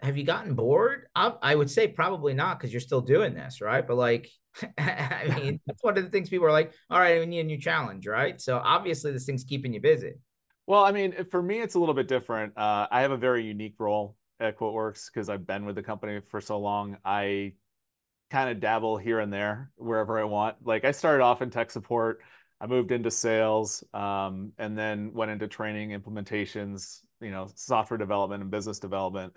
have 0.00 0.16
you 0.16 0.24
gotten 0.24 0.54
bored? 0.54 1.08
I, 1.14 1.34
I 1.42 1.54
would 1.54 1.70
say 1.70 1.88
probably 1.88 2.32
not 2.32 2.58
because 2.58 2.72
you're 2.72 2.80
still 2.80 3.00
doing 3.00 3.34
this, 3.34 3.60
right? 3.60 3.86
But 3.86 3.96
like, 3.96 4.30
I 4.78 5.32
mean, 5.36 5.60
that's 5.66 5.82
one 5.82 5.96
of 5.98 6.04
the 6.04 6.10
things 6.10 6.28
people 6.28 6.46
are 6.46 6.52
like, 6.52 6.72
all 6.90 6.98
right, 6.98 7.20
we 7.20 7.26
need 7.26 7.40
a 7.40 7.44
new 7.44 7.58
challenge, 7.58 8.06
right? 8.06 8.40
So 8.40 8.60
obviously, 8.62 9.12
this 9.12 9.24
thing's 9.24 9.44
keeping 9.44 9.72
you 9.72 9.80
busy. 9.80 10.14
Well, 10.66 10.84
I 10.84 10.92
mean, 10.92 11.24
for 11.30 11.42
me, 11.42 11.60
it's 11.60 11.74
a 11.74 11.80
little 11.80 11.94
bit 11.94 12.08
different. 12.08 12.56
Uh, 12.56 12.86
I 12.90 13.02
have 13.02 13.10
a 13.10 13.16
very 13.16 13.44
unique 13.44 13.74
role 13.78 14.16
at 14.38 14.58
QuoteWerks 14.58 15.06
because 15.12 15.28
I've 15.28 15.46
been 15.46 15.64
with 15.64 15.74
the 15.74 15.82
company 15.82 16.20
for 16.30 16.40
so 16.40 16.58
long. 16.58 16.96
I 17.04 17.54
kind 18.30 18.50
of 18.50 18.60
dabble 18.60 18.96
here 18.96 19.18
and 19.18 19.32
there 19.32 19.72
wherever 19.76 20.18
I 20.18 20.24
want. 20.24 20.56
Like, 20.64 20.84
I 20.84 20.92
started 20.92 21.24
off 21.24 21.42
in 21.42 21.50
tech 21.50 21.70
support. 21.70 22.20
I 22.60 22.66
moved 22.66 22.92
into 22.92 23.10
sales, 23.10 23.82
um, 23.94 24.52
and 24.58 24.76
then 24.76 25.12
went 25.14 25.30
into 25.30 25.48
training, 25.48 25.98
implementations, 25.98 27.00
you 27.20 27.30
know, 27.30 27.48
software 27.54 27.96
development 27.96 28.42
and 28.42 28.50
business 28.50 28.78
development. 28.78 29.32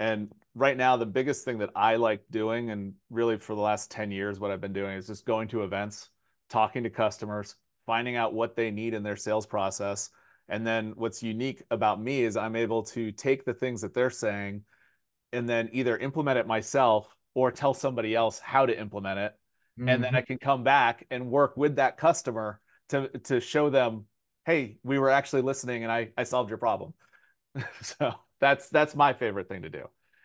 And 0.00 0.32
right 0.54 0.76
now, 0.76 0.96
the 0.96 1.06
biggest 1.06 1.44
thing 1.44 1.58
that 1.58 1.70
I 1.76 1.96
like 1.96 2.22
doing, 2.30 2.70
and 2.70 2.94
really 3.10 3.36
for 3.36 3.54
the 3.54 3.60
last 3.60 3.90
10 3.90 4.10
years, 4.10 4.40
what 4.40 4.50
I've 4.50 4.60
been 4.60 4.72
doing 4.72 4.96
is 4.96 5.06
just 5.06 5.26
going 5.26 5.48
to 5.48 5.62
events, 5.62 6.08
talking 6.48 6.82
to 6.84 6.90
customers, 6.90 7.54
finding 7.84 8.16
out 8.16 8.32
what 8.32 8.56
they 8.56 8.70
need 8.70 8.94
in 8.94 9.02
their 9.02 9.14
sales 9.14 9.46
process. 9.46 10.08
And 10.48 10.66
then 10.66 10.94
what's 10.96 11.22
unique 11.22 11.62
about 11.70 12.02
me 12.02 12.22
is 12.22 12.36
I'm 12.36 12.56
able 12.56 12.82
to 12.84 13.12
take 13.12 13.44
the 13.44 13.52
things 13.52 13.82
that 13.82 13.92
they're 13.92 14.10
saying 14.10 14.62
and 15.32 15.46
then 15.46 15.68
either 15.72 15.98
implement 15.98 16.38
it 16.38 16.46
myself 16.46 17.14
or 17.34 17.52
tell 17.52 17.74
somebody 17.74 18.14
else 18.14 18.38
how 18.38 18.64
to 18.64 18.80
implement 18.80 19.18
it. 19.18 19.32
Mm-hmm. 19.78 19.88
And 19.90 20.02
then 20.02 20.14
I 20.14 20.20
mm-hmm. 20.20 20.26
can 20.26 20.38
come 20.38 20.64
back 20.64 21.06
and 21.10 21.30
work 21.30 21.58
with 21.58 21.76
that 21.76 21.98
customer 21.98 22.58
to, 22.88 23.08
to 23.24 23.38
show 23.38 23.68
them, 23.68 24.06
hey, 24.46 24.78
we 24.82 24.98
were 24.98 25.10
actually 25.10 25.42
listening 25.42 25.82
and 25.82 25.92
I, 25.92 26.08
I 26.16 26.24
solved 26.24 26.48
your 26.48 26.58
problem. 26.58 26.94
so 27.82 28.14
that's 28.40 28.68
that's 28.70 28.94
my 28.94 29.12
favorite 29.12 29.48
thing 29.48 29.62
to 29.62 29.70
do 29.70 29.84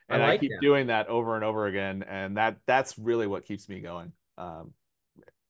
and 0.10 0.22
I, 0.22 0.28
like 0.28 0.34
I 0.36 0.38
keep 0.38 0.52
that. 0.52 0.62
doing 0.62 0.88
that 0.88 1.08
over 1.08 1.36
and 1.36 1.44
over 1.44 1.68
again 1.68 2.04
and 2.08 2.38
that 2.38 2.58
that's 2.66 2.98
really 2.98 3.28
what 3.28 3.46
keeps 3.46 3.68
me 3.70 3.80
going 3.80 4.12
um, 4.38 4.72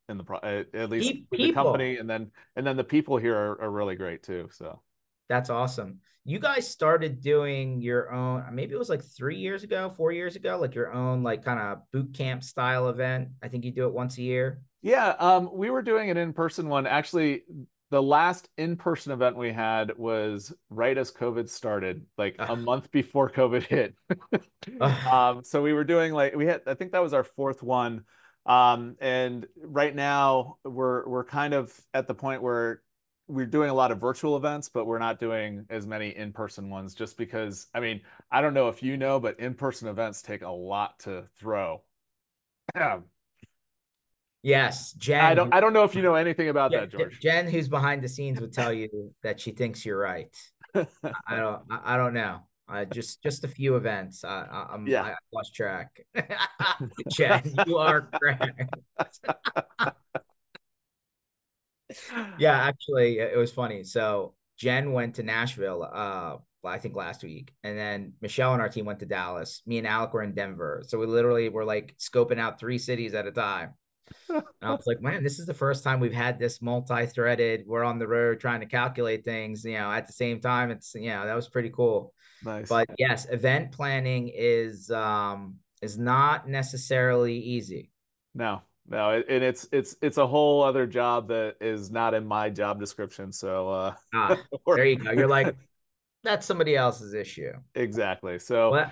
in 0.09 0.17
the 0.17 0.23
pro 0.23 0.39
at 0.41 0.89
least 0.89 1.13
with 1.31 1.39
the 1.39 1.51
company 1.53 1.97
and 1.97 2.09
then 2.09 2.31
and 2.55 2.65
then 2.65 2.77
the 2.77 2.83
people 2.83 3.17
here 3.17 3.35
are, 3.35 3.61
are 3.63 3.71
really 3.71 3.95
great 3.95 4.23
too 4.23 4.49
so 4.51 4.81
That's 5.27 5.49
awesome. 5.49 5.99
You 6.27 6.39
guys 6.39 6.67
started 6.67 7.21
doing 7.21 7.81
your 7.81 8.11
own, 8.11 8.43
maybe 8.51 8.73
it 8.73 8.79
was 8.79 8.89
like 8.89 9.03
three 9.03 9.37
years 9.37 9.63
ago, 9.63 9.91
four 9.95 10.11
years 10.11 10.35
ago, 10.35 10.57
like 10.59 10.73
your 10.73 10.91
own 10.91 11.21
like 11.23 11.43
kind 11.43 11.59
of 11.59 11.79
boot 11.91 12.13
camp 12.13 12.43
style 12.43 12.89
event. 12.89 13.29
I 13.43 13.47
think 13.47 13.63
you 13.63 13.71
do 13.71 13.85
it 13.85 13.93
once 13.93 14.17
a 14.17 14.21
year. 14.23 14.61
Yeah, 14.81 15.09
um, 15.19 15.49
we 15.53 15.69
were 15.69 15.81
doing 15.81 16.09
an 16.09 16.17
in-person 16.17 16.67
one. 16.67 16.85
Actually, 16.87 17.43
the 17.91 18.01
last 18.01 18.49
in-person 18.57 19.11
event 19.11 19.37
we 19.37 19.51
had 19.51 19.97
was 19.97 20.53
right 20.69 20.97
as 20.97 21.11
COVID 21.11 21.47
started, 21.49 22.05
like 22.17 22.35
a 22.39 22.55
month 22.55 22.91
before 22.91 23.29
COVID 23.29 23.63
hit. 23.63 23.95
um, 24.81 25.43
so 25.43 25.61
we 25.61 25.73
were 25.73 25.83
doing 25.83 26.11
like 26.11 26.35
we 26.35 26.45
had, 26.45 26.61
I 26.65 26.73
think 26.73 26.93
that 26.93 27.03
was 27.03 27.13
our 27.13 27.23
fourth 27.23 27.61
one. 27.61 28.03
Um, 28.45 28.95
and 28.99 29.47
right 29.63 29.95
now 29.95 30.57
we're 30.63 31.07
we're 31.07 31.23
kind 31.23 31.53
of 31.53 31.73
at 31.93 32.07
the 32.07 32.13
point 32.13 32.41
where 32.41 32.81
we're 33.27 33.45
doing 33.47 33.69
a 33.69 33.73
lot 33.73 33.91
of 33.91 33.99
virtual 33.99 34.37
events, 34.37 34.69
but 34.69 34.85
we're 34.85 34.99
not 34.99 35.19
doing 35.19 35.65
as 35.69 35.87
many 35.87 36.15
in-person 36.15 36.69
ones 36.69 36.93
just 36.93 37.17
because 37.17 37.67
I 37.73 37.79
mean, 37.79 38.01
I 38.31 38.41
don't 38.41 38.53
know 38.53 38.69
if 38.69 38.83
you 38.83 38.97
know, 38.97 39.19
but 39.19 39.39
in-person 39.39 39.87
events 39.87 40.21
take 40.21 40.41
a 40.41 40.49
lot 40.49 40.99
to 40.99 41.23
throw. 41.39 41.81
Yes, 44.45 44.93
Jen. 44.93 45.25
I 45.25 45.33
don't. 45.33 45.51
I 45.51 45.59
don't 45.59 45.73
know 45.73 45.85
if 45.85 45.95
you 45.95 46.03
know 46.03 46.13
anything 46.13 46.49
about 46.49 46.71
yeah, 46.71 46.81
that, 46.81 46.91
George. 46.91 47.19
Jen, 47.19 47.47
who's 47.47 47.67
behind 47.67 48.03
the 48.03 48.07
scenes, 48.07 48.39
would 48.39 48.53
tell 48.53 48.71
you 48.71 49.11
that 49.23 49.39
she 49.39 49.49
thinks 49.49 49.83
you're 49.83 49.97
right. 49.97 50.29
I 50.75 51.35
don't. 51.35 51.63
I 51.71 51.97
don't 51.97 52.13
know. 52.13 52.41
Uh, 52.69 52.85
just 52.85 53.23
just 53.23 53.43
a 53.43 53.47
few 53.47 53.75
events. 53.75 54.23
I, 54.23 54.67
I'm. 54.69 54.85
Yeah. 54.85 55.01
I 55.01 55.15
lost 55.33 55.55
track. 55.55 55.99
Jen, 57.09 57.55
you 57.65 57.77
are 57.77 58.07
correct. 58.13 58.61
yeah, 62.37 62.67
actually, 62.67 63.17
it 63.17 63.37
was 63.37 63.51
funny. 63.51 63.83
So 63.83 64.35
Jen 64.59 64.91
went 64.91 65.15
to 65.15 65.23
Nashville. 65.23 65.89
Uh, 65.91 66.35
I 66.63 66.77
think 66.77 66.95
last 66.95 67.23
week, 67.23 67.51
and 67.63 67.75
then 67.75 68.13
Michelle 68.21 68.53
and 68.53 68.61
our 68.61 68.69
team 68.69 68.85
went 68.85 68.99
to 68.99 69.07
Dallas. 69.07 69.63
Me 69.65 69.79
and 69.79 69.87
Alec 69.87 70.13
were 70.13 70.21
in 70.21 70.35
Denver. 70.35 70.83
So 70.85 70.99
we 70.99 71.07
literally 71.07 71.49
were 71.49 71.65
like 71.65 71.95
scoping 71.97 72.39
out 72.39 72.59
three 72.59 72.77
cities 72.77 73.15
at 73.15 73.25
a 73.25 73.31
time. 73.31 73.73
And 74.29 74.43
I 74.61 74.71
was 74.71 74.85
like, 74.87 75.01
man, 75.01 75.23
this 75.23 75.39
is 75.39 75.45
the 75.45 75.53
first 75.53 75.83
time 75.83 75.99
we've 75.99 76.13
had 76.13 76.39
this 76.39 76.61
multi-threaded. 76.61 77.65
We're 77.67 77.83
on 77.83 77.99
the 77.99 78.07
road 78.07 78.39
trying 78.39 78.59
to 78.61 78.65
calculate 78.65 79.23
things, 79.23 79.63
you 79.63 79.73
know, 79.73 79.91
at 79.91 80.07
the 80.07 80.13
same 80.13 80.39
time. 80.41 80.71
It's 80.71 80.95
you 80.95 81.09
know, 81.09 81.25
that 81.25 81.35
was 81.35 81.47
pretty 81.47 81.69
cool. 81.69 82.13
Nice. 82.43 82.69
But 82.69 82.89
yes, 82.97 83.27
event 83.29 83.71
planning 83.71 84.31
is 84.33 84.91
um 84.91 85.55
is 85.81 85.97
not 85.97 86.47
necessarily 86.47 87.37
easy. 87.37 87.91
No, 88.33 88.61
no, 88.87 89.23
and 89.27 89.43
it's 89.43 89.67
it's 89.71 89.95
it's 90.01 90.17
a 90.17 90.27
whole 90.27 90.61
other 90.61 90.85
job 90.85 91.29
that 91.29 91.55
is 91.61 91.91
not 91.91 92.13
in 92.13 92.25
my 92.25 92.49
job 92.49 92.79
description. 92.79 93.31
So 93.31 93.69
uh 93.69 93.93
ah, 94.13 94.37
there 94.67 94.85
you 94.85 94.97
go. 94.97 95.11
You're 95.11 95.27
like, 95.27 95.55
that's 96.23 96.45
somebody 96.45 96.75
else's 96.75 97.13
issue. 97.13 97.53
Exactly. 97.73 98.39
So 98.39 98.71
well, 98.71 98.91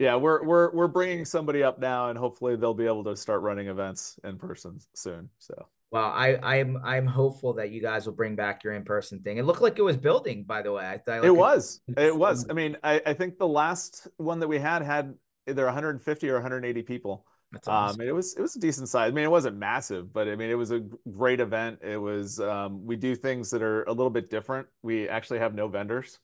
yeah, 0.00 0.16
we're 0.16 0.42
we're 0.42 0.70
we're 0.72 0.88
bringing 0.88 1.26
somebody 1.26 1.62
up 1.62 1.78
now, 1.78 2.08
and 2.08 2.18
hopefully 2.18 2.56
they'll 2.56 2.72
be 2.72 2.86
able 2.86 3.04
to 3.04 3.14
start 3.14 3.42
running 3.42 3.68
events 3.68 4.18
in 4.24 4.38
person 4.38 4.80
soon. 4.94 5.28
So. 5.38 5.66
Well, 5.90 6.04
I, 6.04 6.36
I'm 6.36 6.78
I'm 6.82 7.06
hopeful 7.06 7.52
that 7.54 7.70
you 7.70 7.82
guys 7.82 8.06
will 8.06 8.14
bring 8.14 8.34
back 8.34 8.64
your 8.64 8.72
in 8.72 8.84
person 8.84 9.20
thing. 9.20 9.36
It 9.36 9.44
looked 9.44 9.60
like 9.60 9.78
it 9.78 9.82
was 9.82 9.98
building, 9.98 10.44
by 10.44 10.62
the 10.62 10.72
way. 10.72 10.88
I 10.88 10.98
thought 10.98 11.18
like 11.18 11.24
it 11.24 11.30
was. 11.30 11.82
It 11.98 12.16
was. 12.16 12.46
I 12.50 12.54
mean, 12.54 12.78
I, 12.82 13.02
I 13.04 13.12
think 13.12 13.36
the 13.36 13.46
last 13.46 14.08
one 14.16 14.40
that 14.40 14.48
we 14.48 14.58
had 14.58 14.82
had 14.82 15.14
either 15.46 15.64
150 15.66 16.30
or 16.30 16.34
180 16.34 16.82
people. 16.82 17.26
That's 17.52 17.68
um, 17.68 17.74
awesome. 17.74 18.00
Um, 18.00 18.08
it 18.08 18.14
was 18.14 18.34
it 18.36 18.40
was 18.40 18.56
a 18.56 18.60
decent 18.60 18.88
size. 18.88 19.10
I 19.10 19.14
mean, 19.14 19.24
it 19.24 19.30
wasn't 19.30 19.58
massive, 19.58 20.14
but 20.14 20.28
I 20.28 20.36
mean, 20.36 20.48
it 20.48 20.54
was 20.54 20.70
a 20.70 20.80
great 21.10 21.40
event. 21.40 21.80
It 21.82 21.98
was. 21.98 22.40
Um, 22.40 22.86
we 22.86 22.96
do 22.96 23.14
things 23.14 23.50
that 23.50 23.60
are 23.60 23.82
a 23.82 23.92
little 23.92 24.10
bit 24.10 24.30
different. 24.30 24.68
We 24.82 25.10
actually 25.10 25.40
have 25.40 25.54
no 25.54 25.68
vendors 25.68 26.20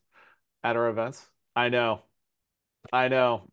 at 0.65 0.77
our 0.77 0.89
events. 0.89 1.27
I 1.55 1.69
know, 1.69 2.03
I 2.91 3.09
know. 3.09 3.51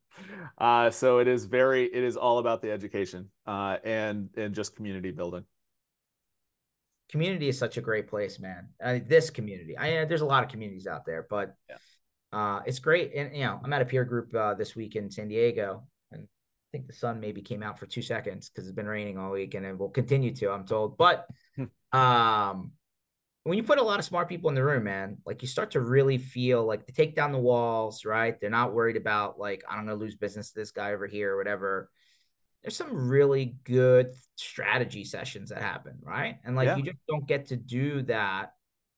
Uh, 0.58 0.90
so 0.90 1.20
it 1.20 1.28
is 1.28 1.46
very, 1.46 1.86
it 1.86 2.04
is 2.04 2.18
all 2.18 2.40
about 2.40 2.62
the 2.62 2.72
education 2.72 3.30
uh, 3.48 3.78
and 3.84 4.30
and 4.38 4.54
just 4.54 4.76
community 4.76 5.12
building. 5.12 5.44
Community 7.10 7.50
is 7.50 7.58
such 7.58 7.78
a 7.78 7.82
great 7.82 8.08
place, 8.08 8.40
man. 8.40 8.70
This 9.08 9.30
community, 9.30 9.78
I 9.78 10.06
there's 10.06 10.22
a 10.22 10.26
lot 10.26 10.44
of 10.44 10.50
communities 10.50 10.88
out 10.88 11.06
there, 11.06 11.28
but 11.30 11.56
yeah. 11.70 11.76
uh, 12.32 12.62
it's 12.66 12.80
great. 12.80 13.14
And 13.16 13.36
you 13.36 13.44
know, 13.44 13.60
I'm 13.64 13.74
at 13.74 13.82
a 13.82 13.86
peer 13.86 14.04
group 14.04 14.34
uh, 14.34 14.54
this 14.54 14.76
week 14.76 14.96
in 14.96 15.12
San 15.12 15.28
Diego, 15.28 15.84
and 16.12 16.24
I 16.24 16.68
think 16.72 16.88
the 16.88 16.94
sun 16.94 17.20
maybe 17.20 17.42
came 17.42 17.62
out 17.62 17.78
for 17.78 17.86
two 17.86 18.02
seconds 18.02 18.50
because 18.50 18.68
it's 18.68 18.76
been 18.76 18.88
raining 18.88 19.18
all 19.18 19.32
week, 19.32 19.54
and 19.54 19.66
it 19.66 19.78
will 19.78 19.90
continue 19.90 20.34
to. 20.36 20.52
I'm 20.52 20.66
told, 20.66 20.98
but 20.98 21.28
um, 21.92 22.72
when 23.44 23.58
you 23.58 23.64
put 23.64 23.78
a 23.78 23.84
lot 23.84 24.00
of 24.00 24.06
smart 24.06 24.30
people 24.30 24.50
in 24.50 24.56
the 24.56 24.64
room, 24.64 24.86
man, 24.86 25.18
like 25.26 25.42
you 25.42 25.48
start 25.48 25.72
to 25.72 25.82
really 25.82 26.18
feel 26.18 26.66
like 26.66 26.88
they 26.88 26.94
take 26.94 27.16
down 27.16 27.34
the 27.34 27.38
walls, 27.38 28.06
right? 28.06 28.40
They're 28.40 28.50
not 28.50 28.74
worried 28.74 28.96
about 28.96 29.38
like 29.38 29.64
I'm 29.70 29.80
gonna 29.86 29.96
lose 29.96 30.16
business 30.16 30.52
to 30.52 30.60
this 30.60 30.72
guy 30.72 30.94
over 30.94 31.08
here 31.08 31.34
or 31.34 31.38
whatever. 31.38 31.90
There's 32.62 32.78
some 32.78 33.10
really 33.10 33.58
good 33.66 34.14
strategy 34.36 35.04
sessions 35.04 35.50
that 35.50 35.62
happen, 35.62 35.98
right? 36.02 36.38
And 36.46 36.56
like 36.56 36.68
yeah. 36.68 36.78
you 36.78 36.84
just 36.84 37.00
don't 37.10 37.28
get 37.28 37.48
to 37.48 37.58
do 37.58 38.04
that 38.04 38.54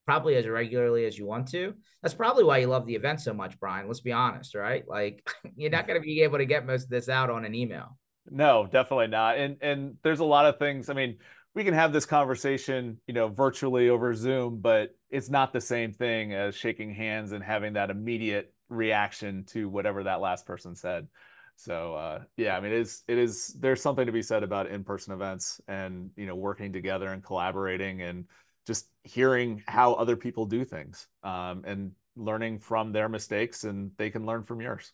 probably 0.05 0.35
as 0.35 0.47
regularly 0.47 1.05
as 1.05 1.17
you 1.17 1.25
want 1.25 1.47
to. 1.47 1.73
That's 2.03 2.13
probably 2.13 2.43
why 2.43 2.59
you 2.59 2.67
love 2.67 2.85
the 2.85 2.93
event 2.93 3.21
so 3.21 3.33
much, 3.33 3.59
Brian. 3.59 3.87
Let's 3.87 4.01
be 4.01 4.11
honest, 4.11 4.53
right? 4.53 4.87
Like 4.87 5.27
you're 5.55 5.71
not 5.71 5.87
going 5.87 5.99
to 5.99 6.05
be 6.05 6.21
able 6.21 6.37
to 6.37 6.45
get 6.45 6.67
most 6.67 6.83
of 6.83 6.89
this 6.91 7.09
out 7.09 7.31
on 7.31 7.45
an 7.45 7.55
email. 7.55 7.97
No, 8.29 8.67
definitely 8.71 9.07
not. 9.07 9.37
And 9.37 9.57
and 9.61 9.95
there's 10.03 10.19
a 10.19 10.25
lot 10.25 10.45
of 10.45 10.59
things. 10.59 10.89
I 10.89 10.93
mean, 10.93 11.17
we 11.55 11.63
can 11.63 11.73
have 11.73 11.93
this 11.93 12.05
conversation, 12.05 12.99
you 13.07 13.13
know, 13.13 13.29
virtually 13.29 13.89
over 13.89 14.13
Zoom, 14.13 14.59
but 14.59 14.93
it's 15.09 15.29
not 15.29 15.53
the 15.53 15.61
same 15.61 15.93
thing 15.93 16.33
as 16.33 16.53
shaking 16.53 16.93
hands 16.93 17.31
and 17.31 17.41
having 17.41 17.73
that 17.73 17.89
immediate 17.89 18.53
reaction 18.67 19.45
to 19.45 19.69
whatever 19.69 20.03
that 20.03 20.19
last 20.19 20.45
person 20.45 20.75
said. 20.75 21.07
So 21.55 21.95
uh, 21.95 22.23
yeah, 22.35 22.57
I 22.57 22.59
mean, 22.59 22.73
it 22.73 22.79
is 22.79 23.03
it 23.07 23.17
is 23.17 23.55
there's 23.59 23.81
something 23.81 24.05
to 24.05 24.11
be 24.11 24.21
said 24.21 24.43
about 24.43 24.67
in-person 24.67 25.13
events 25.13 25.61
and 25.69 26.11
you 26.17 26.25
know 26.25 26.35
working 26.35 26.73
together 26.73 27.07
and 27.07 27.23
collaborating 27.23 28.01
and 28.01 28.25
just 28.67 28.87
hearing 29.03 29.63
how 29.65 29.93
other 29.93 30.17
people 30.17 30.45
do 30.45 30.65
things 30.65 31.07
um, 31.23 31.63
and 31.65 31.93
learning 32.17 32.59
from 32.59 32.91
their 32.91 33.07
mistakes 33.07 33.63
and 33.63 33.91
they 33.95 34.09
can 34.09 34.25
learn 34.25 34.43
from 34.43 34.59
yours. 34.59 34.91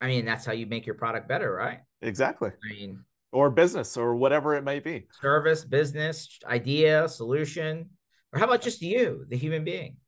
I 0.00 0.06
mean, 0.06 0.24
that's 0.24 0.44
how 0.44 0.52
you 0.52 0.66
make 0.66 0.86
your 0.86 0.94
product 0.94 1.26
better, 1.26 1.52
right? 1.52 1.80
Exactly. 2.02 2.50
I 2.50 2.72
mean, 2.72 3.04
or 3.36 3.50
business 3.50 3.98
or 3.98 4.16
whatever 4.16 4.54
it 4.54 4.64
may 4.64 4.80
be. 4.80 5.06
Service, 5.20 5.62
business, 5.62 6.38
idea, 6.46 7.06
solution. 7.06 7.90
Or 8.32 8.38
how 8.38 8.46
about 8.46 8.62
just 8.62 8.80
you, 8.80 9.26
the 9.28 9.36
human 9.36 9.62
being? 9.62 9.98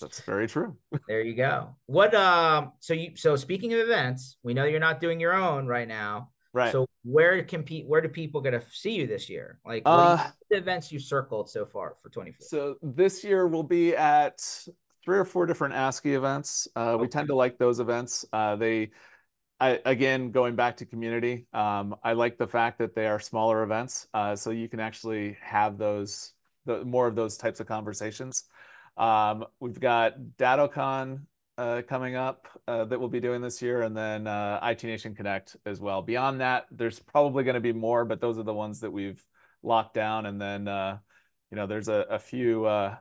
That's 0.00 0.20
very 0.22 0.48
true. 0.48 0.76
there 1.08 1.22
you 1.22 1.36
go. 1.36 1.76
What 1.86 2.12
um 2.12 2.72
so 2.80 2.92
you 2.92 3.16
so 3.16 3.36
speaking 3.36 3.72
of 3.72 3.78
events, 3.78 4.36
we 4.42 4.52
know 4.52 4.64
you're 4.64 4.80
not 4.80 5.00
doing 5.00 5.20
your 5.20 5.32
own 5.32 5.68
right 5.68 5.86
now. 5.86 6.30
Right. 6.52 6.72
So 6.72 6.86
where 7.04 7.40
compete 7.44 7.86
where 7.86 8.00
do 8.00 8.08
people 8.08 8.40
get 8.40 8.50
to 8.50 8.62
see 8.72 8.94
you 8.96 9.06
this 9.06 9.30
year? 9.30 9.60
Like 9.64 9.84
uh, 9.86 10.28
the 10.50 10.56
events 10.56 10.90
you 10.90 10.98
circled 10.98 11.50
so 11.50 11.64
far 11.64 11.94
for 12.02 12.08
24? 12.08 12.44
So 12.48 12.74
this 12.82 13.22
year 13.22 13.46
we'll 13.46 13.62
be 13.62 13.94
at 13.94 14.40
three 15.04 15.18
or 15.18 15.24
four 15.24 15.46
different 15.46 15.74
ASCII 15.74 16.14
events. 16.14 16.66
Uh, 16.74 16.90
okay. 16.90 17.02
we 17.02 17.08
tend 17.08 17.28
to 17.28 17.36
like 17.36 17.58
those 17.58 17.78
events. 17.78 18.24
Uh, 18.32 18.56
they 18.56 18.90
I, 19.62 19.78
again, 19.84 20.32
going 20.32 20.56
back 20.56 20.78
to 20.78 20.86
community, 20.86 21.46
um, 21.52 21.94
I 22.02 22.14
like 22.14 22.36
the 22.36 22.48
fact 22.48 22.78
that 22.78 22.96
they 22.96 23.06
are 23.06 23.20
smaller 23.20 23.62
events, 23.62 24.08
uh, 24.12 24.34
so 24.34 24.50
you 24.50 24.68
can 24.68 24.80
actually 24.80 25.36
have 25.40 25.78
those 25.78 26.32
the, 26.66 26.84
more 26.84 27.06
of 27.06 27.14
those 27.14 27.36
types 27.36 27.60
of 27.60 27.68
conversations. 27.68 28.42
Um, 28.96 29.44
we've 29.60 29.78
got 29.78 30.14
DattoCon 30.36 31.20
uh, 31.58 31.82
coming 31.88 32.16
up 32.16 32.48
uh, 32.66 32.86
that 32.86 32.98
we'll 32.98 33.08
be 33.08 33.20
doing 33.20 33.40
this 33.40 33.62
year, 33.62 33.82
and 33.82 33.96
then 33.96 34.26
uh, 34.26 34.58
IT 34.64 34.82
Nation 34.82 35.14
Connect 35.14 35.54
as 35.64 35.78
well. 35.78 36.02
Beyond 36.02 36.40
that, 36.40 36.66
there's 36.72 36.98
probably 36.98 37.44
going 37.44 37.54
to 37.54 37.60
be 37.60 37.72
more, 37.72 38.04
but 38.04 38.20
those 38.20 38.38
are 38.38 38.42
the 38.42 38.52
ones 38.52 38.80
that 38.80 38.90
we've 38.90 39.24
locked 39.62 39.94
down. 39.94 40.26
And 40.26 40.40
then, 40.40 40.66
uh, 40.66 40.98
you 41.52 41.56
know, 41.56 41.68
there's 41.68 41.86
a, 41.86 42.04
a 42.10 42.18
few 42.18 42.64
uh, 42.64 42.96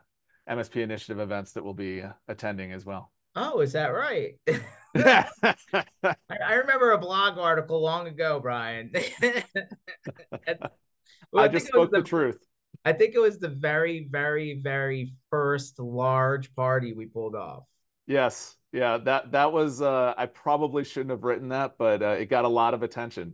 MSP 0.47 0.83
initiative 0.83 1.19
events 1.19 1.53
that 1.53 1.63
we'll 1.63 1.73
be 1.73 2.03
attending 2.27 2.71
as 2.71 2.85
well. 2.85 3.11
Oh, 3.35 3.61
is 3.61 3.73
that 3.73 3.87
right? 3.87 4.35
I, 4.95 5.55
I, 6.03 6.53
remember 6.55 6.91
a 6.91 6.97
blog 6.97 7.37
article 7.37 7.81
long 7.81 8.07
ago, 8.07 8.39
Brian. 8.41 8.91
well, 9.21 9.43
I, 11.35 11.43
I 11.43 11.47
just 11.47 11.67
spoke 11.67 11.91
the, 11.91 11.99
the 11.99 12.03
truth. 12.03 12.39
I 12.83 12.93
think 12.93 13.15
it 13.15 13.19
was 13.19 13.39
the 13.39 13.49
very, 13.49 14.07
very, 14.11 14.59
very 14.61 15.13
first 15.29 15.79
large 15.79 16.53
party 16.55 16.93
we 16.93 17.05
pulled 17.05 17.35
off. 17.35 17.63
Yes. 18.07 18.57
Yeah, 18.73 18.97
that 18.99 19.31
that 19.33 19.51
was 19.51 19.81
uh 19.81 20.13
I 20.17 20.25
probably 20.27 20.83
shouldn't 20.83 21.11
have 21.11 21.23
written 21.23 21.49
that, 21.49 21.73
but 21.77 22.01
uh, 22.01 22.15
it 22.19 22.27
got 22.27 22.45
a 22.45 22.49
lot 22.49 22.73
of 22.73 22.83
attention. 22.83 23.33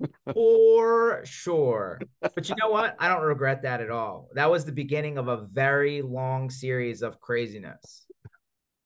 For 0.34 1.22
sure. 1.24 2.00
But 2.20 2.48
you 2.48 2.54
know 2.60 2.70
what? 2.70 2.96
I 2.98 3.08
don't 3.08 3.22
regret 3.22 3.62
that 3.62 3.80
at 3.80 3.90
all. 3.90 4.28
That 4.34 4.50
was 4.50 4.64
the 4.64 4.72
beginning 4.72 5.18
of 5.18 5.28
a 5.28 5.36
very 5.36 6.02
long 6.02 6.50
series 6.50 7.02
of 7.02 7.20
craziness. 7.20 8.06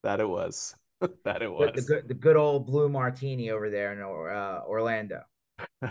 That 0.02 0.20
it 0.20 0.28
was. 0.28 0.74
that 1.24 1.42
it 1.42 1.50
was. 1.50 1.70
The, 1.74 1.80
the, 1.80 1.86
good, 1.86 2.08
the 2.08 2.14
good 2.14 2.36
old 2.36 2.66
blue 2.66 2.88
martini 2.88 3.50
over 3.50 3.70
there 3.70 3.92
in 3.92 4.00
uh, 4.00 4.62
Orlando. 4.66 5.22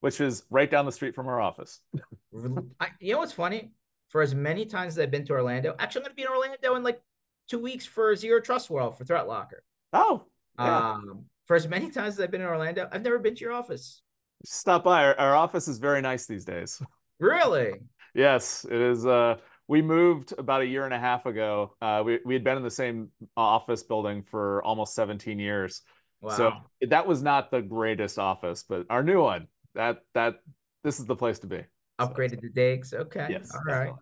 Which 0.00 0.20
is 0.20 0.44
right 0.50 0.70
down 0.70 0.86
the 0.86 0.92
street 0.92 1.14
from 1.14 1.26
our 1.26 1.40
office. 1.40 1.80
I, 2.80 2.88
you 3.00 3.12
know 3.12 3.18
what's 3.18 3.32
funny? 3.32 3.72
For 4.10 4.22
as 4.22 4.34
many 4.34 4.64
times 4.64 4.94
as 4.94 5.00
I've 5.00 5.10
been 5.10 5.26
to 5.26 5.32
Orlando, 5.32 5.74
actually, 5.78 6.00
I'm 6.00 6.04
going 6.04 6.12
to 6.12 6.16
be 6.16 6.22
in 6.22 6.28
Orlando 6.28 6.74
in 6.76 6.82
like 6.82 7.02
two 7.48 7.58
weeks 7.58 7.84
for 7.84 8.14
Zero 8.14 8.40
Trust 8.40 8.70
World 8.70 8.96
for 8.96 9.04
ThreatLocker. 9.04 9.60
Oh, 9.92 10.24
yeah. 10.58 10.92
Um, 10.92 11.24
for 11.46 11.56
as 11.56 11.66
many 11.66 11.90
times 11.90 12.14
as 12.14 12.20
I've 12.20 12.30
been 12.30 12.40
in 12.40 12.46
Orlando, 12.46 12.88
I've 12.92 13.02
never 13.02 13.18
been 13.18 13.34
to 13.34 13.40
your 13.40 13.52
office. 13.52 14.02
stop 14.44 14.84
by. 14.84 15.04
Our, 15.04 15.18
our 15.18 15.34
office 15.34 15.68
is 15.68 15.78
very 15.78 16.00
nice 16.00 16.26
these 16.26 16.44
days. 16.44 16.80
Really? 17.18 17.72
Yes, 18.14 18.64
it 18.70 18.80
is. 18.80 19.04
Uh, 19.04 19.36
we 19.68 19.82
moved 19.82 20.32
about 20.36 20.62
a 20.62 20.66
year 20.66 20.84
and 20.86 20.94
a 20.94 20.98
half 20.98 21.26
ago. 21.26 21.76
Uh, 21.80 22.02
we 22.04 22.20
we 22.24 22.34
had 22.34 22.42
been 22.42 22.56
in 22.56 22.62
the 22.62 22.70
same 22.70 23.10
office 23.36 23.82
building 23.82 24.22
for 24.22 24.64
almost 24.64 24.94
17 24.94 25.38
years. 25.38 25.82
Wow. 26.20 26.30
So 26.36 26.52
that 26.88 27.06
was 27.06 27.22
not 27.22 27.50
the 27.50 27.62
greatest 27.62 28.18
office, 28.18 28.64
but 28.68 28.86
our 28.90 29.02
new 29.02 29.22
one, 29.22 29.46
that 29.74 29.98
that 30.14 30.36
this 30.82 30.98
is 30.98 31.06
the 31.06 31.14
place 31.14 31.38
to 31.40 31.46
be. 31.46 31.62
Upgraded 32.00 32.40
the 32.40 32.48
digs. 32.48 32.94
Okay. 32.94 33.26
Yes. 33.30 33.50
All 33.54 33.60
right. 33.64 33.74
definitely. 33.74 34.00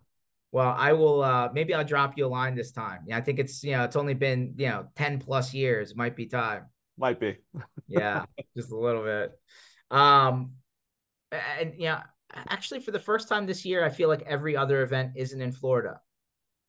Well, 0.53 0.73
I 0.77 0.93
will 0.93 1.21
uh 1.21 1.49
maybe 1.53 1.73
I'll 1.73 1.83
drop 1.83 2.17
you 2.17 2.25
a 2.25 2.29
line 2.29 2.55
this 2.55 2.71
time. 2.71 3.01
Yeah, 3.05 3.17
I 3.17 3.21
think 3.21 3.37
it's 3.37 3.63
you 3.63 3.73
know, 3.73 3.83
it's 3.83 3.97
only 3.97 4.13
been, 4.13 4.53
you 4.57 4.69
know, 4.69 4.87
10 4.95 5.19
plus 5.19 5.53
years. 5.53 5.95
Might 5.95 6.15
be 6.15 6.25
time. 6.25 6.67
Might 6.97 7.19
be. 7.19 7.37
Yeah, 7.87 8.25
just 8.55 8.71
a 8.71 8.77
little 8.77 9.03
bit. 9.03 9.31
Um 9.91 10.53
and 11.31 11.73
yeah, 11.77 12.03
actually 12.33 12.81
for 12.81 12.91
the 12.91 12.99
first 12.99 13.29
time 13.29 13.45
this 13.45 13.65
year, 13.65 13.85
I 13.85 13.89
feel 13.89 14.09
like 14.09 14.21
every 14.23 14.55
other 14.55 14.81
event 14.83 15.13
isn't 15.15 15.41
in 15.41 15.51
Florida. 15.51 16.01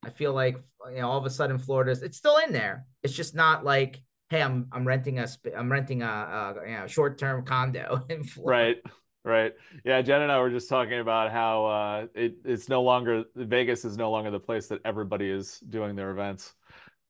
I 0.04 0.10
feel 0.10 0.32
like 0.32 0.56
you 0.90 1.00
know 1.00 1.08
all 1.08 1.18
of 1.18 1.26
a 1.26 1.30
sudden 1.30 1.58
Florida's 1.58 2.02
it's 2.02 2.16
still 2.16 2.38
in 2.38 2.52
there. 2.52 2.86
It's 3.02 3.14
just 3.14 3.34
not 3.34 3.64
like, 3.64 4.00
hey, 4.30 4.42
I'm 4.42 4.68
I'm 4.72 4.86
renting 4.86 5.18
a 5.18 5.26
I'm 5.56 5.70
renting 5.70 6.02
a, 6.02 6.06
a 6.06 6.54
you 6.68 6.76
know 6.76 6.86
short-term 6.86 7.44
condo 7.44 8.04
in 8.08 8.24
Florida. 8.24 8.78
Right. 8.84 8.92
Right. 9.24 9.52
Yeah, 9.84 10.00
Jen 10.00 10.22
and 10.22 10.32
I 10.32 10.38
were 10.40 10.48
just 10.48 10.70
talking 10.70 11.00
about 11.00 11.30
how 11.30 11.66
uh, 11.66 12.06
it, 12.14 12.36
it's 12.44 12.68
no 12.68 12.82
longer 12.82 13.24
Vegas 13.34 13.84
is 13.84 13.98
no 13.98 14.10
longer 14.10 14.30
the 14.30 14.40
place 14.40 14.68
that 14.68 14.80
everybody 14.86 15.28
is 15.28 15.58
doing 15.68 15.96
their 15.96 16.10
events. 16.12 16.54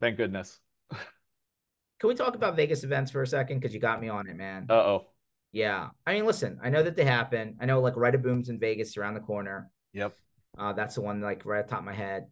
Thank 0.01 0.16
goodness. 0.16 0.59
Can 0.90 2.09
we 2.09 2.14
talk 2.14 2.34
about 2.34 2.57
Vegas 2.57 2.82
events 2.82 3.11
for 3.11 3.22
a 3.22 3.26
second? 3.26 3.61
Because 3.61 3.74
you 3.74 3.80
got 3.80 4.01
me 4.01 4.09
on 4.09 4.26
it, 4.26 4.36
man. 4.36 4.66
Uh 4.68 4.74
oh. 4.74 5.07
Yeah. 5.53 5.88
I 6.07 6.14
mean, 6.14 6.26
listen, 6.26 6.59
I 6.62 6.70
know 6.70 6.82
that 6.82 6.96
they 6.96 7.05
happen. 7.05 7.57
I 7.61 7.66
know 7.66 7.80
like 7.80 7.96
Right 7.96 8.14
of 8.14 8.22
Boom's 8.22 8.49
in 8.49 8.59
Vegas 8.59 8.96
around 8.96 9.14
the 9.14 9.20
corner. 9.20 9.70
Yep. 9.92 10.14
Uh, 10.59 10.72
that's 10.72 10.94
the 10.96 11.01
one 11.01 11.20
like 11.20 11.44
right 11.44 11.61
at 11.61 11.66
the 11.66 11.70
top 11.70 11.80
of 11.80 11.86
my 11.86 11.94
head. 11.94 12.26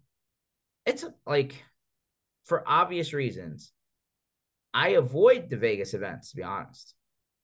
It's 0.84 1.04
like 1.26 1.54
for 2.44 2.62
obvious 2.66 3.12
reasons, 3.12 3.72
I 4.74 4.90
avoid 4.90 5.48
the 5.50 5.56
Vegas 5.56 5.94
events, 5.94 6.30
to 6.30 6.36
be 6.36 6.42
honest. 6.42 6.94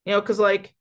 You 0.04 0.12
know, 0.12 0.20
because 0.20 0.38
like 0.38 0.74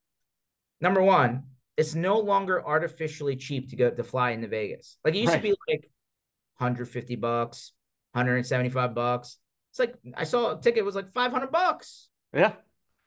number 0.82 1.02
one, 1.02 1.44
it's 1.78 1.96
no 1.96 2.20
longer 2.20 2.66
artificially 2.66 3.36
cheap 3.36 3.70
to 3.70 3.76
go 3.76 3.89
to 3.89 4.04
fly 4.04 4.32
into 4.32 4.48
Vegas. 4.48 4.98
Like 5.06 5.16
it 5.16 5.20
used 5.20 5.32
Right. 5.34 5.38
to 5.38 5.44
be 5.44 5.56
like 5.70 5.89
150 6.58 7.16
bucks, 7.16 7.72
175 8.14 8.94
bucks. 8.94 9.38
It's 9.72 9.80
like 9.80 9.96
I 10.16 10.26
saw 10.26 10.58
a 10.58 10.62
ticket 10.62 10.84
was 10.84 10.96
like 10.96 11.14
500 11.14 11.52
bucks. 11.52 12.10
Yeah. 12.34 12.54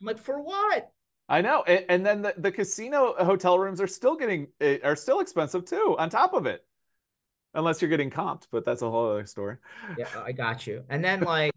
I'm 0.00 0.06
like, 0.06 0.18
for 0.18 0.40
what? 0.40 0.90
I 1.28 1.40
know. 1.40 1.62
And, 1.62 1.84
and 1.88 2.06
then 2.06 2.22
the, 2.22 2.34
the 2.36 2.52
casino 2.52 3.14
hotel 3.18 3.58
rooms 3.58 3.80
are 3.80 3.86
still 3.86 4.16
getting 4.16 4.48
eh, 4.60 4.78
are 4.84 4.96
still 4.96 5.20
expensive 5.20 5.64
too, 5.64 5.96
on 5.98 6.10
top 6.10 6.34
of 6.34 6.46
it. 6.46 6.64
Unless 7.54 7.80
you're 7.80 7.88
getting 7.88 8.10
comped, 8.10 8.48
but 8.50 8.64
that's 8.64 8.82
a 8.82 8.90
whole 8.90 9.12
other 9.12 9.26
story. 9.26 9.58
Yeah, 9.96 10.08
I 10.24 10.32
got 10.32 10.66
you. 10.66 10.82
And 10.88 11.04
then 11.04 11.20
like, 11.22 11.52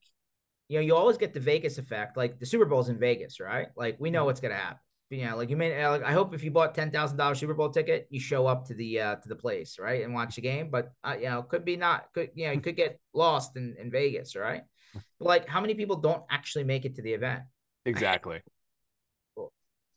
you 0.70 0.78
know, 0.78 0.82
you 0.82 0.96
always 0.96 1.18
get 1.18 1.34
the 1.34 1.40
Vegas 1.40 1.80
effect. 1.80 2.16
Like 2.16 2.40
the 2.40 2.46
Super 2.46 2.66
Bowl's 2.66 2.90
in 2.90 3.00
Vegas, 3.00 3.40
right? 3.40 3.70
Like 3.76 3.98
we 4.00 4.12
know 4.12 4.26
what's 4.26 4.40
gonna 4.40 4.56
happen. 4.56 4.80
You 5.10 5.26
know, 5.26 5.38
like 5.38 5.50
you 5.50 5.58
may 5.58 5.88
like 5.88 6.04
I 6.04 6.12
hope 6.12 6.36
if 6.36 6.44
you 6.44 6.52
bought 6.52 6.76
ten 6.76 6.92
thousand 6.92 7.18
dollars 7.18 7.40
Super 7.40 7.54
Bowl 7.54 7.70
ticket, 7.70 8.08
you 8.10 8.20
show 8.20 8.46
up 8.46 8.66
to 8.68 8.74
the 8.74 9.00
uh 9.00 9.16
to 9.16 9.30
the 9.30 9.36
place, 9.36 9.80
right? 9.80 10.04
And 10.04 10.14
watch 10.14 10.36
the 10.36 10.42
game. 10.42 10.70
But 10.70 10.92
uh, 11.04 11.16
you 11.18 11.30
know, 11.30 11.42
could 11.44 11.66
be 11.66 11.78
not 11.78 12.08
could 12.14 12.30
you 12.36 12.48
know, 12.48 12.52
you 12.54 12.62
could 12.62 12.76
get 12.76 13.00
lost 13.14 13.56
in, 13.56 13.76
in 13.80 13.90
Vegas, 13.90 14.36
right? 14.36 14.64
But 14.94 15.04
like 15.28 15.48
how 15.48 15.62
many 15.62 15.74
people 15.74 15.96
don't 15.96 16.24
actually 16.30 16.66
make 16.66 16.86
it 16.86 16.96
to 16.96 17.02
the 17.02 17.14
event? 17.14 17.44
Exactly. 17.86 18.42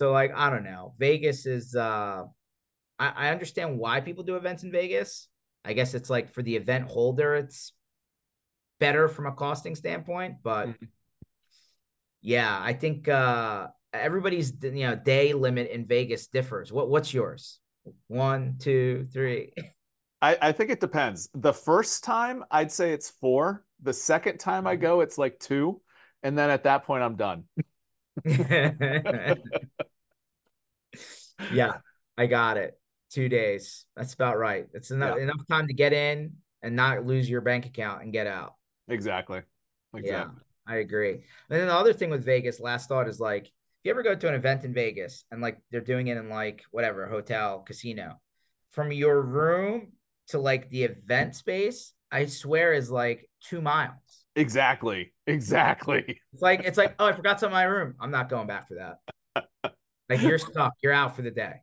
So 0.01 0.13
like 0.13 0.33
I 0.35 0.51
don't 0.51 0.65
know. 0.65 0.95
Vegas 0.99 1.47
is 1.47 1.75
uh 1.75 2.25
I, 2.99 3.09
I 3.09 3.29
understand 3.31 3.79
why 3.79 4.01
people 4.01 4.25
do 4.25 4.37
events 4.37 4.63
in 4.63 4.73
Vegas. 4.73 5.29
I 5.65 5.75
guess 5.75 5.95
it's 5.95 6.09
like 6.11 6.33
for 6.33 6.43
the 6.43 6.57
event 6.57 6.87
holder, 6.87 7.35
it's 7.35 7.73
better 8.79 9.09
from 9.09 9.27
a 9.27 9.33
costing 9.33 9.75
standpoint, 9.75 10.37
but 10.43 10.69
Mhm. 10.69 10.89
yeah, 12.23 12.59
I 12.63 12.73
think 12.73 13.09
uh 13.09 13.69
everybody's 13.93 14.53
you 14.63 14.87
know 14.87 14.95
day 14.97 15.33
limit 15.33 15.71
in 15.71 15.87
Vegas 15.87 16.29
differs. 16.29 16.73
What 16.73 16.89
what's 16.89 17.13
yours? 17.13 17.61
One, 18.09 18.57
two, 18.59 19.07
three. 19.13 19.53
I, 20.23 20.37
I 20.43 20.53
think 20.53 20.71
it 20.71 20.81
depends. 20.81 21.31
The 21.33 21.53
first 21.53 22.05
time 22.05 22.45
I'd 22.51 22.71
say 22.71 22.93
it's 22.93 23.09
four. 23.09 23.65
The 23.83 23.95
second 23.95 24.39
time 24.39 24.67
I 24.67 24.77
go, 24.77 25.01
it's 25.01 25.17
like 25.17 25.39
two. 25.39 25.81
And 26.23 26.37
then 26.37 26.51
at 26.51 26.65
that 26.65 26.85
point, 26.85 27.03
I'm 27.03 27.17
done. 27.17 27.45
yeah, 31.53 31.79
I 32.17 32.27
got 32.27 32.57
it. 32.57 32.79
Two 33.11 33.29
days. 33.29 33.87
That's 33.97 34.15
about 34.15 34.39
right. 34.39 34.67
It's 34.73 34.91
enough 34.91 35.17
Yeah. 35.17 35.25
enough 35.25 35.47
time 35.49 35.67
to 35.67 35.75
get 35.75 35.93
in 35.93 36.35
and 36.63 36.77
not 36.77 37.05
lose 37.05 37.29
your 37.29 37.41
bank 37.41 37.67
account 37.67 38.03
and 38.03 38.13
get 38.13 38.27
out. 38.27 38.55
Exactly. 38.89 39.43
Yeah, 39.95 40.29
I 40.67 40.77
agree. 40.77 41.13
And 41.15 41.23
then 41.49 41.67
the 41.67 41.75
other 41.75 41.93
thing 41.93 42.11
with 42.11 42.25
Vegas, 42.25 42.61
last 42.61 42.89
thought 42.89 43.09
is 43.09 43.19
like, 43.19 43.47
if 43.47 43.51
you 43.85 43.91
ever 43.91 44.03
go 44.03 44.15
to 44.15 44.29
an 44.29 44.35
event 44.35 44.65
in 44.65 44.73
Vegas 44.73 45.25
and 45.31 45.41
like 45.41 45.59
they're 45.71 45.81
doing 45.81 46.07
it 46.09 46.17
in 46.17 46.29
like 46.29 46.63
whatever 46.71 47.07
hotel, 47.09 47.61
casino, 47.61 48.21
from 48.71 48.93
your 48.93 49.21
room 49.21 49.93
to 50.29 50.39
like 50.39 50.71
the 50.71 50.85
event 50.85 51.35
space, 51.35 51.93
I 52.13 52.27
swear 52.27 52.73
is 52.73 52.91
like 52.91 53.29
two 53.43 53.61
miles. 53.61 53.95
Exactly. 54.37 55.13
Exactly. 55.27 56.21
It's 56.33 56.43
like 56.43 56.61
it's 56.65 56.79
like, 56.79 56.95
oh, 56.99 57.07
I 57.07 57.13
forgot 57.13 57.41
something 57.41 57.57
in 57.57 57.65
my 57.65 57.65
room. 57.65 57.95
I'm 58.01 58.11
not 58.13 58.29
going 58.29 58.47
back 58.47 58.69
for 58.69 58.75
that. 59.35 59.75
Like 60.11 60.23
you're 60.23 60.39
stuck. 60.39 60.75
You're 60.83 60.93
out 60.93 61.15
for 61.15 61.23
the 61.23 61.31
day. 61.31 61.63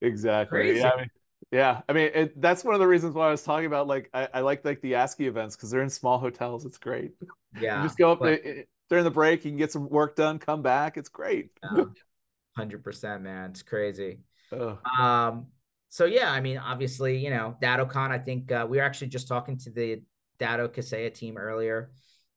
Exactly. 0.00 0.58
Crazy. 0.58 0.80
Yeah. 0.80 0.90
I 0.90 0.96
mean, 0.96 1.10
yeah. 1.52 1.80
I 1.88 1.92
mean, 1.92 2.10
it, 2.14 2.40
that's 2.40 2.64
one 2.64 2.74
of 2.74 2.80
the 2.80 2.86
reasons 2.86 3.14
why 3.14 3.28
I 3.28 3.30
was 3.30 3.42
talking 3.42 3.66
about 3.66 3.86
like 3.86 4.10
I, 4.12 4.28
I 4.34 4.40
like 4.40 4.64
like 4.64 4.80
the 4.80 4.96
ASCII 4.96 5.26
events 5.26 5.56
because 5.56 5.70
they're 5.70 5.82
in 5.82 5.90
small 5.90 6.18
hotels. 6.18 6.64
It's 6.64 6.78
great. 6.78 7.12
Yeah. 7.60 7.78
You 7.78 7.88
just 7.88 7.98
go 7.98 8.12
up 8.12 8.18
but- 8.18 8.32
eh, 8.32 8.38
eh, 8.44 8.62
during 8.90 9.04
the 9.04 9.10
break, 9.10 9.44
you 9.44 9.50
can 9.50 9.58
get 9.58 9.72
some 9.72 9.88
work 9.88 10.16
done, 10.16 10.38
come 10.38 10.60
back. 10.60 10.96
It's 10.98 11.08
great. 11.08 11.50
Hundred 12.56 12.84
percent, 12.84 13.22
man. 13.22 13.50
It's 13.50 13.62
crazy. 13.62 14.18
Ugh. 14.52 14.78
Um, 15.00 15.46
so 15.88 16.04
yeah, 16.04 16.30
I 16.30 16.40
mean, 16.40 16.58
obviously, 16.58 17.16
you 17.16 17.30
know, 17.30 17.56
DattoCon, 17.62 18.10
I 18.10 18.18
think 18.18 18.52
uh, 18.52 18.66
we 18.68 18.78
were 18.78 18.82
actually 18.82 19.08
just 19.08 19.28
talking 19.28 19.56
to 19.58 19.70
the 19.70 20.02
Datto 20.38 20.68
Kaseya 20.68 21.14
team 21.14 21.38
earlier. 21.38 21.90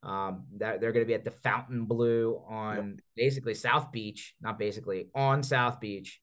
Um, 0.06 0.44
that 0.58 0.80
they're 0.80 0.92
going 0.92 1.04
to 1.04 1.08
be 1.08 1.16
at 1.16 1.24
the 1.24 1.32
Fontainebleau 1.32 2.46
on 2.48 3.00
basically 3.16 3.56
South 3.56 3.92
Beach, 3.92 4.36
not 4.40 4.60
basically 4.60 5.08
on 5.16 5.42
South 5.42 5.80
Beach. 5.80 6.22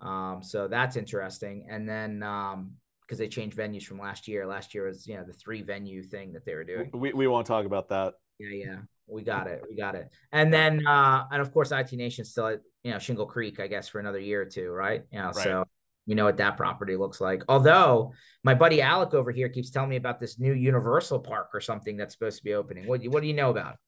Um, 0.00 0.40
so 0.42 0.68
that's 0.68 0.96
interesting. 0.96 1.66
And 1.68 1.88
then 1.88 2.22
um, 2.22 2.76
because 3.06 3.18
they 3.18 3.28
changed 3.28 3.56
venues 3.56 3.84
from 3.84 3.98
last 3.98 4.26
year. 4.28 4.46
Last 4.46 4.74
year 4.74 4.86
was 4.86 5.06
you 5.06 5.16
know 5.16 5.24
the 5.24 5.32
three 5.32 5.62
venue 5.62 6.02
thing 6.02 6.32
that 6.32 6.44
they 6.44 6.54
were 6.54 6.64
doing. 6.64 6.90
We 6.92 7.12
we 7.12 7.26
won't 7.26 7.46
talk 7.46 7.66
about 7.66 7.88
that. 7.88 8.14
Yeah, 8.38 8.48
yeah. 8.50 8.76
We 9.08 9.22
got 9.22 9.46
it. 9.46 9.62
We 9.68 9.76
got 9.76 9.94
it. 9.94 10.10
And 10.32 10.52
then 10.52 10.86
uh 10.86 11.24
and 11.30 11.40
of 11.40 11.52
course 11.52 11.70
IT 11.70 11.92
Nation's 11.92 12.30
still 12.30 12.48
at, 12.48 12.60
you 12.82 12.90
know, 12.90 12.98
Shingle 12.98 13.26
Creek, 13.26 13.60
I 13.60 13.68
guess, 13.68 13.88
for 13.88 14.00
another 14.00 14.18
year 14.18 14.42
or 14.42 14.46
two, 14.46 14.70
right? 14.70 15.04
You 15.12 15.20
know, 15.20 15.26
Right. 15.26 15.44
so 15.44 15.64
you 16.06 16.14
know 16.14 16.24
what 16.24 16.36
that 16.38 16.56
property 16.56 16.96
looks 16.96 17.20
like. 17.20 17.42
Although 17.48 18.12
my 18.44 18.54
buddy 18.54 18.80
Alec 18.80 19.12
over 19.12 19.30
here 19.32 19.48
keeps 19.48 19.70
telling 19.70 19.90
me 19.90 19.96
about 19.96 20.20
this 20.20 20.38
new 20.38 20.52
Universal 20.52 21.20
Park 21.20 21.50
or 21.52 21.60
something 21.60 21.96
that's 21.96 22.14
supposed 22.14 22.38
to 22.38 22.44
be 22.44 22.54
opening. 22.54 22.86
What 22.86 23.04
what 23.08 23.20
do 23.20 23.26
you 23.26 23.34
know 23.34 23.50
about? 23.50 23.74
it? 23.74 23.78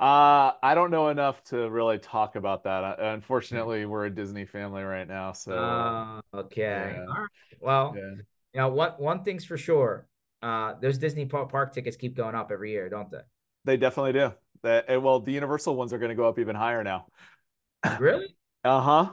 Uh, 0.00 0.52
I 0.62 0.74
don't 0.74 0.90
know 0.90 1.10
enough 1.10 1.44
to 1.44 1.70
really 1.70 1.98
talk 1.98 2.34
about 2.34 2.64
that. 2.64 2.82
Uh, 2.82 2.96
Unfortunately, 2.98 3.86
we're 3.86 4.06
a 4.06 4.10
Disney 4.10 4.46
family 4.46 4.82
right 4.82 5.06
now, 5.06 5.32
so 5.32 5.52
Uh, 5.52 6.20
okay. 6.34 6.94
yeah. 6.96 7.04
All 7.08 7.14
right. 7.14 7.28
Well, 7.60 7.94
yeah. 7.96 8.02
you 8.54 8.60
know, 8.60 8.68
one 8.70 8.92
one 8.92 9.22
thing's 9.22 9.44
for 9.44 9.56
sure. 9.56 10.08
Uh 10.42 10.74
those 10.80 10.98
Disney 10.98 11.26
Park 11.26 11.50
park 11.50 11.72
tickets 11.72 11.96
keep 11.96 12.16
going 12.16 12.34
up 12.34 12.50
every 12.50 12.72
year, 12.72 12.88
don't 12.88 13.10
they? 13.10 13.20
They 13.64 13.76
definitely 13.76 14.14
do. 14.14 14.32
That 14.64 14.86
eh, 14.88 14.96
well, 14.96 15.20
the 15.20 15.32
Universal 15.32 15.76
ones 15.76 15.92
are 15.92 15.98
going 15.98 16.08
to 16.08 16.16
go 16.16 16.26
up 16.26 16.38
even 16.38 16.56
higher 16.56 16.82
now. 16.82 17.06
Really? 17.98 18.34
Uh-huh. 18.64 19.12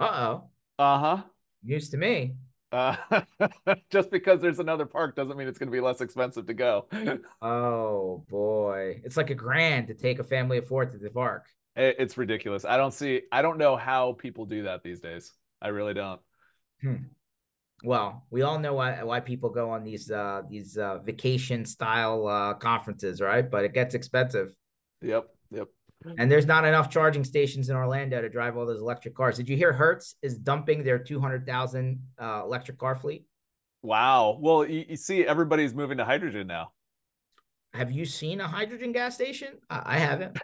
Uh-oh. 0.00 0.48
Uh-huh. 0.78 1.22
News 1.64 1.88
to 1.90 1.96
me. 1.96 2.34
Uh, 2.72 2.96
just 3.90 4.10
because 4.10 4.40
there's 4.40 4.58
another 4.58 4.84
park 4.84 5.14
doesn't 5.14 5.36
mean 5.36 5.46
it's 5.46 5.58
going 5.58 5.68
to 5.68 5.72
be 5.72 5.80
less 5.80 6.00
expensive 6.00 6.46
to 6.46 6.54
go. 6.54 6.86
Oh 7.40 8.24
boy. 8.28 9.00
It's 9.04 9.16
like 9.16 9.30
a 9.30 9.34
grand 9.34 9.88
to 9.88 9.94
take 9.94 10.18
a 10.18 10.24
family 10.24 10.58
of 10.58 10.66
four 10.66 10.84
to 10.84 10.98
the 10.98 11.10
park. 11.10 11.44
It's 11.76 12.16
ridiculous. 12.16 12.64
I 12.64 12.76
don't 12.76 12.92
see 12.92 13.22
I 13.32 13.42
don't 13.42 13.58
know 13.58 13.76
how 13.76 14.12
people 14.12 14.46
do 14.46 14.64
that 14.64 14.82
these 14.82 15.00
days. 15.00 15.32
I 15.60 15.68
really 15.68 15.94
don't. 15.94 16.20
Well, 17.84 18.24
we 18.30 18.42
all 18.42 18.58
know 18.58 18.74
why 18.74 19.02
why 19.02 19.20
people 19.20 19.50
go 19.50 19.70
on 19.70 19.84
these 19.84 20.10
uh 20.10 20.42
these 20.48 20.78
uh 20.78 20.98
vacation 20.98 21.64
style 21.64 22.26
uh 22.26 22.54
conferences, 22.54 23.20
right? 23.20 23.48
But 23.48 23.64
it 23.64 23.72
gets 23.72 23.94
expensive. 23.94 24.54
Yep. 25.02 25.33
And 26.18 26.30
there's 26.30 26.46
not 26.46 26.64
enough 26.64 26.90
charging 26.90 27.24
stations 27.24 27.70
in 27.70 27.76
Orlando 27.76 28.20
to 28.20 28.28
drive 28.28 28.56
all 28.56 28.66
those 28.66 28.80
electric 28.80 29.14
cars. 29.14 29.36
Did 29.36 29.48
you 29.48 29.56
hear 29.56 29.72
Hertz 29.72 30.16
is 30.22 30.36
dumping 30.36 30.84
their 30.84 30.98
200,000 30.98 32.00
uh 32.20 32.42
electric 32.44 32.78
car 32.78 32.94
fleet? 32.94 33.24
Wow. 33.82 34.38
Well, 34.40 34.66
you, 34.66 34.84
you 34.90 34.96
see 34.96 35.26
everybody's 35.26 35.74
moving 35.74 35.98
to 35.98 36.04
hydrogen 36.04 36.46
now. 36.46 36.72
have 37.72 37.90
you 37.90 38.04
seen 38.04 38.40
a 38.40 38.48
hydrogen 38.48 38.92
gas 38.92 39.14
station? 39.14 39.48
I, 39.68 39.82
I 39.96 39.98
haven't. 39.98 40.38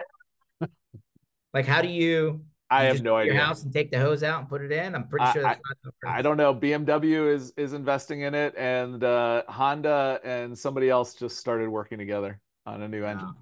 like, 1.55 1.67
how 1.67 1.83
do 1.83 1.89
you? 1.89 2.45
I 2.73 2.85
you 2.87 2.93
have 2.95 3.03
no 3.03 3.17
idea. 3.17 3.33
Your 3.33 3.43
house 3.43 3.65
and 3.65 3.73
take 3.73 3.91
the 3.91 3.99
hose 3.99 4.23
out 4.23 4.41
and 4.41 4.49
put 4.49 4.63
it 4.63 4.71
in. 4.73 4.95
I'm 4.95 5.09
pretty 5.09 5.25
I- 5.25 5.33
sure 5.33 5.43
that's 5.43 5.61
not. 6.05 6.15
I 6.15 6.23
don't 6.23 6.37
know. 6.37 6.55
BMW 6.55 7.33
is 7.35 7.53
is 7.57 7.73
investing 7.73 8.21
in 8.23 8.35
it, 8.35 8.55
and 8.57 9.03
uh, 9.03 9.43
Honda 9.49 10.21
and 10.23 10.57
somebody 10.57 10.89
else 10.89 11.15
just 11.15 11.37
started 11.37 11.69
working 11.69 11.99
together 11.99 12.41
on 12.67 12.81
a 12.83 12.89
new 12.89 13.05
engine. 13.05 13.35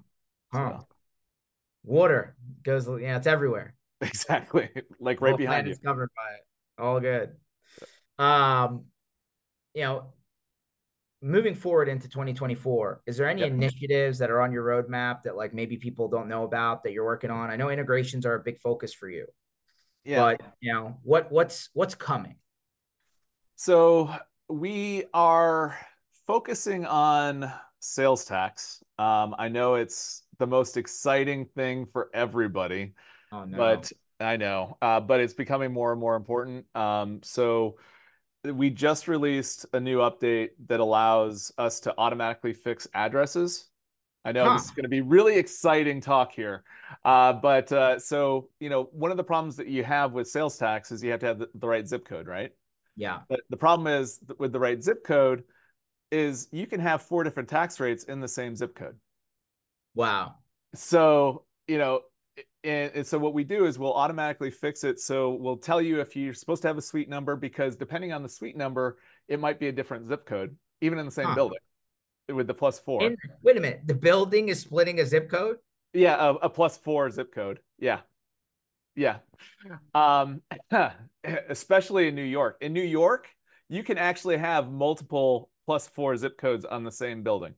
Huh. 0.51 0.79
So, 0.79 0.87
Water 1.83 2.35
goes. 2.63 2.87
Yeah, 3.01 3.17
it's 3.17 3.27
everywhere. 3.27 3.75
exactly, 4.01 4.69
like 4.99 5.21
right 5.21 5.37
behind 5.37 5.67
you. 5.67 5.75
covered 5.83 6.09
by 6.15 6.33
it. 6.35 6.81
All 6.81 6.99
good. 6.99 7.31
Um, 8.17 8.85
you 9.73 9.81
know, 9.83 10.13
moving 11.21 11.55
forward 11.55 11.89
into 11.89 12.07
2024, 12.07 13.01
is 13.05 13.17
there 13.17 13.27
any 13.29 13.41
Yep. 13.41 13.51
initiatives 13.51 14.19
that 14.19 14.29
are 14.31 14.41
on 14.41 14.51
your 14.51 14.63
roadmap 14.63 15.23
that 15.23 15.35
like 15.35 15.53
maybe 15.53 15.77
people 15.77 16.07
don't 16.07 16.27
know 16.29 16.43
about 16.43 16.83
that 16.83 16.93
you're 16.93 17.05
working 17.05 17.29
on? 17.31 17.49
I 17.49 17.55
know 17.57 17.69
integrations 17.69 18.25
are 18.25 18.35
a 18.35 18.39
big 18.39 18.59
focus 18.59 18.93
for 18.93 19.09
you, 19.09 19.25
Yeah. 20.05 20.19
but 20.19 20.41
you 20.61 20.71
know, 20.73 20.97
what 21.03 21.31
what's 21.31 21.69
what's 21.73 21.95
coming? 21.95 22.37
So 23.55 24.13
we 24.47 25.05
are 25.13 25.77
focusing 26.25 26.85
on 26.85 27.51
sales 27.79 28.23
tax. 28.25 28.81
Um, 28.97 29.35
I 29.37 29.49
know 29.49 29.75
it's 29.75 30.23
the 30.39 30.47
most 30.47 30.77
exciting 30.77 31.45
thing 31.45 31.85
for 31.85 32.09
everybody, 32.13 32.93
Oh 33.31 33.43
no. 33.45 33.57
but 33.57 33.91
I 34.19 34.37
know, 34.37 34.77
uh, 34.81 34.99
but 34.99 35.19
it's 35.19 35.33
becoming 35.33 35.71
more 35.71 35.91
and 35.91 36.01
more 36.01 36.15
important. 36.15 36.65
Um, 36.75 37.21
so 37.23 37.77
we 38.43 38.69
just 38.69 39.07
released 39.07 39.65
a 39.73 39.79
new 39.79 39.99
update 39.99 40.49
that 40.67 40.79
allows 40.79 41.51
us 41.57 41.79
to 41.81 41.93
automatically 41.97 42.53
fix 42.53 42.87
addresses. 42.93 43.65
I 44.25 44.31
know 44.33 44.51
this 44.53 44.65
is 44.65 44.71
going 44.71 44.83
to 44.83 44.89
be 44.89 45.01
really 45.01 45.37
exciting 45.37 46.01
talk 46.01 46.33
here. 46.33 46.63
Uh, 47.05 47.33
but 47.33 47.71
uh, 47.71 47.99
so, 47.99 48.49
you 48.59 48.69
know, 48.69 48.89
one 48.91 49.11
of 49.11 49.17
the 49.17 49.23
problems 49.23 49.55
that 49.57 49.67
you 49.67 49.83
have 49.83 50.11
with 50.11 50.27
sales 50.27 50.57
tax 50.57 50.91
is 50.91 51.01
you 51.03 51.11
have 51.11 51.21
to 51.21 51.25
have 51.25 51.39
the, 51.39 51.49
the 51.55 51.67
right 51.67 51.87
zip 51.87 52.05
code, 52.05 52.27
right? 52.27 52.51
yeah. 52.95 53.19
But 53.29 53.41
the 53.49 53.57
problem 53.57 53.87
is 53.87 54.19
with 54.37 54.51
the 54.51 54.59
right 54.59 54.81
zip 54.83 55.03
code 55.05 55.43
is 56.11 56.47
you 56.51 56.67
can 56.67 56.79
have 56.81 57.01
four 57.03 57.23
different 57.23 57.47
tax 57.47 57.79
rates 57.79 58.03
in 58.05 58.19
the 58.19 58.27
same 58.27 58.55
zip 58.55 58.75
code. 58.75 58.97
Wow. 59.99 60.35
So, 60.75 61.43
you 61.67 61.77
know, 61.77 62.03
and, 62.63 62.89
and 62.95 63.05
so 63.05 63.19
what 63.19 63.33
we 63.33 63.43
do 63.43 63.65
is 63.65 63.77
we'll 63.77 63.93
automatically 63.93 64.49
fix 64.49 64.85
it. 64.85 64.97
So 64.97 65.31
we'll 65.31 65.57
tell 65.57 65.81
you 65.81 65.99
if 65.99 66.15
you're 66.15 66.33
supposed 66.33 66.61
to 66.61 66.69
have 66.69 66.77
a 66.77 66.81
suite 66.81 67.09
number 67.09 67.35
because 67.35 67.75
depending 67.75 68.13
on 68.13 68.23
the 68.23 68.29
suite 68.29 68.55
number, 68.55 68.97
it 69.27 69.41
might 69.41 69.59
be 69.59 69.67
a 69.67 69.73
different 69.73 70.07
zip 70.07 70.25
code, 70.25 70.55
even 70.79 70.99
in 70.99 71.05
the 71.05 71.11
same 71.11 71.25
Huh. 71.25 71.35
building 71.35 71.59
with 72.29 72.47
the 72.47 72.53
plus 72.53 72.79
four. 72.79 73.03
In, 73.03 73.17
wait 73.43 73.57
a 73.57 73.59
minute. 73.59 73.81
The 73.87 73.93
building 73.93 74.47
is 74.47 74.61
splitting 74.61 75.01
a 75.01 75.05
zip 75.05 75.29
code. 75.29 75.57
Yeah, 75.91 76.15
a, 76.15 76.33
a 76.35 76.49
plus 76.49 76.77
four 76.77 77.09
zip 77.09 77.33
code. 77.33 77.59
Yeah. 77.77 77.99
Yeah. 78.95 79.17
Um, 79.93 80.41
especially 81.49 82.07
in 82.07 82.15
New 82.15 82.23
York. 82.23 82.55
In 82.61 82.71
New 82.71 82.83
York, 82.83 83.27
you 83.67 83.83
can 83.83 83.97
actually 83.97 84.37
have 84.37 84.71
multiple 84.71 85.49
plus 85.65 85.89
four 85.89 86.15
zip 86.15 86.37
codes 86.37 86.63
on 86.63 86.85
the 86.85 86.91
same 86.91 87.21
building. 87.21 87.55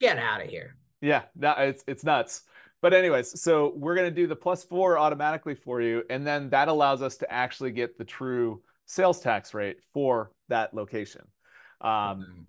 Get 0.00 0.18
out 0.18 0.42
of 0.42 0.48
here. 0.48 0.74
Yeah, 1.00 1.22
that 1.36 1.58
it's 1.60 1.84
it's 1.86 2.04
nuts. 2.04 2.42
But 2.82 2.92
anyways, 2.92 3.40
so 3.40 3.72
we're 3.76 3.94
gonna 3.94 4.10
do 4.10 4.26
the 4.26 4.36
plus 4.36 4.64
four 4.64 4.98
automatically 4.98 5.54
for 5.54 5.80
you, 5.80 6.04
and 6.10 6.26
then 6.26 6.50
that 6.50 6.68
allows 6.68 7.02
us 7.02 7.16
to 7.18 7.32
actually 7.32 7.72
get 7.72 7.98
the 7.98 8.04
true 8.04 8.62
sales 8.86 9.20
tax 9.20 9.54
rate 9.54 9.78
for 9.92 10.32
that 10.48 10.74
location. 10.74 11.22
Um, 11.80 12.46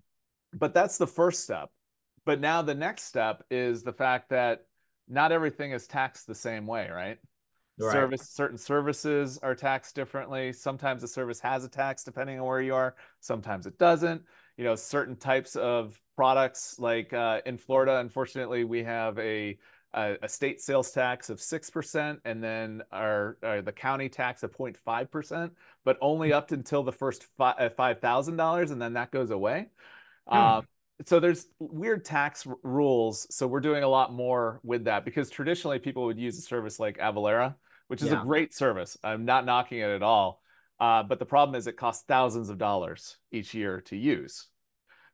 but 0.52 0.74
that's 0.74 0.98
the 0.98 1.06
first 1.06 1.42
step. 1.42 1.70
But 2.24 2.40
now 2.40 2.62
the 2.62 2.74
next 2.74 3.04
step 3.04 3.42
is 3.50 3.82
the 3.82 3.92
fact 3.92 4.30
that 4.30 4.66
not 5.08 5.32
everything 5.32 5.72
is 5.72 5.86
taxed 5.86 6.26
the 6.26 6.34
same 6.34 6.66
way, 6.66 6.88
right? 6.90 7.18
Right. 7.80 7.92
Service 7.92 8.30
certain 8.30 8.58
services 8.58 9.38
are 9.42 9.54
taxed 9.54 9.94
differently. 9.94 10.52
Sometimes 10.52 11.00
the 11.00 11.08
service 11.08 11.40
has 11.40 11.64
a 11.64 11.68
tax 11.68 12.02
depending 12.02 12.40
on 12.40 12.46
where 12.46 12.60
you 12.60 12.74
are. 12.74 12.96
Sometimes 13.20 13.66
it 13.66 13.78
doesn't. 13.78 14.22
You 14.58 14.64
know, 14.64 14.74
certain 14.74 15.16
types 15.16 15.56
of 15.56 15.98
products, 16.16 16.78
like 16.78 17.12
uh, 17.12 17.40
in 17.46 17.56
Florida, 17.56 17.98
unfortunately, 17.98 18.64
we 18.64 18.82
have 18.84 19.18
a 19.18 19.56
a, 19.94 20.28
state 20.28 20.60
sales 20.60 20.90
tax 20.90 21.30
of 21.30 21.40
six 21.40 21.70
percent, 21.70 22.20
and 22.24 22.42
then 22.42 22.82
our, 22.92 23.38
our 23.42 23.62
the 23.62 23.72
county 23.72 24.08
tax 24.08 24.42
of 24.42 24.54
0.5 24.56 25.10
percent, 25.10 25.52
but 25.84 25.96
only 26.00 26.32
up 26.32 26.52
until 26.52 26.82
the 26.82 26.92
first 26.92 27.26
thousand 27.38 28.36
dollars, 28.36 28.70
and 28.70 28.80
then 28.80 28.94
that 28.94 29.10
goes 29.10 29.30
away. 29.30 29.68
Hmm. 30.28 30.36
Um, 30.36 30.66
so 31.04 31.20
there's 31.20 31.46
weird 31.58 32.04
tax 32.04 32.46
rules. 32.62 33.26
So 33.34 33.46
we're 33.46 33.60
doing 33.60 33.84
a 33.84 33.88
lot 33.88 34.12
more 34.12 34.60
with 34.64 34.84
that 34.84 35.04
because 35.04 35.30
traditionally 35.30 35.78
people 35.78 36.04
would 36.06 36.18
use 36.18 36.36
a 36.38 36.42
service 36.42 36.80
like 36.80 36.98
Avalara, 36.98 37.54
which 37.86 38.02
is 38.02 38.10
Yeah. 38.10 38.20
a 38.20 38.24
great 38.24 38.52
service. 38.52 38.96
I'm 39.04 39.24
not 39.24 39.44
knocking 39.44 39.78
it 39.78 39.88
at 39.88 40.02
all. 40.02 40.42
Uh, 40.80 41.02
but 41.02 41.18
the 41.18 41.26
problem 41.26 41.54
is 41.56 41.66
it 41.66 41.76
costs 41.76 42.04
thousands 42.06 42.50
of 42.50 42.58
dollars 42.58 43.16
each 43.32 43.54
year 43.54 43.80
to 43.82 43.96
use. 43.96 44.46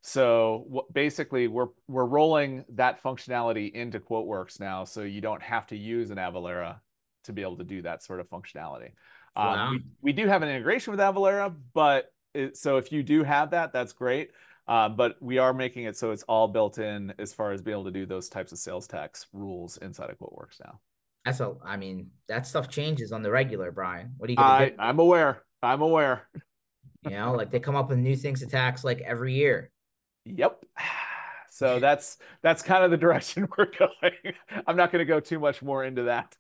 So 0.02 0.64
what, 0.68 0.92
basically, 0.92 1.48
we're 1.48 1.68
we're 1.88 2.04
rolling 2.04 2.64
that 2.74 3.02
functionality 3.02 3.72
into 3.72 4.00
QuoteWerks 4.00 4.60
now, 4.60 4.84
so 4.84 5.00
you 5.02 5.22
don't 5.22 5.42
have 5.42 5.66
to 5.68 5.76
use 5.76 6.10
an 6.10 6.18
Avalara 6.18 6.80
to 7.24 7.32
be 7.32 7.40
able 7.40 7.56
to 7.56 7.64
do 7.64 7.80
that 7.82 8.02
sort 8.02 8.20
of 8.20 8.28
functionality. 8.28 8.90
Um, 9.34 9.46
Wow. 9.46 9.70
we, 9.70 9.82
we 10.02 10.12
do 10.12 10.26
have 10.26 10.42
an 10.42 10.48
integration 10.50 10.90
with 10.90 11.00
Avalara, 11.00 11.54
but 11.72 12.12
it, 12.34 12.56
so 12.56 12.76
if 12.76 12.92
you 12.92 13.02
do 13.02 13.22
have 13.22 13.52
that, 13.52 13.72
that's 13.72 13.92
great. 13.94 14.30
Uh, 14.66 14.88
but 14.88 15.16
we 15.20 15.38
are 15.38 15.52
making 15.52 15.84
it 15.84 15.96
so 15.96 16.10
it's 16.10 16.22
all 16.24 16.48
built 16.48 16.78
in 16.78 17.12
as 17.18 17.32
far 17.32 17.52
as 17.52 17.62
being 17.62 17.74
able 17.74 17.84
to 17.84 17.90
do 17.90 18.06
those 18.06 18.28
types 18.28 18.52
of 18.52 18.58
sales 18.58 18.86
tax 18.86 19.26
rules 19.32 19.76
inside 19.78 20.10
of 20.10 20.18
QuoteWerks 20.18 20.60
now. 20.62 20.80
That's 21.24 21.40
a. 21.40 21.54
I 21.64 21.78
mean, 21.78 22.10
that 22.28 22.46
stuff 22.46 22.68
changes 22.68 23.10
on 23.10 23.22
the 23.22 23.30
regular, 23.30 23.72
Brian. 23.72 24.12
What 24.18 24.28
are 24.28 24.32
you 24.32 24.36
gonna 24.36 24.48
I, 24.48 24.68
do? 24.68 24.76
I'm 24.78 24.98
aware. 24.98 25.43
I'm 25.64 25.82
aware. 25.82 26.28
You 27.04 27.10
know, 27.10 27.34
like 27.34 27.50
they 27.50 27.60
come 27.60 27.76
up 27.76 27.90
with 27.90 27.98
new 27.98 28.16
things 28.16 28.40
to 28.40 28.46
tax 28.46 28.84
like 28.84 29.00
every 29.00 29.34
year. 29.34 29.70
Yep. 30.24 30.64
So 31.50 31.78
that's 31.78 32.18
that's 32.42 32.62
kind 32.62 32.82
of 32.82 32.90
the 32.90 32.96
direction 32.96 33.46
we're 33.56 33.66
going. 33.66 34.34
I'm 34.66 34.74
not 34.74 34.90
going 34.90 34.98
to 34.98 35.04
go 35.04 35.20
too 35.20 35.38
much 35.38 35.62
more 35.62 35.84
into 35.84 36.02
that. 36.02 36.36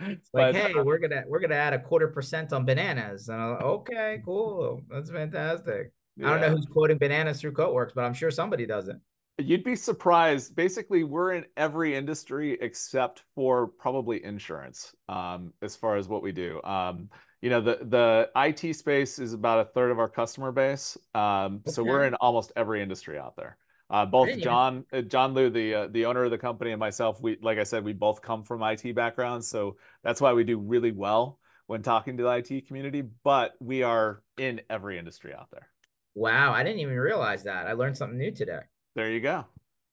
It's 0.00 0.30
like, 0.32 0.54
But, 0.54 0.54
hey, 0.54 0.72
uh, 0.72 0.82
we're 0.84 0.96
gonna 0.96 1.24
we're 1.26 1.38
gonna 1.40 1.54
add 1.54 1.74
a 1.74 1.78
quarter 1.78 2.08
percent 2.08 2.54
on 2.54 2.64
bananas. 2.64 3.28
And 3.28 3.38
I'm 3.38 3.50
like, 3.52 3.62
okay, 3.62 4.22
cool. 4.24 4.80
That's 4.88 5.10
fantastic. 5.10 5.92
I 6.24 6.30
don't 6.30 6.40
know 6.40 6.48
who's 6.48 6.64
quoting 6.64 6.96
bananas 6.96 7.42
through 7.42 7.52
QuoteWerks, 7.52 7.92
but 7.94 8.04
I'm 8.04 8.14
sure 8.14 8.30
somebody 8.30 8.64
does 8.64 8.88
it. 8.88 8.96
You'd 9.38 9.64
be 9.64 9.76
surprised. 9.76 10.56
Basically, 10.56 11.04
we're 11.04 11.32
in 11.32 11.44
every 11.58 11.94
industry 11.94 12.56
except 12.62 13.22
for 13.34 13.66
probably 13.66 14.24
insurance, 14.24 14.94
um, 15.10 15.52
as 15.60 15.76
far 15.76 15.96
as 15.96 16.08
what 16.08 16.22
we 16.22 16.32
do. 16.32 16.62
Um, 16.62 17.10
you 17.42 17.50
know, 17.50 17.60
the 17.60 17.78
the 17.82 18.30
IT 18.36 18.74
space 18.74 19.18
is 19.18 19.32
about 19.32 19.60
a 19.60 19.64
third 19.70 19.90
of 19.90 19.98
our 19.98 20.08
customer 20.08 20.52
base. 20.52 20.96
Um, 21.14 21.62
so 21.66 21.82
we're 21.82 22.04
in 22.04 22.14
almost 22.14 22.52
every 22.56 22.82
industry 22.82 23.18
out 23.18 23.36
there. 23.36 23.56
Uh, 23.88 24.04
both 24.04 24.36
John 24.38 24.84
uh, 24.92 25.02
John 25.02 25.34
Liu, 25.34 25.48
the 25.50 25.74
uh, 25.74 25.88
the 25.88 26.06
owner 26.06 26.24
of 26.24 26.30
the 26.30 26.38
company, 26.38 26.72
and 26.72 26.80
myself, 26.80 27.20
we 27.20 27.38
like 27.40 27.58
I 27.58 27.62
said, 27.62 27.84
we 27.84 27.92
both 27.92 28.20
come 28.20 28.42
from 28.42 28.62
IT 28.62 28.94
backgrounds, 28.94 29.48
so 29.48 29.76
that's 30.02 30.20
why 30.20 30.32
we 30.32 30.42
do 30.44 30.58
really 30.58 30.90
well 30.90 31.38
when 31.66 31.82
talking 31.82 32.16
to 32.16 32.24
the 32.24 32.30
IT 32.30 32.66
community. 32.66 33.02
But 33.22 33.52
we 33.60 33.82
are 33.84 34.22
in 34.38 34.60
every 34.68 34.98
industry 34.98 35.32
out 35.32 35.48
there. 35.52 35.68
Wow, 36.14 36.52
I 36.52 36.64
didn't 36.64 36.80
even 36.80 36.96
realize 36.96 37.44
that. 37.44 37.66
I 37.66 37.74
learned 37.74 37.96
something 37.96 38.18
new 38.18 38.32
today. 38.32 38.60
There 38.96 39.10
you 39.10 39.20
go. 39.20 39.44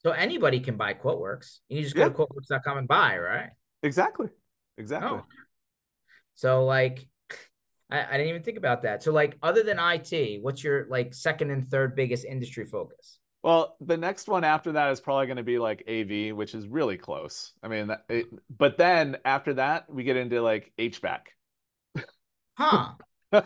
So 0.01 0.11
anybody 0.11 0.59
can 0.59 0.75
buy 0.75 0.93
QuoteWerks. 0.93 1.59
You 1.69 1.81
just 1.81 1.95
go 1.95 2.03
Yeah. 2.03 2.09
to 2.09 2.13
quotewerks.com 2.15 2.77
and 2.77 2.87
buy, 2.87 3.17
right? 3.17 3.49
Exactly. 3.83 4.29
Exactly. 4.77 5.19
Oh. 5.19 5.25
So 6.35 6.65
like 6.65 7.07
I, 7.93 8.05
I 8.05 8.11
didn't 8.17 8.27
even 8.29 8.43
think 8.43 8.57
about 8.57 8.81
that. 8.83 9.03
So 9.03 9.13
like 9.13 9.37
other 9.43 9.63
than 9.63 9.79
IT, 9.79 10.39
what's 10.41 10.63
your 10.63 10.87
like 10.89 11.13
second 11.13 11.51
and 11.51 11.67
third 11.67 11.95
biggest 11.95 12.25
industry 12.25 12.65
focus? 12.65 13.19
Well, 13.43 13.75
the 13.81 13.97
next 13.97 14.27
one 14.29 14.45
after 14.45 14.71
that 14.73 14.91
is 14.91 15.01
probably 15.01 15.27
going 15.27 15.37
to 15.37 15.43
be 15.43 15.59
like 15.59 15.83
AV, 15.87 16.35
which 16.35 16.55
is 16.55 16.67
really 16.67 16.97
close. 16.97 17.53
I 17.61 17.67
mean, 17.67 17.91
it, 18.09 18.27
but 18.49 18.77
then 18.77 19.17
after 19.25 19.55
that, 19.55 19.89
we 19.93 20.03
get 20.03 20.15
into 20.15 20.41
like 20.41 20.71
HVAC. 20.77 21.33
Huh. 22.57 22.93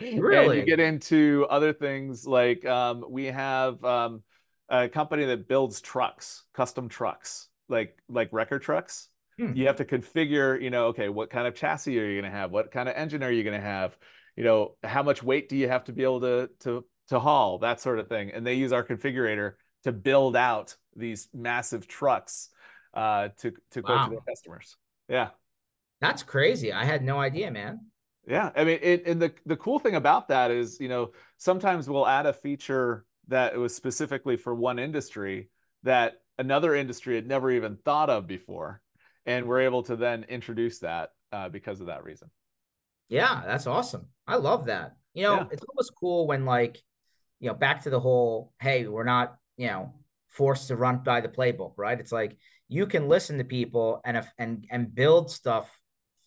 And 0.00 0.22
Really? 0.22 0.58
you 0.58 0.64
get 0.64 0.80
into 0.80 1.46
other 1.50 1.72
things 1.72 2.26
like 2.26 2.64
um, 2.64 3.04
we 3.08 3.26
have 3.26 3.82
um, 3.84 4.22
a 4.68 4.88
company 4.88 5.24
that 5.26 5.48
builds 5.48 5.80
trucks, 5.80 6.44
custom 6.54 6.88
trucks, 6.88 7.48
like 7.68 7.96
like 8.08 8.28
wrecker 8.32 8.58
trucks. 8.58 9.08
Hmm. 9.38 9.52
You 9.54 9.66
have 9.66 9.76
to 9.76 9.84
configure, 9.84 10.60
you 10.60 10.70
know, 10.70 10.86
okay, 10.86 11.08
what 11.08 11.30
kind 11.30 11.46
of 11.46 11.54
chassis 11.54 11.98
are 11.98 12.06
you 12.06 12.20
going 12.20 12.30
to 12.30 12.36
have? 12.36 12.50
What 12.50 12.70
kind 12.70 12.88
of 12.88 12.94
engine 12.94 13.22
are 13.22 13.32
you 13.32 13.42
going 13.42 13.60
to 13.60 13.66
have? 13.66 13.96
You 14.36 14.44
know, 14.44 14.76
how 14.82 15.02
much 15.02 15.22
weight 15.22 15.48
do 15.48 15.56
you 15.56 15.68
have 15.68 15.84
to 15.84 15.92
be 15.92 16.02
able 16.02 16.20
to 16.20 16.50
to 16.60 16.84
to 17.08 17.20
haul? 17.20 17.58
That 17.58 17.80
sort 17.80 17.98
of 17.98 18.08
thing. 18.08 18.30
And 18.30 18.46
they 18.46 18.54
use 18.54 18.72
our 18.72 18.84
configurator 18.84 19.54
to 19.84 19.92
build 19.92 20.36
out 20.36 20.76
these 20.96 21.28
massive 21.34 21.86
trucks 21.86 22.50
uh, 22.94 23.28
to 23.38 23.52
to 23.72 23.82
quote 23.82 24.04
to 24.04 24.10
their 24.10 24.20
customers. 24.20 24.76
Yeah. 25.08 25.30
That's 26.00 26.22
crazy. 26.22 26.72
I 26.72 26.84
had 26.84 27.02
no 27.02 27.18
idea, 27.18 27.50
man. 27.50 27.80
Yeah, 28.26 28.50
I 28.56 28.64
mean, 28.64 28.78
it, 28.82 29.06
and 29.06 29.20
the 29.20 29.32
the 29.44 29.56
cool 29.56 29.78
thing 29.78 29.94
about 29.94 30.28
that 30.28 30.50
is, 30.50 30.80
you 30.80 30.88
know, 30.88 31.12
sometimes 31.36 31.88
we'll 31.88 32.06
add 32.06 32.26
a 32.26 32.32
feature 32.32 33.04
that 33.28 33.56
was 33.56 33.74
specifically 33.74 34.36
for 34.36 34.54
one 34.54 34.78
industry 34.78 35.50
that 35.82 36.14
another 36.38 36.74
industry 36.74 37.14
had 37.14 37.26
never 37.26 37.50
even 37.50 37.76
thought 37.76 38.10
of 38.10 38.26
before, 38.26 38.80
and 39.26 39.46
we're 39.46 39.62
able 39.62 39.82
to 39.84 39.96
then 39.96 40.24
introduce 40.28 40.80
that 40.80 41.10
uh, 41.32 41.48
because 41.48 41.80
of 41.80 41.86
that 41.86 42.04
reason. 42.04 42.30
Yeah, 43.08 43.42
that's 43.46 43.66
awesome. 43.66 44.08
I 44.26 44.36
love 44.36 44.66
that. 44.66 44.96
You 45.12 45.24
know, 45.24 45.36
yeah. 45.36 45.46
it's 45.52 45.64
almost 45.68 45.92
cool 45.98 46.26
when 46.26 46.44
like, 46.44 46.78
you 47.40 47.48
know, 47.48 47.54
back 47.54 47.82
to 47.82 47.90
the 47.90 48.00
whole, 48.00 48.52
hey, 48.60 48.86
we're 48.86 49.04
not, 49.04 49.36
you 49.56 49.68
know, 49.68 49.92
forced 50.28 50.68
to 50.68 50.76
run 50.76 50.98
by 50.98 51.20
the 51.20 51.28
playbook, 51.28 51.74
right? 51.76 51.98
It's 51.98 52.12
like 52.12 52.36
you 52.68 52.86
can 52.86 53.08
listen 53.08 53.38
to 53.38 53.44
people 53.44 54.00
and 54.04 54.16
if, 54.16 54.32
and 54.38 54.66
and 54.70 54.94
build 54.94 55.30
stuff 55.30 55.70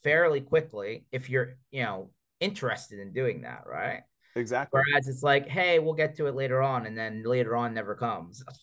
fairly 0.03 0.41
quickly 0.41 1.05
if 1.11 1.29
you're, 1.29 1.57
you 1.71 1.83
know, 1.83 2.11
interested 2.39 2.99
in 2.99 3.11
doing 3.11 3.41
that, 3.41 3.63
right? 3.65 4.01
Exactly. 4.35 4.79
Whereas 4.79 5.07
it's 5.07 5.23
like, 5.23 5.47
hey, 5.47 5.79
we'll 5.79 5.93
get 5.93 6.15
to 6.17 6.27
it 6.27 6.35
later 6.35 6.61
on, 6.61 6.85
and 6.85 6.97
then 6.97 7.23
later 7.25 7.55
on 7.55 7.73
never 7.73 7.95
comes. 7.95 8.43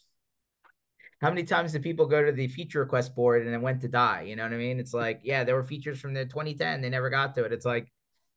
How 1.24 1.30
many 1.30 1.44
times 1.44 1.72
did 1.72 1.82
people 1.82 2.04
go 2.06 2.22
to 2.22 2.32
the 2.32 2.48
feature 2.48 2.80
request 2.80 3.14
board 3.14 3.42
and 3.44 3.52
then 3.52 3.62
went 3.62 3.80
to 3.80 3.88
die? 3.88 4.22
You 4.22 4.36
know 4.36 4.42
what 4.42 4.52
I 4.52 4.56
mean? 4.56 4.78
It's 4.78 4.92
like, 4.92 5.20
yeah, 5.24 5.42
there 5.42 5.54
were 5.54 5.64
features 5.64 5.98
from 5.98 6.12
the 6.12 6.26
2010, 6.26 6.82
they 6.82 6.90
never 6.90 7.08
got 7.08 7.34
to 7.36 7.44
it. 7.44 7.52
It's 7.52 7.64
like, 7.64 7.90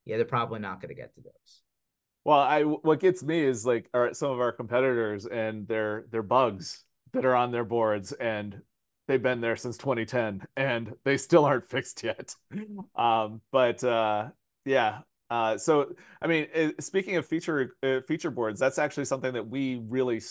yeah, 0.05 0.15
they're 0.15 0.25
probably 0.25 0.59
not 0.59 0.79
going 0.79 0.89
to 0.89 0.95
get 0.95 1.13
to 1.15 1.21
those. 1.21 1.61
Well, 2.23 2.39
I 2.39 2.63
what 2.63 3.01
gets 3.01 3.23
me 3.23 3.41
is 3.41 3.65
like 3.65 3.89
some 4.13 4.31
of 4.31 4.39
our 4.39 4.53
competitors 4.53 5.25
and 5.25 5.67
their 5.67 6.05
their 6.11 6.23
bugs 6.23 6.85
that 7.11 7.25
are 7.25 7.35
on 7.35 7.51
their 7.51 7.65
boards 7.65 8.13
and 8.13 8.61
they've 9.09 9.21
been 9.21 9.41
there 9.41 9.57
since 9.57 9.77
2010 9.77 10.45
and 10.55 10.93
they 11.03 11.17
still 11.17 11.43
aren't 11.43 11.65
fixed 11.69 12.03
yet. 12.03 12.35
Um, 12.95 13.41
but 13.51 13.83
uh, 13.83 14.29
yeah, 14.63 14.99
uh, 15.29 15.57
so 15.57 15.93
I 16.21 16.27
mean, 16.27 16.47
speaking 16.79 17.17
of 17.17 17.25
feature 17.25 17.75
uh, 17.83 17.99
feature 18.07 18.31
boards, 18.31 18.59
that's 18.59 18.79
actually 18.79 19.05
something 19.05 19.33
that 19.33 19.49
we 19.49 19.81
really 19.87 20.21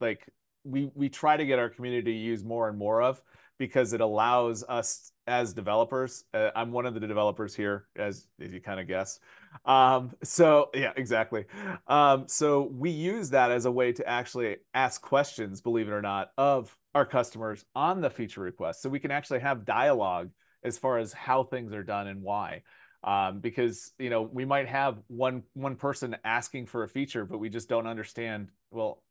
like. 0.00 0.28
We 0.64 0.90
we 0.94 1.08
try 1.08 1.36
to 1.36 1.44
get 1.44 1.58
our 1.58 1.68
community 1.68 2.12
to 2.12 2.18
use 2.18 2.44
more 2.44 2.68
and 2.68 2.78
more 2.78 3.02
of 3.02 3.22
because 3.58 3.92
it 3.92 4.00
allows 4.00 4.64
us 4.68 5.12
as 5.26 5.52
developers. 5.54 6.24
Uh, 6.34 6.50
I'm 6.54 6.72
one 6.72 6.86
of 6.86 6.94
the 6.94 7.00
developers 7.00 7.54
here, 7.54 7.86
as 7.96 8.26
as 8.40 8.52
you 8.52 8.60
kind 8.60 8.80
of 8.80 8.88
guess. 8.88 9.20
Um, 9.64 10.12
so 10.22 10.70
yeah, 10.74 10.92
exactly. 10.96 11.44
Um, 11.86 12.24
so 12.26 12.62
we 12.72 12.90
use 12.90 13.30
that 13.30 13.50
as 13.50 13.64
a 13.66 13.70
way 13.70 13.92
to 13.92 14.06
actually 14.08 14.56
ask 14.74 15.00
questions, 15.00 15.60
believe 15.60 15.88
it 15.88 15.92
or 15.92 16.02
not, 16.02 16.30
of 16.36 16.76
our 16.94 17.06
customers 17.06 17.64
on 17.74 18.00
the 18.00 18.10
feature 18.10 18.40
request, 18.40 18.82
so 18.82 18.88
we 18.88 19.00
can 19.00 19.10
actually 19.10 19.40
have 19.40 19.64
dialogue 19.64 20.30
as 20.64 20.78
far 20.78 20.98
as 20.98 21.12
how 21.12 21.44
things 21.44 21.72
are 21.72 21.82
done 21.82 22.08
and 22.08 22.22
why. 22.22 22.62
Um, 23.04 23.40
because 23.40 23.92
you 23.98 24.08
know 24.08 24.22
we 24.22 24.44
might 24.46 24.66
have 24.66 24.96
one 25.08 25.42
one 25.52 25.76
person 25.76 26.16
asking 26.24 26.66
for 26.66 26.84
a 26.84 26.88
feature, 26.88 27.24
but 27.24 27.38
we 27.38 27.50
just 27.50 27.68
don't 27.68 27.86
understand. 27.86 28.48
Well, 28.70 29.02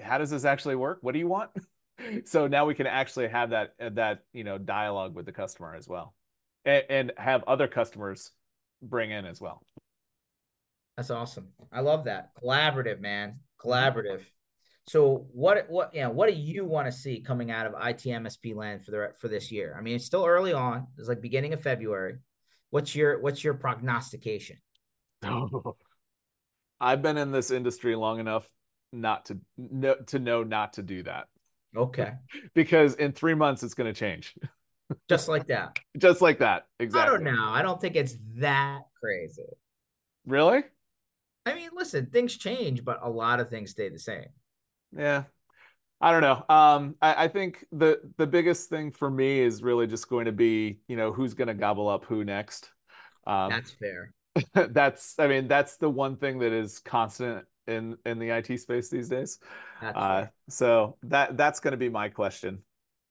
how 0.00 0.18
does 0.18 0.30
this 0.30 0.44
actually 0.44 0.76
work? 0.76 0.98
What 1.02 1.12
do 1.12 1.18
you 1.18 1.28
want? 1.28 1.50
so 2.24 2.46
now 2.46 2.66
we 2.66 2.74
can 2.74 2.86
actually 2.86 3.28
have 3.28 3.50
that 3.50 3.74
uh, 3.80 3.90
that 3.90 4.24
you 4.32 4.44
know 4.44 4.58
dialogue 4.58 5.14
with 5.14 5.26
the 5.26 5.32
customer 5.32 5.74
as 5.74 5.88
well. 5.88 6.14
And, 6.64 6.84
and 6.88 7.12
have 7.16 7.44
other 7.46 7.68
customers 7.68 8.32
bring 8.82 9.10
in 9.10 9.24
as 9.24 9.40
well. 9.40 9.62
That's 10.96 11.10
awesome. 11.10 11.48
I 11.72 11.80
love 11.80 12.04
that. 12.04 12.30
Collaborative 12.42 13.00
man. 13.00 13.30
Mm-hmm. 13.30 13.68
Collaborative. 13.68 14.22
So 14.88 15.26
what 15.32 15.68
what 15.68 15.94
you 15.94 16.02
know 16.02 16.10
what 16.10 16.28
do 16.28 16.36
you 16.36 16.64
want 16.64 16.86
to 16.86 16.92
see 16.92 17.20
coming 17.20 17.50
out 17.50 17.66
of 17.66 17.74
itmsp 17.74 18.54
land 18.54 18.84
for 18.84 18.92
the 18.92 19.12
for 19.20 19.28
this 19.28 19.50
year? 19.50 19.74
I 19.76 19.82
mean 19.82 19.96
it's 19.96 20.04
still 20.04 20.24
early 20.24 20.52
on. 20.52 20.86
It's 20.98 21.08
like 21.08 21.20
beginning 21.20 21.52
of 21.52 21.60
february. 21.60 22.18
What's 22.70 22.94
your 22.94 23.20
what's 23.20 23.42
your 23.42 23.54
prognostication? 23.54 24.58
Oh, 25.24 25.76
i've 26.80 27.02
been 27.02 27.16
in 27.16 27.32
this 27.32 27.50
industry 27.50 27.96
long 27.96 28.20
enough 28.20 28.46
not 28.96 29.26
to 29.26 29.38
know 29.56 29.94
to 30.06 30.18
know 30.18 30.42
not 30.42 30.74
to 30.74 30.82
do 30.82 31.02
that 31.02 31.28
Okay. 31.76 32.12
because 32.54 32.94
in 32.94 33.12
three 33.12 33.34
months 33.34 33.62
it's 33.62 33.74
going 33.74 33.92
to 33.92 33.98
change. 33.98 34.34
Just 35.08 35.28
like 35.28 35.46
that. 35.48 35.78
Just 35.98 36.20
like 36.20 36.38
that. 36.38 36.66
Exactly. 36.78 37.02
I 37.02 37.10
don't 37.10 37.24
know. 37.24 37.48
I 37.48 37.62
don't 37.62 37.80
think 37.80 37.96
it's 37.96 38.16
that 38.36 38.82
crazy. 39.00 39.42
Really? 40.26 40.62
I 41.44 41.54
mean, 41.54 41.70
listen, 41.74 42.06
things 42.06 42.36
change, 42.36 42.84
but 42.84 43.00
a 43.02 43.10
lot 43.10 43.40
of 43.40 43.50
things 43.50 43.72
stay 43.72 43.88
the 43.88 43.98
same. 43.98 44.26
Yeah. 44.96 45.24
I 46.00 46.12
don't 46.12 46.20
know. 46.20 46.54
Um, 46.54 46.94
I, 47.00 47.24
I 47.24 47.28
think 47.28 47.64
the 47.72 48.00
the 48.16 48.26
biggest 48.26 48.68
thing 48.68 48.92
for 48.92 49.10
me 49.10 49.40
is 49.40 49.62
really 49.62 49.86
just 49.86 50.08
going 50.08 50.26
to 50.26 50.32
be, 50.32 50.80
you 50.88 50.96
know, 50.96 51.10
who's 51.10 51.34
going 51.34 51.48
to 51.48 51.54
gobble 51.54 51.88
up 51.88 52.04
who 52.04 52.22
next. 52.24 52.70
Um, 53.26 53.50
that's 53.50 53.70
fair. 53.70 54.12
that's, 54.70 55.18
I 55.18 55.26
mean, 55.26 55.48
that's 55.48 55.78
the 55.78 55.88
one 55.88 56.16
thing 56.16 56.40
that 56.40 56.52
is 56.52 56.80
constant 56.80 57.46
in 57.66 57.96
in 58.04 58.18
the 58.18 58.30
IT 58.30 58.58
space 58.60 58.88
these 58.88 59.08
days. 59.08 59.38
Uh, 59.82 60.26
so 60.48 60.96
that 61.04 61.36
that's 61.36 61.60
going 61.60 61.72
to 61.72 61.78
be 61.78 61.88
my 61.88 62.08
question. 62.08 62.62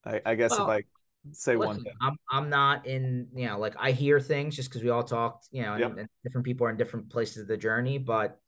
I, 0.06 0.22
I 0.26 0.36
guess 0.36 0.52
well, 0.52 0.70
if 0.70 0.78
I 0.78 0.84
say 1.32 1.56
listen, 1.56 1.76
one 1.76 1.84
thing, 1.84 1.94
I'm 2.02 2.18
I'm 2.32 2.50
not 2.50 2.86
in 2.86 3.28
you 3.36 3.48
know 3.48 3.60
like 3.60 3.76
I 3.80 3.92
hear 3.92 4.20
things 4.20 4.56
just 4.56 4.70
because 4.70 4.84
we 4.84 4.90
all 4.90 5.04
talked 5.04 5.48
you 5.52 5.64
know 5.64 5.76
yep. 5.76 5.92
and, 5.92 6.00
and 6.00 6.10
different 6.24 6.46
people 6.46 6.68
are 6.68 6.70
in 6.70 6.78
different 6.78 7.10
places 7.10 7.44
of 7.44 7.48
the 7.48 7.58
journey, 7.58 7.98
but 7.98 8.40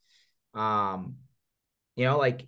um, 0.54 1.16
you 1.96 2.06
know 2.06 2.18
like 2.18 2.48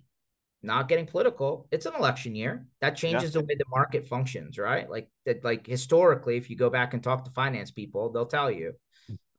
not 0.62 0.88
getting 0.88 1.06
political 1.06 1.66
it's 1.70 1.86
an 1.86 1.94
election 1.94 2.34
year 2.34 2.66
that 2.80 2.96
changes 2.96 3.34
yeah. 3.34 3.40
the 3.40 3.46
way 3.46 3.54
the 3.58 3.64
market 3.70 4.06
functions 4.06 4.58
right 4.58 4.90
like 4.90 5.08
that 5.24 5.42
like 5.42 5.66
historically 5.66 6.36
if 6.36 6.50
you 6.50 6.56
go 6.56 6.68
back 6.68 6.92
and 6.92 7.02
talk 7.02 7.24
to 7.24 7.30
finance 7.30 7.70
people 7.70 8.12
they'll 8.12 8.26
tell 8.26 8.50
you 8.50 8.74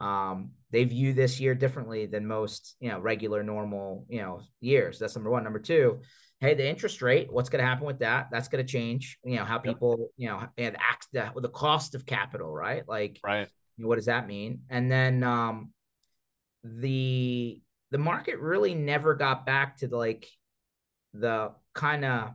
um, 0.01 0.51
they 0.71 0.83
view 0.83 1.13
this 1.13 1.39
year 1.39 1.53
differently 1.53 2.07
than 2.07 2.25
most, 2.25 2.75
you 2.79 2.89
know, 2.89 2.99
regular 2.99 3.43
normal, 3.43 4.05
you 4.09 4.19
know, 4.21 4.41
years. 4.59 4.97
That's 4.97 5.15
number 5.15 5.29
one. 5.29 5.43
Number 5.43 5.59
two, 5.59 5.99
hey, 6.39 6.55
the 6.55 6.67
interest 6.67 7.03
rate, 7.03 7.31
what's 7.31 7.49
going 7.49 7.63
to 7.63 7.69
happen 7.69 7.85
with 7.85 7.99
that? 7.99 8.29
That's 8.31 8.47
going 8.47 8.65
to 8.65 8.71
change, 8.71 9.19
you 9.23 9.35
know, 9.35 9.45
how 9.45 9.59
people, 9.59 10.09
you 10.17 10.27
know, 10.27 10.47
and 10.57 10.75
act 10.77 11.07
the, 11.13 11.31
the 11.35 11.49
cost 11.49 11.93
of 11.93 12.05
capital, 12.05 12.51
right? 12.51 12.83
Like, 12.87 13.19
right. 13.23 13.47
what 13.77 13.97
does 13.97 14.07
that 14.07 14.27
mean? 14.27 14.61
And 14.69 14.91
then 14.91 15.23
um, 15.23 15.71
the 16.63 17.61
the 17.91 17.97
market 17.97 18.39
really 18.39 18.73
never 18.73 19.13
got 19.13 19.45
back 19.45 19.77
to 19.77 19.87
the 19.87 19.97
like 19.97 20.27
the 21.13 21.51
kind 21.75 22.05
of 22.05 22.31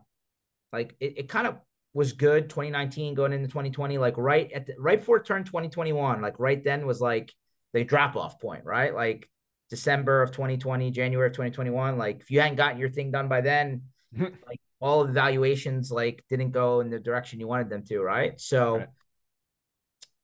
like 0.73 0.95
it, 1.01 1.15
it 1.19 1.29
kind 1.29 1.47
of 1.47 1.57
was 1.95 2.13
good 2.13 2.51
2019 2.51 3.15
going 3.15 3.33
into 3.33 3.49
2020 3.49 3.97
like 3.97 4.19
right 4.19 4.53
at 4.53 4.67
the, 4.67 4.75
right 4.79 4.99
before 4.99 5.17
it 5.17 5.25
turned 5.25 5.47
2021 5.47 6.21
like 6.21 6.39
right 6.39 6.63
then 6.63 6.87
was 6.87 7.01
like 7.01 7.33
the 7.77 7.85
drop 7.85 8.17
off 8.17 8.41
point, 8.41 8.65
right? 8.65 8.95
Like 8.95 9.29
December 9.69 10.23
of 10.23 10.31
2020, 10.31 10.91
January 10.91 11.29
of 11.29 11.33
2021. 11.33 11.99
Like 11.99 12.21
if 12.21 12.31
you 12.31 12.41
hadn't 12.41 12.57
gotten 12.57 12.79
your 12.79 12.89
thing 12.89 13.11
done 13.11 13.29
by 13.29 13.43
then, 13.43 13.83
like 14.19 14.61
all 14.81 15.03
of 15.03 15.09
the 15.09 15.13
valuations 15.13 15.91
like 15.91 16.25
didn't 16.29 16.53
go 16.53 16.81
in 16.81 16.91
the 16.91 16.99
direction 16.99 17.41
you 17.41 17.47
wanted 17.47 17.69
them 17.69 17.85
to, 17.85 18.01
right? 18.01 18.41
So 18.41 18.79
right. 18.79 18.89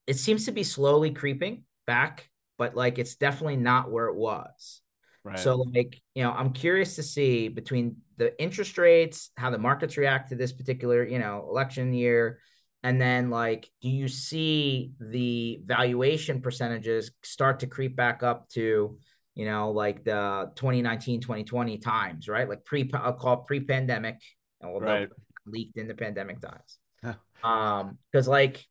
it 0.07 0.15
seems 0.15 0.47
to 0.47 0.53
be 0.53 0.65
slowly 0.65 1.11
creeping 1.11 1.65
back, 1.87 2.29
but 2.57 2.75
like 2.75 2.99
it's 2.99 3.17
definitely 3.17 3.57
not 3.57 3.91
where 3.91 4.07
it 4.07 4.17
was. 4.17 4.81
Right. 5.25 5.39
So 5.39 5.57
like, 5.57 6.01
you 6.15 6.23
know, 6.23 6.33
I'm 6.33 6.53
curious 6.53 6.97
to 6.97 7.03
see 7.03 7.49
between 7.49 7.97
the 8.17 8.41
interest 8.43 8.77
rates, 8.79 9.31
how 9.37 9.51
the 9.51 9.59
markets 9.59 9.97
react 9.97 10.31
to 10.31 10.37
this 10.37 10.53
particular, 10.53 11.05
you 11.05 11.19
know, 11.19 11.47
election 11.49 11.93
year, 11.93 12.41
and 12.83 13.01
then 13.01 13.31
like 13.31 13.71
do 13.81 13.89
you 13.89 14.09
see 14.09 14.93
the 15.01 15.61
valuation 15.65 16.41
percentages 16.41 17.13
start 17.23 17.61
to 17.61 17.67
creep 17.67 17.97
back 17.97 18.23
up 18.23 18.49
to 18.49 18.99
you 19.35 19.45
know 19.45 19.71
like 19.71 20.05
the 20.05 20.51
2019 20.57 21.21
2020 21.21 21.79
times 21.79 22.29
right 22.29 22.49
like 22.49 22.65
pre 22.65 22.91
i'll 22.95 23.13
call 23.13 23.39
pre-pandemic 23.39 24.21
although 24.63 24.87
right. 24.87 25.09
leaked 25.47 25.77
in 25.77 25.89
the 25.89 25.95
pandemic 25.95 26.39
times 26.41 27.17
um 27.45 27.99
because 28.11 28.29
like 28.29 28.65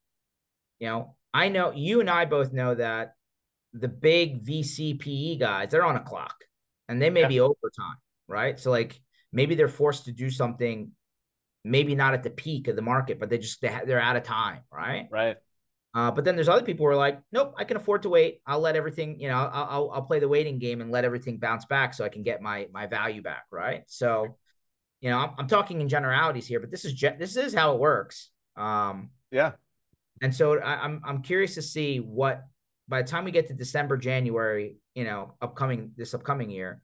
you 0.78 0.88
know 0.88 1.14
i 1.34 1.48
know 1.48 1.72
you 1.72 2.00
and 2.00 2.10
i 2.10 2.24
both 2.24 2.52
know 2.52 2.74
that 2.74 3.14
the 3.72 3.88
big 3.88 4.44
vcpe 4.44 5.38
guys 5.38 5.70
they're 5.70 5.84
on 5.84 5.96
a 5.96 6.00
clock 6.00 6.36
and 6.88 7.00
they 7.00 7.10
may 7.10 7.22
yeah. 7.22 7.28
be 7.28 7.40
overtime 7.40 7.96
right 8.28 8.60
so 8.60 8.70
like 8.70 9.00
maybe 9.32 9.54
they're 9.54 9.68
forced 9.68 10.04
to 10.04 10.12
do 10.12 10.30
something 10.30 10.90
maybe 11.64 11.94
not 11.94 12.14
at 12.14 12.22
the 12.22 12.30
peak 12.30 12.68
of 12.68 12.76
the 12.76 12.82
market, 12.82 13.18
but 13.18 13.30
they 13.30 13.38
just 13.38 13.60
they 13.60 13.76
they're 13.86 14.00
out 14.00 14.16
of 14.16 14.22
time, 14.22 14.60
right? 14.70 15.08
Right. 15.10 15.36
Uh, 15.94 16.10
but 16.10 16.24
then 16.24 16.34
there's 16.34 16.48
other 16.48 16.64
people 16.64 16.86
who 16.86 16.90
are 16.90 16.96
like, 16.96 17.20
nope, 17.32 17.54
I 17.58 17.64
can 17.64 17.76
afford 17.76 18.02
to 18.02 18.08
wait. 18.08 18.40
I'll 18.46 18.60
let 18.60 18.76
everything, 18.76 19.20
you 19.20 19.28
know, 19.28 19.36
I'll, 19.36 19.68
I'll, 19.68 19.90
I'll 19.90 20.02
play 20.02 20.20
the 20.20 20.28
waiting 20.28 20.58
game 20.58 20.80
and 20.80 20.90
let 20.90 21.04
everything 21.04 21.36
bounce 21.36 21.66
back 21.66 21.92
so 21.92 22.02
I 22.02 22.08
can 22.08 22.22
get 22.22 22.40
my 22.40 22.66
my 22.72 22.86
value 22.86 23.20
back, 23.20 23.44
right? 23.50 23.82
So, 23.88 24.38
you 25.00 25.10
know, 25.10 25.18
I'm, 25.18 25.30
I'm 25.38 25.48
talking 25.48 25.80
in 25.80 25.88
generalities 25.88 26.46
here, 26.46 26.60
but 26.60 26.70
this 26.70 26.84
is 26.84 26.98
this 27.18 27.36
is 27.36 27.54
how 27.54 27.74
it 27.74 27.80
works. 27.80 28.30
Um, 28.56 29.10
yeah. 29.30 29.52
And 30.22 30.34
so 30.34 30.58
I, 30.58 30.82
I'm 30.82 31.02
I'm 31.04 31.22
curious 31.22 31.54
to 31.56 31.62
see 31.62 31.98
what 31.98 32.42
by 32.88 33.02
the 33.02 33.08
time 33.08 33.24
we 33.24 33.30
get 33.30 33.48
to 33.48 33.54
December, 33.54 33.96
January, 33.96 34.76
you 34.94 35.04
know, 35.04 35.34
upcoming 35.42 35.92
this 35.96 36.14
upcoming 36.14 36.48
year, 36.48 36.80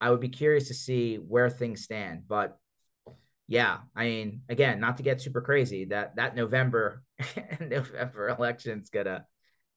I 0.00 0.10
would 0.10 0.20
be 0.20 0.28
curious 0.28 0.68
to 0.68 0.74
see 0.74 1.16
where 1.16 1.48
things 1.48 1.84
stand. 1.84 2.24
But 2.28 2.58
yeah, 3.48 3.78
I 3.94 4.04
mean, 4.04 4.42
again, 4.48 4.80
not 4.80 4.96
to 4.98 5.02
get 5.02 5.20
super 5.20 5.40
crazy, 5.40 5.86
that 5.86 6.16
that 6.16 6.36
November 6.36 7.02
November 7.60 8.28
election's 8.28 8.90
gonna 8.90 9.26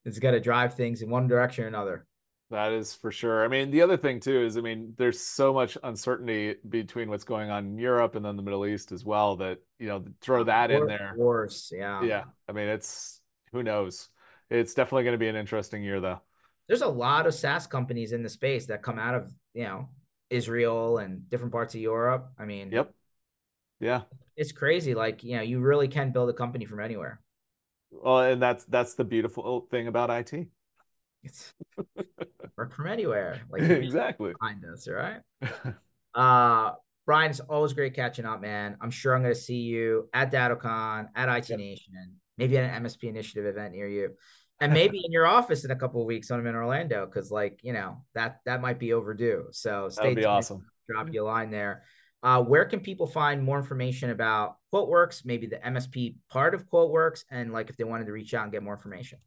it's 0.04 0.20
gonna 0.20 0.40
drive 0.40 0.76
things 0.76 1.02
in 1.02 1.10
one 1.10 1.28
direction 1.28 1.66
or 1.66 1.68
another. 1.68 2.06
That 2.52 2.74
is 2.74 2.94
for 2.94 3.12
sure. 3.12 3.44
I 3.44 3.48
mean, 3.48 3.72
the 3.72 3.82
other 3.82 3.98
thing 3.98 4.20
too 4.20 4.46
is, 4.46 4.56
I 4.56 4.62
mean, 4.62 4.94
there's 4.98 5.20
so 5.20 5.52
much 5.52 5.78
uncertainty 5.84 6.56
between 6.68 7.10
what's 7.10 7.24
going 7.24 7.50
on 7.50 7.66
in 7.66 7.78
Europe 7.80 8.16
and 8.16 8.24
then 8.24 8.36
the 8.36 8.44
Middle 8.44 8.68
East 8.68 8.92
as 8.92 9.04
well 9.04 9.38
that, 9.38 9.58
you 9.80 9.88
know, 9.88 10.06
throw 10.22 10.44
that 10.44 10.70
in 10.70 10.86
there. 10.86 11.16
Worse, 11.18 11.72
yeah. 11.76 12.04
Yeah. 12.04 12.24
I 12.48 12.52
mean, 12.52 12.68
it's 12.68 13.20
who 13.52 13.64
knows. 13.64 14.10
It's 14.52 14.76
definitely 14.76 15.06
going 15.06 15.16
to 15.16 15.20
be 15.20 15.28
an 15.28 15.36
interesting 15.36 15.84
year 15.84 16.00
though. 16.00 16.22
There's 16.68 16.84
a 16.84 16.88
lot 16.88 17.26
of 17.26 17.34
SaaS 17.34 17.66
companies 17.66 18.12
in 18.12 18.22
the 18.22 18.30
space 18.30 18.68
that 18.68 18.84
come 18.84 19.00
out 19.00 19.16
of, 19.16 19.34
you 19.56 19.64
know, 19.64 19.90
Israel 20.30 21.00
and 21.00 21.28
different 21.30 21.52
parts 21.52 21.74
of 21.74 21.82
Europe. 21.82 22.30
I 22.38 22.46
mean, 22.46 22.72
yep. 22.72 22.94
Yeah. 23.86 24.02
It's 24.36 24.52
crazy. 24.52 24.96
Like, 24.96 25.24
you 25.24 25.38
know, 25.38 25.44
you 25.44 25.60
really 25.60 25.88
can 25.88 26.12
build 26.12 26.30
a 26.30 26.34
company 26.34 26.66
from 26.66 26.80
anywhere. 26.80 27.22
Well, 27.92 28.20
and 28.22 28.42
that's 28.42 28.66
that's 28.66 28.96
the 28.96 29.04
beautiful 29.04 29.68
thing 29.72 29.88
about 29.88 30.10
IT. 30.10 30.48
It's 31.24 31.54
work 32.58 32.74
from 32.74 32.88
anywhere. 32.88 33.42
Like 33.50 33.62
exactly 33.62 34.34
behind 34.40 34.66
us, 34.66 34.88
right? 34.88 35.22
uh 36.16 36.74
Brian, 37.06 37.30
it's 37.30 37.40
always 37.40 37.74
great 37.74 37.94
catching 37.94 38.26
up, 38.26 38.42
man. 38.42 38.78
I'm 38.82 38.90
sure 38.90 39.16
I'm 39.16 39.22
gonna 39.22 39.36
see 39.36 39.60
you 39.60 40.10
at 40.14 40.32
DattoCon, 40.32 41.10
at 41.16 41.30
IT 41.38 41.50
yep. 41.50 41.60
Nation, 41.60 42.16
maybe 42.38 42.58
at 42.58 42.64
an 42.64 42.84
MSP 42.84 43.04
initiative 43.04 43.46
event 43.46 43.74
near 43.74 43.88
you. 43.88 44.16
And 44.62 44.74
maybe 44.74 45.02
in 45.04 45.12
your 45.12 45.28
office 45.28 45.66
in 45.66 45.72
a 45.72 45.76
couple 45.76 46.02
of 46.02 46.08
weeks 46.08 46.30
when 46.30 46.40
I'm 46.40 46.48
in 46.48 46.56
Orlando, 46.56 47.06
because 47.06 47.30
like, 47.30 47.60
you 47.62 47.74
know, 47.74 48.04
that 48.14 48.40
that 48.46 48.62
might 48.62 48.80
be 48.80 48.94
overdue. 48.94 49.48
So 49.52 49.90
stay 49.90 50.04
That'd 50.04 50.16
be 50.18 50.26
awesome. 50.26 50.66
Drop 50.90 51.14
you 51.14 51.24
a 51.24 51.26
line 51.26 51.52
there. 51.52 51.84
Uh, 52.26 52.42
where 52.42 52.66
can 52.66 52.80
people 52.80 53.06
find 53.06 53.44
more 53.44 53.60
information 53.60 54.10
about 54.10 54.58
QuoteWerks, 54.74 55.26
maybe 55.26 55.46
the 55.46 55.58
MSP 55.58 56.16
part 56.28 56.56
of 56.56 56.68
QuoteWerks, 56.68 57.24
and 57.30 57.54
like 57.54 57.70
if 57.70 57.78
they 57.78 57.84
wanted 57.84 58.06
to 58.08 58.14
reach 58.14 58.34
out 58.34 58.42
and 58.42 58.52
get 58.52 58.64
more 58.64 58.74
information? 58.74 59.20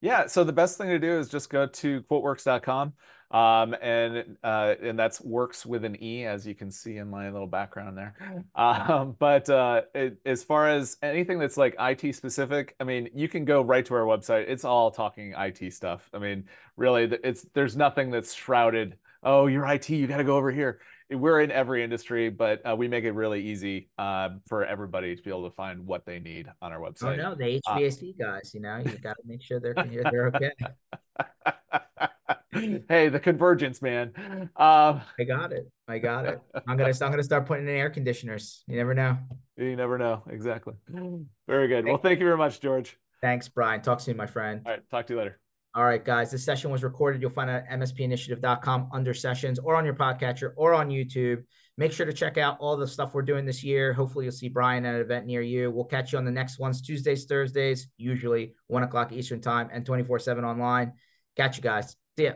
Yeah, 0.00 0.26
so 0.26 0.42
the 0.42 0.52
best 0.52 0.76
thing 0.76 0.88
to 0.88 0.98
do 0.98 1.16
is 1.16 1.28
just 1.28 1.48
go 1.48 1.66
to 1.66 2.02
quotewerks.com. 2.10 2.94
Um, 3.30 3.76
and 3.80 4.36
uh, 4.42 4.74
and 4.82 4.98
that's 4.98 5.20
works 5.20 5.64
with 5.64 5.84
an 5.84 6.02
E, 6.02 6.24
as 6.24 6.44
you 6.44 6.56
can 6.56 6.72
see 6.72 6.96
in 6.96 7.08
my 7.08 7.30
little 7.30 7.46
background 7.46 7.96
there. 7.96 8.16
Um, 8.56 9.14
but 9.20 9.48
uh, 9.48 9.82
it, 9.94 10.18
as 10.26 10.42
far 10.42 10.68
as 10.68 10.96
anything 11.02 11.38
that's 11.38 11.56
like 11.56 11.76
IT 11.78 12.16
specific, 12.16 12.74
I 12.80 12.84
mean, 12.84 13.10
you 13.14 13.28
can 13.28 13.44
go 13.44 13.62
right 13.62 13.86
to 13.86 13.94
our 13.94 14.04
website. 14.04 14.46
It's 14.48 14.64
all 14.64 14.90
talking 14.90 15.34
IT 15.38 15.72
stuff. 15.72 16.10
I 16.12 16.18
mean, 16.18 16.46
really, 16.76 17.04
it's 17.22 17.46
there's 17.54 17.76
nothing 17.76 18.10
that's 18.10 18.34
shrouded. 18.34 18.96
Oh, 19.22 19.46
you're 19.46 19.66
IT, 19.66 19.88
you 19.90 20.08
got 20.08 20.16
to 20.16 20.24
go 20.24 20.36
over 20.36 20.50
here 20.50 20.80
we're 21.10 21.40
in 21.40 21.50
every 21.50 21.82
industry, 21.82 22.30
but 22.30 22.64
uh, 22.64 22.74
we 22.76 22.88
make 22.88 23.04
it 23.04 23.12
really 23.12 23.42
easy 23.42 23.88
uh, 23.98 24.30
for 24.48 24.64
everybody 24.64 25.16
to 25.16 25.22
be 25.22 25.30
able 25.30 25.48
to 25.48 25.54
find 25.54 25.86
what 25.86 26.06
they 26.06 26.18
need 26.18 26.48
on 26.62 26.72
our 26.72 26.84
oh, 26.84 26.90
website. 26.90 27.14
Oh 27.18 27.30
no, 27.30 27.34
the 27.34 27.60
HVAC 27.66 28.14
uh, 28.14 28.24
guys, 28.24 28.52
you 28.54 28.60
know, 28.60 28.78
you 28.78 28.96
got 28.98 29.16
to 29.16 29.22
make 29.24 29.42
sure 29.42 29.60
they're 29.60 29.74
they're 29.74 30.28
okay. 30.28 30.52
hey, 32.88 33.08
the 33.08 33.20
convergence, 33.20 33.82
man. 33.82 34.12
Um, 34.56 35.00
I 35.18 35.24
got 35.26 35.52
it. 35.52 35.70
I 35.88 35.98
got 35.98 36.26
it. 36.26 36.40
I'm 36.66 36.76
gonna 36.76 36.92
I'm 36.92 37.10
gonna 37.10 37.22
start 37.22 37.46
putting 37.46 37.66
in 37.66 37.74
air 37.74 37.90
conditioners. 37.90 38.62
You 38.66 38.76
never 38.76 38.94
know. 38.94 39.18
You 39.56 39.76
never 39.76 39.98
know. 39.98 40.22
Exactly. 40.30 40.74
Very 41.48 41.68
good. 41.68 41.86
Well, 41.86 41.98
thank 41.98 42.20
you 42.20 42.26
very 42.26 42.38
much, 42.38 42.60
George. 42.60 42.96
Thanks, 43.20 43.48
Brian. 43.48 43.82
Talk 43.82 44.00
soon, 44.00 44.16
my 44.16 44.26
friend. 44.26 44.62
All 44.64 44.72
right. 44.72 44.88
Talk 44.90 45.06
to 45.08 45.12
you 45.14 45.18
later. 45.18 45.40
All 45.72 45.84
right, 45.84 46.04
guys, 46.04 46.32
this 46.32 46.44
session 46.44 46.72
was 46.72 46.82
recorded. 46.82 47.22
You'll 47.22 47.30
find 47.30 47.48
it 47.48 47.64
at 47.68 47.78
mspinitiative.com 47.78 48.88
under 48.92 49.14
sessions 49.14 49.60
or 49.60 49.76
on 49.76 49.84
your 49.84 49.94
podcatcher 49.94 50.50
or 50.56 50.74
on 50.74 50.88
YouTube. 50.88 51.44
Make 51.78 51.92
sure 51.92 52.06
to 52.06 52.12
check 52.12 52.38
out 52.38 52.56
all 52.58 52.76
the 52.76 52.88
stuff 52.88 53.14
we're 53.14 53.22
doing 53.22 53.46
this 53.46 53.62
year. 53.62 53.92
Hopefully, 53.92 54.24
you'll 54.24 54.32
see 54.32 54.48
Brian 54.48 54.84
at 54.84 54.96
an 54.96 55.00
event 55.00 55.26
near 55.26 55.42
you. 55.42 55.70
We'll 55.70 55.84
catch 55.84 56.12
you 56.12 56.18
on 56.18 56.24
the 56.24 56.30
next 56.32 56.58
ones 56.58 56.82
Tuesdays, 56.82 57.24
Thursdays, 57.24 57.86
usually 57.96 58.54
one 58.66 58.82
o'clock 58.82 59.12
Eastern 59.12 59.40
time 59.40 59.68
and 59.72 59.86
24 59.86 60.18
7 60.18 60.44
online. 60.44 60.92
Catch 61.36 61.58
you 61.58 61.62
guys. 61.62 61.96
See 62.18 62.24
ya. 62.24 62.32